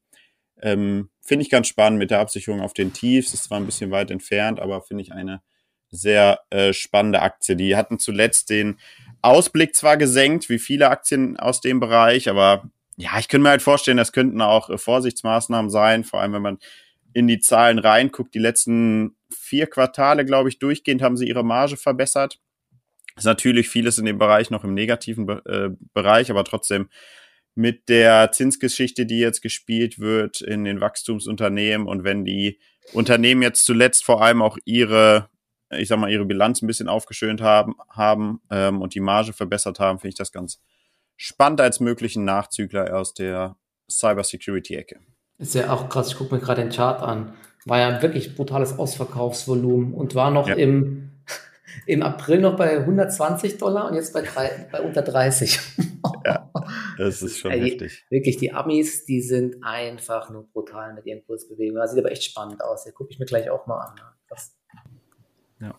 Ähm, 0.64 1.10
finde 1.20 1.42
ich 1.42 1.50
ganz 1.50 1.68
spannend 1.68 1.98
mit 1.98 2.10
der 2.10 2.20
Absicherung 2.20 2.62
auf 2.62 2.72
den 2.72 2.92
Tiefs. 2.92 3.34
Ist 3.34 3.44
zwar 3.44 3.60
ein 3.60 3.66
bisschen 3.66 3.90
weit 3.90 4.10
entfernt, 4.10 4.58
aber 4.58 4.80
finde 4.80 5.02
ich 5.02 5.12
eine 5.12 5.42
sehr 5.90 6.40
äh, 6.50 6.72
spannende 6.72 7.20
Aktie. 7.20 7.54
Die 7.54 7.76
hatten 7.76 7.98
zuletzt 7.98 8.48
den 8.48 8.78
Ausblick 9.22 9.76
zwar 9.76 9.98
gesenkt, 9.98 10.48
wie 10.48 10.58
viele 10.58 10.88
Aktien 10.88 11.38
aus 11.38 11.60
dem 11.60 11.80
Bereich, 11.80 12.28
aber 12.28 12.68
ja, 12.96 13.18
ich 13.18 13.28
könnte 13.28 13.42
mir 13.42 13.50
halt 13.50 13.62
vorstellen, 13.62 13.96
das 13.96 14.12
könnten 14.12 14.40
auch 14.40 14.70
äh, 14.70 14.78
Vorsichtsmaßnahmen 14.78 15.70
sein, 15.70 16.02
vor 16.02 16.20
allem 16.20 16.32
wenn 16.32 16.42
man 16.42 16.58
in 17.12 17.28
die 17.28 17.40
Zahlen 17.40 17.78
reinguckt. 17.78 18.34
Die 18.34 18.40
letzten 18.40 19.16
vier 19.30 19.66
Quartale, 19.66 20.24
glaube 20.24 20.48
ich, 20.48 20.58
durchgehend 20.58 21.02
haben 21.02 21.16
sie 21.16 21.28
ihre 21.28 21.44
Marge 21.44 21.76
verbessert. 21.76 22.40
Ist 23.16 23.24
natürlich 23.24 23.68
vieles 23.68 23.98
in 23.98 24.06
dem 24.06 24.18
Bereich 24.18 24.50
noch 24.50 24.64
im 24.64 24.74
negativen 24.74 25.28
äh, 25.28 25.70
Bereich, 25.92 26.30
aber 26.30 26.42
trotzdem 26.44 26.88
mit 27.54 27.88
der 27.88 28.32
Zinsgeschichte, 28.32 29.06
die 29.06 29.18
jetzt 29.18 29.42
gespielt 29.42 29.98
wird 29.98 30.40
in 30.40 30.64
den 30.64 30.80
Wachstumsunternehmen 30.80 31.86
und 31.86 32.04
wenn 32.04 32.24
die 32.24 32.58
Unternehmen 32.92 33.42
jetzt 33.42 33.64
zuletzt 33.64 34.04
vor 34.04 34.22
allem 34.22 34.42
auch 34.42 34.58
ihre, 34.64 35.28
ich 35.70 35.88
sag 35.88 35.98
mal, 35.98 36.10
ihre 36.10 36.24
Bilanz 36.24 36.62
ein 36.62 36.66
bisschen 36.66 36.88
aufgeschönt 36.88 37.40
haben, 37.40 37.74
haben 37.88 38.40
ähm, 38.50 38.82
und 38.82 38.94
die 38.94 39.00
Marge 39.00 39.32
verbessert 39.32 39.80
haben, 39.80 39.98
finde 39.98 40.10
ich 40.10 40.14
das 40.16 40.32
ganz 40.32 40.60
spannend 41.16 41.60
als 41.60 41.80
möglichen 41.80 42.24
Nachzügler 42.24 42.96
aus 42.96 43.14
der 43.14 43.56
Cybersecurity-Ecke. 43.90 44.98
Ist 45.38 45.54
ja 45.54 45.72
auch 45.72 45.88
krass, 45.88 46.08
ich 46.08 46.16
gucke 46.16 46.34
mir 46.34 46.40
gerade 46.40 46.62
den 46.62 46.70
Chart 46.70 47.00
an. 47.02 47.34
War 47.64 47.78
ja 47.78 47.88
ein 47.88 48.02
wirklich 48.02 48.36
brutales 48.36 48.78
Ausverkaufsvolumen 48.78 49.94
und 49.94 50.14
war 50.14 50.30
noch 50.30 50.48
ja. 50.48 50.54
im, 50.54 51.10
im 51.86 52.02
April 52.02 52.40
noch 52.40 52.56
bei 52.56 52.78
120 52.78 53.58
Dollar 53.58 53.88
und 53.88 53.94
jetzt 53.94 54.12
bei, 54.12 54.22
drei, 54.22 54.68
bei 54.70 54.80
unter 54.80 55.02
30. 55.02 55.58
ja. 56.26 56.50
Das 56.98 57.22
ist 57.22 57.38
schon 57.38 57.52
also 57.52 57.64
heftig. 57.64 58.04
Wirklich, 58.10 58.36
die 58.36 58.52
Amis, 58.52 59.04
die 59.04 59.20
sind 59.20 59.62
einfach 59.62 60.30
nur 60.30 60.48
brutal 60.52 60.94
mit 60.94 61.06
ihren 61.06 61.24
Kursbewegungen. 61.24 61.80
Das 61.80 61.92
sieht 61.92 62.00
aber 62.00 62.12
echt 62.12 62.24
spannend 62.24 62.62
aus. 62.62 62.84
Hier 62.84 62.92
gucke 62.92 63.12
ich 63.12 63.18
mir 63.18 63.26
gleich 63.26 63.50
auch 63.50 63.66
mal 63.66 63.80
an. 63.80 64.00
Das. 64.28 64.56
Ja. 65.60 65.74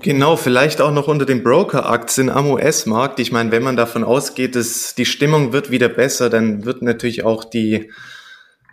Genau, 0.00 0.36
vielleicht 0.36 0.80
auch 0.80 0.92
noch 0.92 1.08
unter 1.08 1.24
den 1.24 1.42
Broker-Aktien 1.42 2.28
am 2.28 2.50
US-Markt. 2.50 3.18
Ich 3.18 3.32
meine, 3.32 3.50
wenn 3.50 3.62
man 3.62 3.76
davon 3.76 4.04
ausgeht, 4.04 4.54
dass 4.54 4.94
die 4.94 5.06
Stimmung 5.06 5.52
wird 5.52 5.70
wieder 5.70 5.88
besser, 5.88 6.28
dann 6.28 6.64
wird 6.64 6.82
natürlich 6.82 7.24
auch 7.24 7.44
die, 7.44 7.90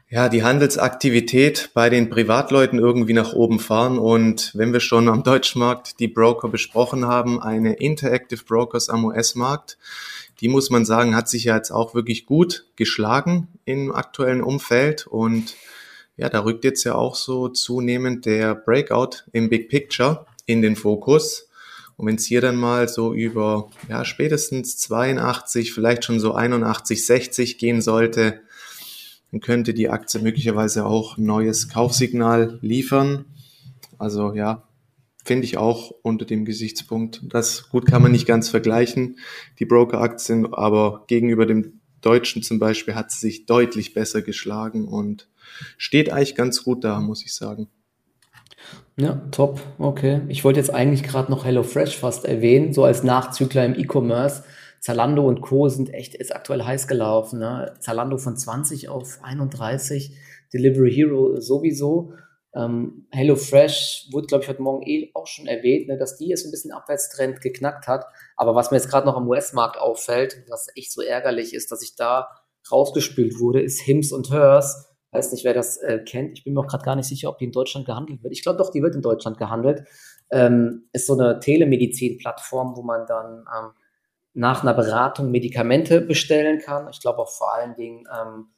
ja, 0.09 0.27
die 0.27 0.43
Handelsaktivität 0.43 1.71
bei 1.73 1.89
den 1.89 2.09
Privatleuten 2.09 2.77
irgendwie 2.77 3.13
nach 3.13 3.33
oben 3.33 3.59
fahren. 3.59 3.97
Und 3.97 4.51
wenn 4.53 4.73
wir 4.73 4.81
schon 4.81 5.07
am 5.07 5.23
deutschen 5.23 5.59
Markt 5.59 5.99
die 5.99 6.07
Broker 6.07 6.49
besprochen 6.49 7.05
haben, 7.05 7.41
eine 7.41 7.73
Interactive 7.73 8.43
Brokers 8.43 8.89
am 8.89 9.05
US-Markt, 9.05 9.77
die 10.41 10.47
muss 10.47 10.69
man 10.69 10.85
sagen, 10.85 11.15
hat 11.15 11.29
sich 11.29 11.45
ja 11.45 11.55
jetzt 11.55 11.71
auch 11.71 11.93
wirklich 11.93 12.25
gut 12.25 12.65
geschlagen 12.75 13.47
im 13.65 13.93
aktuellen 13.93 14.41
Umfeld 14.41 15.07
und 15.07 15.55
ja, 16.15 16.27
da 16.27 16.43
rückt 16.43 16.65
jetzt 16.65 16.83
ja 16.83 16.95
auch 16.95 17.15
so 17.15 17.47
zunehmend 17.47 18.25
der 18.25 18.53
Breakout 18.53 19.23
im 19.31 19.49
Big 19.49 19.69
Picture 19.69 20.25
in 20.45 20.61
den 20.61 20.75
Fokus. 20.75 21.47
Und 21.95 22.07
wenn 22.07 22.15
es 22.15 22.25
hier 22.25 22.41
dann 22.41 22.57
mal 22.57 22.89
so 22.89 23.13
über 23.13 23.69
ja, 23.87 24.03
spätestens 24.03 24.77
82, 24.77 25.73
vielleicht 25.73 26.03
schon 26.03 26.19
so 26.19 26.33
81, 26.33 27.05
60 27.05 27.57
gehen 27.57 27.81
sollte, 27.81 28.41
dann 29.31 29.41
könnte 29.41 29.73
die 29.73 29.89
Aktie 29.89 30.21
möglicherweise 30.21 30.85
auch 30.85 31.17
ein 31.17 31.25
neues 31.25 31.69
Kaufsignal 31.69 32.59
liefern. 32.61 33.25
Also 33.97 34.33
ja, 34.33 34.63
finde 35.29 35.45
ich 35.45 35.57
auch 35.57 35.91
unter 36.01 36.25
dem 36.25 36.43
Gesichtspunkt. 36.43 37.21
Das 37.23 37.69
gut 37.69 37.85
kann 37.85 38.01
man 38.01 38.11
nicht 38.11 38.25
ganz 38.25 38.49
vergleichen, 38.49 39.19
die 39.59 39.65
Broker-Aktien, 39.65 40.51
aber 40.55 41.03
gegenüber 41.05 41.45
dem 41.45 41.81
Deutschen 42.01 42.41
zum 42.41 42.57
Beispiel 42.57 42.95
hat 42.95 43.11
sie 43.11 43.19
sich 43.19 43.45
deutlich 43.45 43.93
besser 43.93 44.23
geschlagen 44.23 44.87
und 44.87 45.29
steht 45.77 46.11
eigentlich 46.11 46.33
ganz 46.33 46.63
gut 46.63 46.83
da, 46.83 46.99
muss 46.99 47.23
ich 47.23 47.35
sagen. 47.35 47.67
Ja, 48.97 49.21
top. 49.29 49.61
Okay. 49.77 50.21
Ich 50.29 50.43
wollte 50.43 50.59
jetzt 50.59 50.73
eigentlich 50.73 51.03
gerade 51.03 51.29
noch 51.29 51.45
HelloFresh 51.45 51.95
fast 51.95 52.25
erwähnen, 52.25 52.73
so 52.73 52.83
als 52.83 53.03
Nachzügler 53.03 53.67
im 53.67 53.75
E-Commerce. 53.75 54.41
Zalando 54.79 55.27
und 55.27 55.41
Co. 55.41 55.69
sind 55.69 55.93
echt 55.93 56.15
ist 56.15 56.35
aktuell 56.35 56.63
heiß 56.63 56.87
gelaufen. 56.87 57.37
Ne? 57.37 57.75
Zalando 57.79 58.17
von 58.17 58.35
20 58.35 58.89
auf 58.89 59.19
31, 59.21 60.17
Delivery 60.51 60.91
Hero 60.91 61.39
sowieso. 61.39 62.13
Ähm, 62.55 63.07
HelloFresh 63.11 64.09
wurde, 64.11 64.27
glaube 64.27 64.43
ich, 64.43 64.49
heute 64.49 64.61
Morgen 64.61 64.87
eh 64.87 65.11
auch 65.13 65.27
schon 65.27 65.45
erwähnt, 65.45 65.87
ne, 65.87 65.97
dass 65.97 66.17
die 66.17 66.27
jetzt 66.27 66.45
ein 66.45 66.51
bisschen 66.51 66.71
Abwärtstrend 66.71 67.41
geknackt 67.41 67.87
hat. 67.87 68.05
Aber 68.35 68.55
was 68.55 68.71
mir 68.71 68.77
jetzt 68.77 68.89
gerade 68.89 69.05
noch 69.05 69.15
am 69.15 69.27
US-Markt 69.27 69.77
auffällt, 69.77 70.43
was 70.49 70.67
echt 70.75 70.91
so 70.91 71.01
ärgerlich 71.01 71.53
ist, 71.53 71.71
dass 71.71 71.83
ich 71.83 71.95
da 71.95 72.29
rausgespült 72.71 73.39
wurde, 73.39 73.61
ist 73.61 73.81
Hims 73.81 74.11
und 74.11 74.31
Hers 74.31 74.89
weiß 75.11 75.31
nicht, 75.31 75.43
wer 75.43 75.53
das 75.53 75.77
äh, 75.77 75.99
kennt. 75.99 76.37
Ich 76.37 76.43
bin 76.43 76.53
mir 76.53 76.61
auch 76.61 76.67
gerade 76.67 76.83
gar 76.83 76.95
nicht 76.95 77.07
sicher, 77.07 77.29
ob 77.29 77.37
die 77.39 77.45
in 77.45 77.51
Deutschland 77.51 77.85
gehandelt 77.85 78.23
wird. 78.23 78.33
Ich 78.33 78.43
glaube 78.43 78.57
doch, 78.57 78.69
die 78.69 78.81
wird 78.81 78.95
in 78.95 79.01
Deutschland 79.01 79.37
gehandelt. 79.37 79.87
Ähm, 80.31 80.87
ist 80.93 81.07
so 81.07 81.17
eine 81.17 81.39
Telemedizin-Plattform, 81.39 82.75
wo 82.75 82.83
man 82.83 83.07
dann 83.07 83.39
ähm, 83.39 83.71
nach 84.33 84.61
einer 84.61 84.75
Beratung 84.75 85.31
Medikamente 85.31 86.01
bestellen 86.01 86.59
kann. 86.59 86.87
Ich 86.91 87.01
glaube 87.01 87.19
auch 87.19 87.31
vor 87.31 87.53
allen 87.53 87.75
Dingen 87.75 88.03
ähm, 88.13 88.49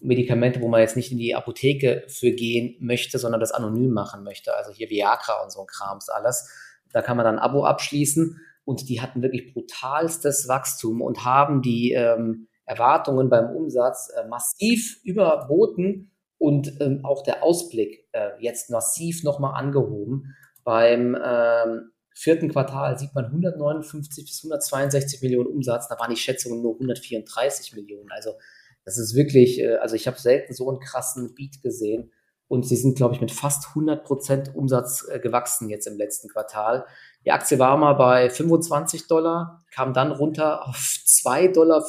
Medikamente, 0.00 0.60
wo 0.60 0.68
man 0.68 0.80
jetzt 0.80 0.96
nicht 0.96 1.12
in 1.12 1.18
die 1.18 1.34
Apotheke 1.34 2.04
für 2.08 2.32
gehen 2.32 2.76
möchte, 2.80 3.18
sondern 3.18 3.40
das 3.40 3.52
anonym 3.52 3.92
machen 3.92 4.24
möchte. 4.24 4.54
Also 4.54 4.72
hier 4.72 4.90
Viagra 4.90 5.42
und 5.42 5.52
so 5.52 5.60
ein 5.60 5.66
Krams 5.66 6.08
alles. 6.08 6.50
Da 6.92 7.02
kann 7.02 7.16
man 7.16 7.24
dann 7.24 7.36
ein 7.36 7.42
Abo 7.42 7.64
abschließen 7.64 8.40
und 8.64 8.88
die 8.88 9.00
hatten 9.00 9.22
wirklich 9.22 9.52
brutalstes 9.52 10.48
Wachstum 10.48 11.02
und 11.02 11.24
haben 11.24 11.62
die 11.62 11.92
ähm, 11.92 12.48
Erwartungen 12.64 13.28
beim 13.28 13.54
Umsatz 13.54 14.10
äh, 14.16 14.26
massiv 14.28 15.00
überboten 15.04 16.12
und 16.38 16.80
ähm, 16.80 17.04
auch 17.04 17.22
der 17.22 17.42
Ausblick 17.42 18.08
äh, 18.12 18.30
jetzt 18.38 18.70
massiv 18.70 19.24
nochmal 19.24 19.60
angehoben. 19.60 20.36
Beim 20.64 21.16
ähm, 21.22 21.90
vierten 22.14 22.50
Quartal 22.50 22.98
sieht 22.98 23.14
man 23.14 23.26
159 23.26 24.24
bis 24.24 24.44
162 24.44 25.22
Millionen 25.22 25.48
Umsatz, 25.48 25.88
da 25.88 25.98
waren 25.98 26.10
die 26.10 26.16
Schätzungen 26.16 26.62
nur 26.62 26.74
134 26.74 27.74
Millionen. 27.74 28.10
Also 28.10 28.34
das 28.84 28.98
ist 28.98 29.14
wirklich, 29.14 29.60
äh, 29.60 29.76
also 29.76 29.94
ich 29.94 30.06
habe 30.06 30.18
selten 30.18 30.54
so 30.54 30.68
einen 30.68 30.80
krassen 30.80 31.34
Beat 31.34 31.62
gesehen. 31.62 32.12
Und 32.48 32.66
sie 32.66 32.74
sind, 32.74 32.96
glaube 32.96 33.14
ich, 33.14 33.20
mit 33.20 33.30
fast 33.30 33.68
100 33.68 34.04
Prozent 34.04 34.54
Umsatz 34.56 35.06
äh, 35.08 35.20
gewachsen 35.20 35.70
jetzt 35.70 35.86
im 35.86 35.96
letzten 35.96 36.28
Quartal. 36.28 36.84
Die 37.24 37.30
Aktie 37.30 37.60
war 37.60 37.76
mal 37.76 37.92
bei 37.92 38.28
25 38.28 39.06
Dollar, 39.06 39.64
kam 39.72 39.92
dann 39.92 40.10
runter 40.10 40.66
auf 40.66 40.76
2,50 40.76 41.52
Dollar, 41.52 41.84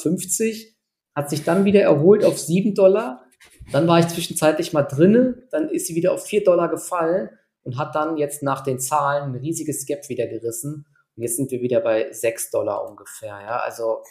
hat 1.16 1.30
sich 1.32 1.44
dann 1.44 1.66
wieder 1.66 1.82
erholt 1.82 2.24
auf 2.24 2.38
7 2.38 2.76
Dollar. 2.76 3.24
Dann 3.72 3.88
war 3.88 4.00
ich 4.00 4.08
zwischenzeitlich 4.10 4.72
mal 4.72 4.84
drinne, 4.84 5.48
dann 5.50 5.68
ist 5.70 5.88
sie 5.88 5.96
wieder 5.96 6.14
auf 6.14 6.26
4 6.26 6.44
Dollar 6.44 6.70
gefallen 6.70 7.30
und 7.64 7.80
hat 7.80 7.96
dann 7.96 8.18
jetzt 8.18 8.44
nach 8.44 8.62
den 8.62 8.80
Zahlen 8.80 9.32
ein 9.32 9.40
riesiges 9.40 9.88
Gap 9.88 10.10
wieder 10.10 10.28
gerissen. 10.28 10.86
Und 11.16 11.24
jetzt 11.24 11.38
sind 11.38 11.50
wir 11.50 11.62
wieder 11.62 11.80
bei 11.80 12.12
6 12.12 12.52
Dollar 12.52 12.88
ungefähr. 12.88 13.40
Ja, 13.42 13.60
also 13.62 14.04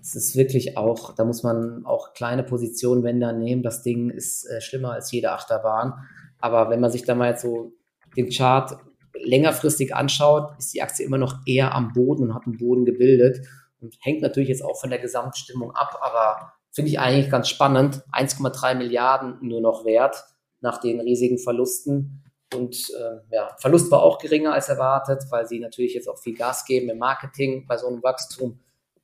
es 0.00 0.14
ist 0.14 0.36
wirklich 0.36 0.76
auch, 0.76 1.14
da 1.14 1.24
muss 1.24 1.42
man 1.42 1.84
auch 1.84 2.12
kleine 2.14 2.42
Positionen, 2.42 3.02
wenn 3.02 3.20
da 3.20 3.32
nehmen. 3.32 3.62
Das 3.62 3.82
Ding 3.82 4.10
ist 4.10 4.44
äh, 4.46 4.60
schlimmer 4.60 4.92
als 4.92 5.10
jede 5.12 5.32
Achterbahn. 5.32 5.94
Aber 6.38 6.70
wenn 6.70 6.80
man 6.80 6.90
sich 6.90 7.04
da 7.04 7.14
mal 7.14 7.30
jetzt 7.30 7.42
so 7.42 7.72
den 8.16 8.30
Chart 8.30 8.78
längerfristig 9.14 9.94
anschaut, 9.94 10.52
ist 10.58 10.72
die 10.74 10.82
Aktie 10.82 11.04
immer 11.04 11.18
noch 11.18 11.40
eher 11.46 11.74
am 11.74 11.92
Boden 11.92 12.24
und 12.24 12.34
hat 12.34 12.46
einen 12.46 12.56
Boden 12.56 12.84
gebildet 12.84 13.46
und 13.80 13.96
hängt 14.00 14.22
natürlich 14.22 14.48
jetzt 14.48 14.64
auch 14.64 14.80
von 14.80 14.90
der 14.90 14.98
Gesamtstimmung 14.98 15.72
ab, 15.72 15.98
aber 16.00 16.52
finde 16.70 16.90
ich 16.90 17.00
eigentlich 17.00 17.30
ganz 17.30 17.48
spannend. 17.48 18.02
1,3 18.12 18.74
Milliarden 18.76 19.38
nur 19.40 19.60
noch 19.60 19.84
wert 19.84 20.24
nach 20.60 20.78
den 20.78 21.00
riesigen 21.00 21.38
Verlusten. 21.38 22.22
Und 22.54 22.90
äh, 22.98 23.34
ja, 23.34 23.56
Verlust 23.58 23.90
war 23.90 24.02
auch 24.02 24.18
geringer 24.18 24.52
als 24.52 24.68
erwartet, 24.68 25.24
weil 25.30 25.46
sie 25.46 25.60
natürlich 25.60 25.94
jetzt 25.94 26.08
auch 26.08 26.18
viel 26.18 26.36
Gas 26.36 26.64
geben 26.64 26.88
im 26.88 26.98
Marketing 26.98 27.66
bei 27.66 27.76
so 27.76 27.86
einem 27.86 28.02
Wachstum. 28.02 28.60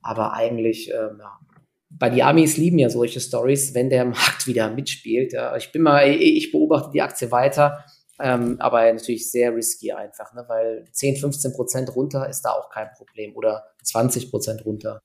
Aber 0.06 0.32
eigentlich, 0.32 0.90
äh, 0.90 1.10
ja, 1.18 1.38
bei 1.90 2.10
die 2.10 2.22
Amis 2.22 2.56
lieben 2.56 2.78
ja 2.78 2.90
solche 2.90 3.20
Stories, 3.20 3.74
wenn 3.74 3.90
der 3.90 4.04
Markt 4.04 4.46
wieder 4.46 4.70
mitspielt. 4.70 5.32
Ja. 5.32 5.56
Ich 5.56 5.72
bin 5.72 5.82
mal, 5.82 6.08
ich 6.08 6.52
beobachte 6.52 6.90
die 6.92 7.02
Aktie 7.02 7.30
weiter 7.30 7.84
ähm, 8.18 8.56
aber 8.60 8.90
natürlich 8.92 9.30
sehr 9.30 9.54
risky 9.54 9.92
einfach, 9.92 10.32
ne? 10.32 10.44
weil 10.48 10.84
10, 10.90 11.16
15 11.16 11.52
Prozent 11.52 11.94
runter 11.94 12.28
ist 12.28 12.42
da 12.42 12.52
auch 12.52 12.70
kein 12.70 12.88
Problem 12.96 13.36
oder 13.36 13.64
20 13.82 14.30
Prozent 14.30 14.64
runter. 14.64 15.00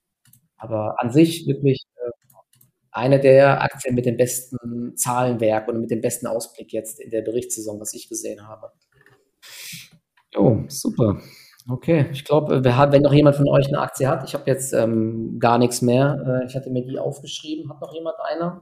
Aber 0.57 0.95
an 0.99 1.11
sich 1.11 1.45
wirklich 1.47 1.83
äh, 1.97 2.11
eine 2.91 3.19
der 3.19 3.61
Aktien 3.61 3.95
mit 3.95 4.05
dem 4.05 4.15
besten 4.15 4.95
Zahlenwerk 4.95 5.67
und 5.67 5.81
mit 5.81 5.91
dem 5.91 6.01
besten 6.01 6.27
Ausblick 6.27 6.71
jetzt 6.71 6.99
in 7.01 7.09
der 7.09 7.21
Berichtssaison, 7.21 7.79
was 7.81 7.93
ich 7.93 8.07
gesehen 8.07 8.47
habe. 8.47 8.71
Oh, 10.35 10.59
super. 10.67 11.21
Okay, 11.69 12.07
ich 12.11 12.25
glaube, 12.25 12.63
wenn 12.63 13.01
noch 13.01 13.13
jemand 13.13 13.35
von 13.35 13.47
euch 13.47 13.67
eine 13.67 13.79
Aktie 13.79 14.07
hat, 14.07 14.27
ich 14.27 14.33
habe 14.33 14.49
jetzt 14.49 14.73
ähm, 14.73 15.37
gar 15.39 15.57
nichts 15.57 15.81
mehr. 15.81 16.41
Äh, 16.41 16.45
ich 16.47 16.55
hatte 16.55 16.71
mir 16.71 16.83
die 16.83 16.97
aufgeschrieben. 16.97 17.69
Hat 17.69 17.81
noch 17.81 17.93
jemand 17.93 18.15
eine? 18.23 18.61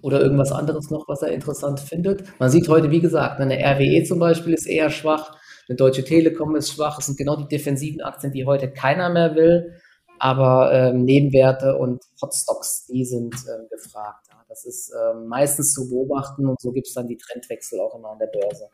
Oder 0.00 0.20
irgendwas 0.20 0.52
anderes 0.52 0.90
noch, 0.90 1.08
was 1.08 1.22
er 1.22 1.32
interessant 1.32 1.80
findet. 1.80 2.22
Man 2.38 2.50
sieht 2.50 2.68
heute, 2.68 2.90
wie 2.90 3.00
gesagt, 3.00 3.40
eine 3.40 3.58
RWE 3.58 4.04
zum 4.04 4.18
Beispiel 4.18 4.54
ist 4.54 4.66
eher 4.66 4.90
schwach, 4.90 5.36
eine 5.68 5.76
Deutsche 5.76 6.04
Telekom 6.04 6.56
ist 6.56 6.72
schwach. 6.72 6.98
Es 6.98 7.06
sind 7.06 7.18
genau 7.18 7.36
die 7.36 7.48
defensiven 7.48 8.00
Aktien, 8.00 8.32
die 8.32 8.46
heute 8.46 8.70
keiner 8.70 9.10
mehr 9.10 9.34
will. 9.34 9.74
Aber 10.20 10.72
ähm, 10.72 11.04
Nebenwerte 11.04 11.76
und 11.76 12.02
Hotstocks, 12.22 12.86
die 12.86 13.04
sind 13.04 13.34
ähm, 13.34 13.68
gefragt. 13.70 14.28
Das 14.48 14.64
ist 14.64 14.92
ähm, 14.92 15.26
meistens 15.26 15.74
zu 15.74 15.88
beobachten 15.90 16.46
und 16.46 16.60
so 16.60 16.72
gibt 16.72 16.86
es 16.86 16.94
dann 16.94 17.06
die 17.06 17.18
Trendwechsel 17.18 17.80
auch 17.80 17.94
immer 17.94 18.10
an 18.10 18.18
der 18.18 18.28
Börse. 18.28 18.70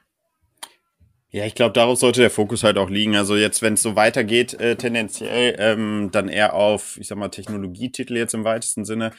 Ja, 1.34 1.44
ich 1.44 1.56
glaube, 1.56 1.72
darauf 1.72 1.98
sollte 1.98 2.20
der 2.20 2.30
Fokus 2.30 2.62
halt 2.62 2.78
auch 2.78 2.88
liegen. 2.88 3.16
Also 3.16 3.34
jetzt, 3.34 3.60
wenn 3.60 3.74
es 3.74 3.82
so 3.82 3.96
weitergeht, 3.96 4.54
äh, 4.60 4.76
tendenziell 4.76 5.56
ähm, 5.58 6.10
dann 6.12 6.28
eher 6.28 6.54
auf, 6.54 6.96
ich 7.00 7.08
sag 7.08 7.18
mal, 7.18 7.28
Technologietitel 7.28 8.16
jetzt 8.16 8.34
im 8.34 8.44
weitesten 8.44 8.84
Sinne. 8.84 9.10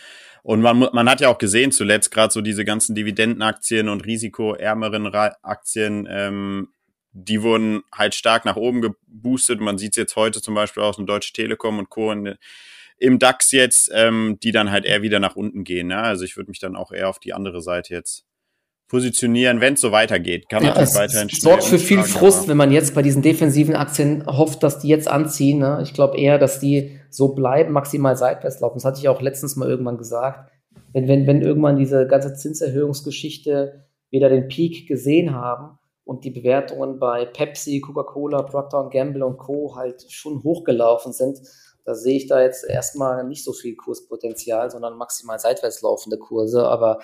Und 0.42 0.62
man, 0.62 0.80
man 0.94 1.10
hat 1.10 1.20
ja 1.20 1.28
auch 1.28 1.38
gesehen 1.38 1.74
zuletzt 1.74 2.12
gerade 2.12 2.32
so 2.32 2.40
diese 2.40 2.64
ganzen 2.64 2.96
Dividendenaktien 2.96 3.90
und 3.90 4.06
risikoärmeren 4.06 5.08
Aktien, 5.42 6.08
ähm, 6.10 6.70
die 7.12 7.42
wurden 7.42 7.84
halt 7.94 8.16
stark 8.16 8.46
nach 8.46 8.56
oben 8.56 8.82
geboostet. 8.82 9.60
Man 9.60 9.78
sieht 9.78 9.92
es 9.92 9.98
jetzt 9.98 10.16
heute 10.16 10.42
zum 10.42 10.56
Beispiel 10.56 10.84
aus 10.84 10.96
dem 10.96 11.08
Deutsche 11.08 11.34
Telekom 11.34 11.80
und 11.80 11.90
Co. 11.90 12.14
In, 12.14 12.36
im 12.98 13.20
DAX 13.20 13.52
jetzt, 13.52 13.92
ähm, 13.94 14.38
die 14.42 14.54
dann 14.54 14.72
halt 14.72 14.86
eher 14.86 15.02
wieder 15.02 15.20
nach 15.20 15.36
unten 15.36 15.66
gehen. 15.66 15.88
Ne? 15.88 15.98
Also 15.98 16.24
ich 16.24 16.38
würde 16.38 16.50
mich 16.50 16.60
dann 16.60 16.78
auch 16.78 16.94
eher 16.94 17.10
auf 17.10 17.20
die 17.20 17.34
andere 17.34 17.62
Seite 17.62 17.94
jetzt 17.94 18.24
positionieren, 18.88 19.62
wenn 19.62 19.74
es 19.74 19.82
so 19.82 19.92
weitergeht. 19.92 20.48
Kann 20.50 20.64
ja, 20.64 20.70
natürlich 20.70 20.96
weiterhin 20.96 21.30
schnell 21.30 21.42
sorgt 21.42 21.64
für 21.64 21.80
viel 21.80 22.04
Frust, 22.04 22.40
aber. 22.40 22.50
wenn 22.50 22.58
man 22.58 22.72
jetzt 22.72 22.94
bei 22.94 23.02
diesen 23.02 23.22
defensiven 23.22 23.76
Aktien 23.76 24.26
hofft, 24.28 24.64
dass 24.64 24.80
die 24.80 24.88
jetzt 24.88 25.08
anziehen. 25.08 25.60
Ne? 25.60 25.80
Ich 25.84 25.94
glaube 25.94 26.18
eher, 26.18 26.38
dass 26.38 26.60
die 26.60 27.00
so 27.10 27.30
bleiben, 27.30 27.74
maximal 27.74 28.16
seitwärts 28.16 28.60
laufen. 28.60 28.78
Das 28.78 28.86
hatte 28.86 29.00
ich 29.00 29.10
auch 29.10 29.22
letztens 29.22 29.56
mal 29.56 29.70
irgendwann 29.70 29.98
gesagt. 29.98 30.52
Wenn, 30.94 31.08
wenn, 31.08 31.28
wenn 31.28 31.42
irgendwann 31.42 31.78
diese 31.78 32.08
ganze 32.08 32.36
Zinserhöhungsgeschichte 32.36 33.86
wieder 34.12 34.30
den 34.30 34.48
Peak 34.48 34.88
gesehen 34.88 35.34
haben 35.34 35.78
und 36.04 36.24
die 36.24 36.32
Bewertungen 36.32 37.00
bei 37.00 37.26
Pepsi, 37.26 37.82
Coca-Cola, 37.82 38.44
Procter 38.44 38.90
Gamble 38.92 39.26
und 39.26 39.38
Co. 39.38 39.76
halt 39.76 40.06
schon 40.10 40.44
hochgelaufen 40.44 41.12
sind, 41.12 41.40
da 41.86 41.94
sehe 41.94 42.18
ich 42.18 42.28
da 42.28 42.42
jetzt 42.42 42.68
erstmal 42.68 43.24
nicht 43.26 43.44
so 43.44 43.54
viel 43.54 43.76
Kurspotenzial, 43.76 44.72
sondern 44.72 44.98
maximal 44.98 45.38
seitwärts 45.40 45.82
laufende 45.82 46.18
Kurse. 46.18 46.68
Aber 46.68 47.00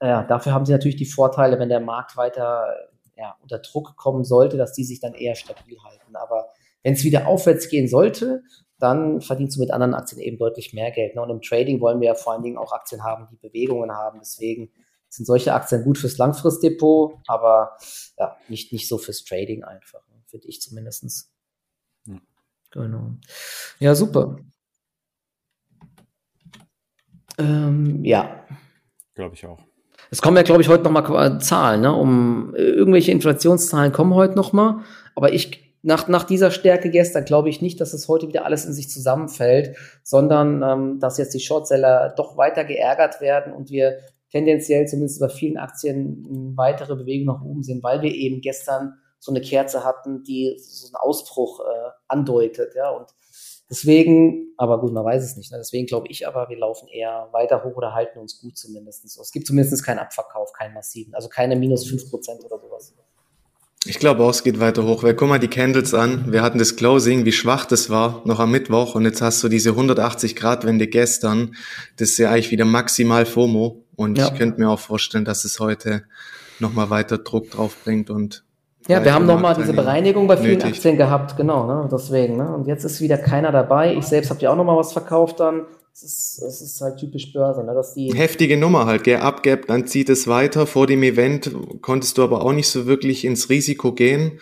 ja, 0.00 0.22
dafür 0.24 0.52
haben 0.52 0.66
sie 0.66 0.72
natürlich 0.72 0.96
die 0.96 1.06
Vorteile, 1.06 1.58
wenn 1.58 1.68
der 1.68 1.80
Markt 1.80 2.16
weiter 2.16 2.74
ja, 3.16 3.36
unter 3.42 3.58
Druck 3.58 3.96
kommen 3.96 4.24
sollte, 4.24 4.56
dass 4.56 4.72
die 4.72 4.84
sich 4.84 5.00
dann 5.00 5.14
eher 5.14 5.34
stabil 5.34 5.78
halten. 5.82 6.16
Aber 6.16 6.48
wenn 6.82 6.94
es 6.94 7.04
wieder 7.04 7.26
aufwärts 7.26 7.68
gehen 7.68 7.88
sollte, 7.88 8.42
dann 8.78 9.20
verdienst 9.20 9.56
du 9.56 9.60
mit 9.60 9.70
anderen 9.70 9.94
Aktien 9.94 10.20
eben 10.20 10.36
deutlich 10.36 10.74
mehr 10.74 10.90
Geld. 10.90 11.14
Ne? 11.14 11.22
Und 11.22 11.30
im 11.30 11.40
Trading 11.40 11.80
wollen 11.80 12.00
wir 12.00 12.08
ja 12.08 12.14
vor 12.14 12.32
allen 12.32 12.42
Dingen 12.42 12.58
auch 12.58 12.72
Aktien 12.72 13.04
haben, 13.04 13.28
die 13.30 13.36
Bewegungen 13.36 13.92
haben. 13.92 14.18
Deswegen 14.20 14.70
sind 15.08 15.26
solche 15.26 15.54
Aktien 15.54 15.84
gut 15.84 15.96
fürs 15.96 16.18
Langfristdepot, 16.18 17.18
aber 17.28 17.76
ja, 18.18 18.36
nicht, 18.48 18.72
nicht 18.72 18.88
so 18.88 18.98
fürs 18.98 19.24
Trading 19.24 19.62
einfach, 19.62 20.06
ne? 20.08 20.22
finde 20.26 20.48
ich 20.48 20.60
zumindest. 20.60 21.30
Ja. 22.06 22.20
Genau. 22.72 23.12
Ja, 23.78 23.94
super. 23.94 24.36
Ähm, 27.38 28.04
ja. 28.04 28.44
Glaube 29.14 29.34
ich 29.34 29.46
auch. 29.46 29.60
Es 30.14 30.22
kommen 30.22 30.36
ja, 30.36 30.44
glaube 30.44 30.62
ich, 30.62 30.68
heute 30.68 30.84
nochmal 30.84 31.40
Zahlen, 31.40 31.80
ne? 31.80 31.92
Um 31.92 32.54
irgendwelche 32.54 33.10
Inflationszahlen 33.10 33.90
kommen 33.90 34.14
heute 34.14 34.36
nochmal. 34.36 34.76
Aber 35.16 35.32
ich, 35.32 35.74
nach, 35.82 36.06
nach 36.06 36.22
dieser 36.22 36.52
Stärke 36.52 36.88
gestern 36.88 37.24
glaube 37.24 37.48
ich 37.48 37.60
nicht, 37.60 37.80
dass 37.80 37.94
es 37.94 38.06
heute 38.06 38.28
wieder 38.28 38.44
alles 38.44 38.64
in 38.64 38.72
sich 38.72 38.88
zusammenfällt, 38.88 39.76
sondern 40.04 40.62
ähm, 40.62 41.00
dass 41.00 41.18
jetzt 41.18 41.34
die 41.34 41.40
Shortseller 41.40 42.14
doch 42.16 42.36
weiter 42.36 42.62
geärgert 42.62 43.20
werden 43.20 43.52
und 43.52 43.70
wir 43.70 43.98
tendenziell 44.30 44.86
zumindest 44.86 45.18
bei 45.18 45.28
vielen 45.28 45.56
Aktien 45.56 46.54
weitere 46.54 46.94
Bewegung 46.94 47.34
nach 47.34 47.42
oben 47.42 47.64
sehen, 47.64 47.82
weil 47.82 48.00
wir 48.00 48.14
eben 48.14 48.40
gestern 48.40 48.94
so 49.18 49.32
eine 49.32 49.40
Kerze 49.40 49.82
hatten, 49.82 50.22
die 50.22 50.54
so 50.58 50.86
einen 50.86 50.94
Ausbruch 50.94 51.58
äh, 51.58 51.90
andeutet, 52.06 52.76
ja, 52.76 52.90
und 52.90 53.08
deswegen, 53.70 54.54
aber 54.56 54.80
gut, 54.80 54.92
man 54.92 55.04
weiß 55.04 55.22
es 55.22 55.36
nicht, 55.36 55.50
ne? 55.52 55.58
deswegen 55.58 55.86
glaube 55.86 56.06
ich 56.08 56.26
aber, 56.26 56.48
wir 56.48 56.58
laufen 56.58 56.88
eher 56.88 57.28
weiter 57.32 57.64
hoch 57.64 57.76
oder 57.76 57.94
halten 57.94 58.18
uns 58.18 58.40
gut 58.40 58.56
zumindest. 58.56 59.04
Es 59.04 59.32
gibt 59.32 59.46
zumindest 59.46 59.84
keinen 59.84 59.98
Abverkauf, 59.98 60.52
keinen 60.52 60.74
massiven, 60.74 61.14
also 61.14 61.28
keine 61.28 61.56
minus 61.56 61.86
fünf 61.86 62.08
Prozent 62.10 62.44
oder 62.44 62.58
sowas. 62.58 62.94
Ich 63.86 63.98
glaube 63.98 64.24
auch, 64.24 64.30
es 64.30 64.42
geht 64.42 64.60
weiter 64.60 64.84
hoch, 64.84 65.02
weil 65.02 65.14
guck 65.14 65.28
mal 65.28 65.38
die 65.38 65.48
Candles 65.48 65.92
an. 65.92 66.32
Wir 66.32 66.40
hatten 66.40 66.58
das 66.58 66.76
Closing, 66.76 67.26
wie 67.26 67.32
schwach 67.32 67.66
das 67.66 67.90
war, 67.90 68.22
noch 68.24 68.40
am 68.40 68.50
Mittwoch 68.50 68.94
und 68.94 69.04
jetzt 69.04 69.20
hast 69.20 69.42
du 69.44 69.48
diese 69.48 69.70
180 69.70 70.36
Grad 70.36 70.64
Wende 70.64 70.86
gestern. 70.86 71.54
Das 71.96 72.10
ist 72.10 72.18
ja 72.18 72.30
eigentlich 72.30 72.50
wieder 72.50 72.64
maximal 72.64 73.26
FOMO. 73.26 73.84
Und 73.96 74.18
ja. 74.18 74.28
ich 74.28 74.38
könnte 74.38 74.58
mir 74.58 74.70
auch 74.70 74.80
vorstellen, 74.80 75.24
dass 75.24 75.44
es 75.44 75.60
heute 75.60 76.04
nochmal 76.60 76.90
weiter 76.90 77.18
Druck 77.18 77.50
drauf 77.50 77.76
bringt 77.84 78.10
und 78.10 78.44
ja, 78.88 79.04
wir 79.04 79.14
haben 79.14 79.26
nochmal 79.26 79.54
diese 79.54 79.72
Bereinigung 79.72 80.26
bei 80.26 80.36
vielen 80.36 80.58
nötig. 80.58 80.74
Aktien 80.74 80.96
gehabt, 80.96 81.36
genau, 81.36 81.66
ne? 81.66 81.88
deswegen. 81.90 82.36
Ne? 82.36 82.54
Und 82.54 82.66
jetzt 82.66 82.84
ist 82.84 83.00
wieder 83.00 83.16
keiner 83.16 83.50
dabei. 83.50 83.94
Ich 83.94 84.04
selbst 84.04 84.30
habe 84.30 84.40
ja 84.40 84.50
auch 84.50 84.56
nochmal 84.56 84.76
was 84.76 84.92
verkauft 84.92 85.40
dann. 85.40 85.66
Das 85.92 86.02
ist, 86.02 86.42
das 86.42 86.60
ist 86.60 86.80
halt 86.80 86.98
typisch 86.98 87.32
Börse, 87.32 87.64
ne? 87.64 87.72
dass 87.72 87.94
die. 87.94 88.12
Heftige 88.12 88.56
Nummer 88.56 88.84
halt, 88.84 89.04
gell? 89.04 89.18
Abgab, 89.18 89.66
dann 89.68 89.86
zieht 89.86 90.08
es 90.10 90.28
weiter. 90.28 90.66
Vor 90.66 90.86
dem 90.86 91.02
Event 91.02 91.54
konntest 91.80 92.18
du 92.18 92.24
aber 92.24 92.42
auch 92.42 92.52
nicht 92.52 92.68
so 92.68 92.86
wirklich 92.86 93.24
ins 93.24 93.48
Risiko 93.48 93.92
gehen. 93.92 94.40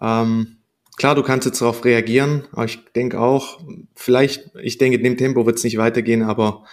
Ähm, 0.00 0.56
klar, 0.96 1.14
du 1.14 1.22
kannst 1.22 1.46
jetzt 1.46 1.60
darauf 1.60 1.84
reagieren, 1.84 2.48
aber 2.52 2.64
ich 2.64 2.80
denke 2.96 3.20
auch, 3.20 3.60
vielleicht, 3.94 4.50
ich 4.62 4.78
denke, 4.78 4.98
in 4.98 5.04
dem 5.04 5.16
Tempo 5.16 5.46
wird 5.46 5.58
es 5.58 5.64
nicht 5.64 5.78
weitergehen, 5.78 6.22
aber 6.22 6.64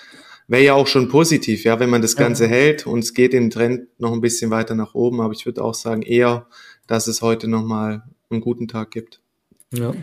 wäre 0.47 0.63
ja 0.63 0.73
auch 0.73 0.87
schon 0.87 1.09
positiv, 1.09 1.65
ja, 1.65 1.79
wenn 1.79 1.89
man 1.89 2.01
das 2.01 2.15
Ganze 2.15 2.45
ja. 2.45 2.49
hält 2.49 2.87
und 2.87 2.99
es 2.99 3.13
geht 3.13 3.33
im 3.33 3.49
Trend 3.49 3.87
noch 3.99 4.13
ein 4.13 4.21
bisschen 4.21 4.49
weiter 4.49 4.75
nach 4.75 4.95
oben. 4.95 5.21
Aber 5.21 5.33
ich 5.33 5.45
würde 5.45 5.63
auch 5.63 5.73
sagen, 5.73 6.01
eher, 6.01 6.47
dass 6.87 7.07
es 7.07 7.21
heute 7.21 7.47
nochmal 7.47 8.03
einen 8.29 8.41
guten 8.41 8.67
Tag 8.67 8.91
gibt. 8.91 9.21
Ja. 9.73 9.93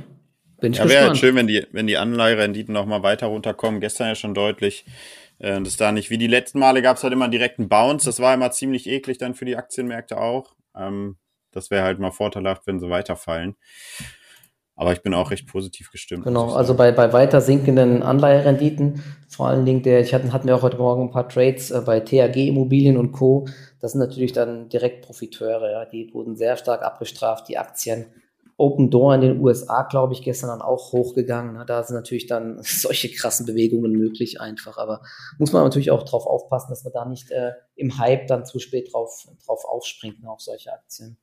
Bin 0.60 0.72
ich 0.72 0.78
ja, 0.78 0.88
wäre 0.88 1.08
halt 1.08 1.18
schön, 1.18 1.34
wenn 1.34 1.46
die, 1.46 1.66
wenn 1.72 1.86
die 1.86 1.96
Anleiherenditen 1.96 2.72
nochmal 2.72 3.02
weiter 3.02 3.26
runterkommen. 3.26 3.80
Gestern 3.80 4.08
ja 4.08 4.14
schon 4.14 4.34
deutlich. 4.34 4.84
Äh, 5.38 5.60
das 5.60 5.76
da 5.76 5.92
nicht, 5.92 6.10
wie 6.10 6.18
die 6.18 6.26
letzten 6.26 6.58
Male 6.58 6.80
gab 6.82 6.96
es 6.96 7.02
halt 7.02 7.12
immer 7.12 7.28
direkt 7.28 7.58
einen 7.58 7.68
Bounce. 7.68 8.06
Das 8.06 8.20
war 8.20 8.34
immer 8.34 8.50
ziemlich 8.50 8.88
eklig 8.88 9.18
dann 9.18 9.34
für 9.34 9.44
die 9.44 9.56
Aktienmärkte 9.56 10.18
auch. 10.18 10.54
Ähm, 10.76 11.16
das 11.50 11.70
wäre 11.70 11.84
halt 11.84 11.98
mal 11.98 12.10
vorteilhaft, 12.10 12.66
wenn 12.66 12.80
sie 12.80 12.90
weiterfallen. 12.90 13.56
Aber 14.76 14.92
ich 14.92 15.02
bin 15.02 15.14
auch 15.14 15.30
recht 15.30 15.46
positiv 15.46 15.90
gestimmt. 15.92 16.24
Genau, 16.24 16.52
also 16.52 16.74
bei, 16.74 16.90
bei 16.90 17.12
weiter 17.12 17.40
sinkenden 17.40 18.02
Anleiherenditen, 18.02 19.02
vor 19.28 19.46
allen 19.46 19.64
Dingen 19.64 19.82
der, 19.82 20.00
ich 20.00 20.12
hatte, 20.12 20.32
hatten 20.32 20.48
wir 20.48 20.56
auch 20.56 20.62
heute 20.62 20.78
Morgen 20.78 21.02
ein 21.02 21.10
paar 21.10 21.28
Trades 21.28 21.70
äh, 21.70 21.80
bei 21.80 22.00
THG 22.00 22.48
Immobilien 22.48 22.96
und 22.96 23.12
Co. 23.12 23.46
Das 23.80 23.92
sind 23.92 24.00
natürlich 24.00 24.32
dann 24.32 24.68
direkt 24.68 25.04
Profiteure, 25.04 25.70
ja. 25.70 25.84
Die 25.84 26.12
wurden 26.12 26.34
sehr 26.34 26.56
stark 26.56 26.82
abgestraft, 26.82 27.48
die 27.48 27.58
Aktien. 27.58 28.06
Open 28.56 28.88
Door 28.90 29.16
in 29.16 29.20
den 29.20 29.40
USA, 29.40 29.82
glaube 29.82 30.12
ich, 30.12 30.22
gestern 30.22 30.48
dann 30.48 30.62
auch 30.62 30.92
hochgegangen. 30.92 31.66
Da 31.66 31.82
sind 31.82 31.96
natürlich 31.96 32.26
dann 32.26 32.58
solche 32.62 33.10
krassen 33.10 33.46
Bewegungen 33.46 33.92
möglich 33.92 34.40
einfach. 34.40 34.78
Aber 34.78 35.02
muss 35.38 35.52
man 35.52 35.62
natürlich 35.62 35.90
auch 35.90 36.04
drauf 36.04 36.26
aufpassen, 36.26 36.70
dass 36.70 36.84
man 36.84 36.92
da 36.92 37.04
nicht 37.04 37.30
äh, 37.30 37.52
im 37.76 37.98
Hype 37.98 38.26
dann 38.26 38.44
zu 38.44 38.58
spät 38.58 38.92
drauf, 38.92 39.26
drauf 39.44 39.64
aufspringt 39.64 40.22
ne, 40.22 40.30
auf 40.30 40.40
solche 40.40 40.72
Aktien. 40.72 41.16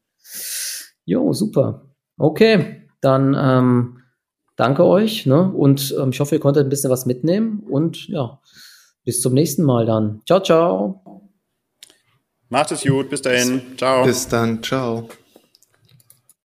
Jo, 1.05 1.33
super. 1.33 1.85
Okay, 2.17 2.87
dann 3.01 3.35
ähm, 3.37 4.03
danke 4.55 4.85
euch 4.85 5.25
ne? 5.25 5.51
und 5.51 5.95
ähm, 5.99 6.09
ich 6.09 6.19
hoffe, 6.19 6.35
ihr 6.35 6.41
konntet 6.41 6.65
ein 6.65 6.69
bisschen 6.69 6.91
was 6.91 7.05
mitnehmen 7.05 7.63
und 7.69 8.07
ja, 8.07 8.39
bis 9.03 9.21
zum 9.21 9.33
nächsten 9.33 9.63
Mal 9.63 9.85
dann. 9.85 10.21
Ciao, 10.25 10.41
ciao. 10.41 11.29
Macht 12.49 12.71
es 12.71 12.83
gut, 12.83 13.09
bis 13.09 13.21
dahin. 13.21 13.61
Ciao. 13.77 14.03
Bis 14.03 14.27
dann, 14.27 14.61
ciao. 14.61 15.07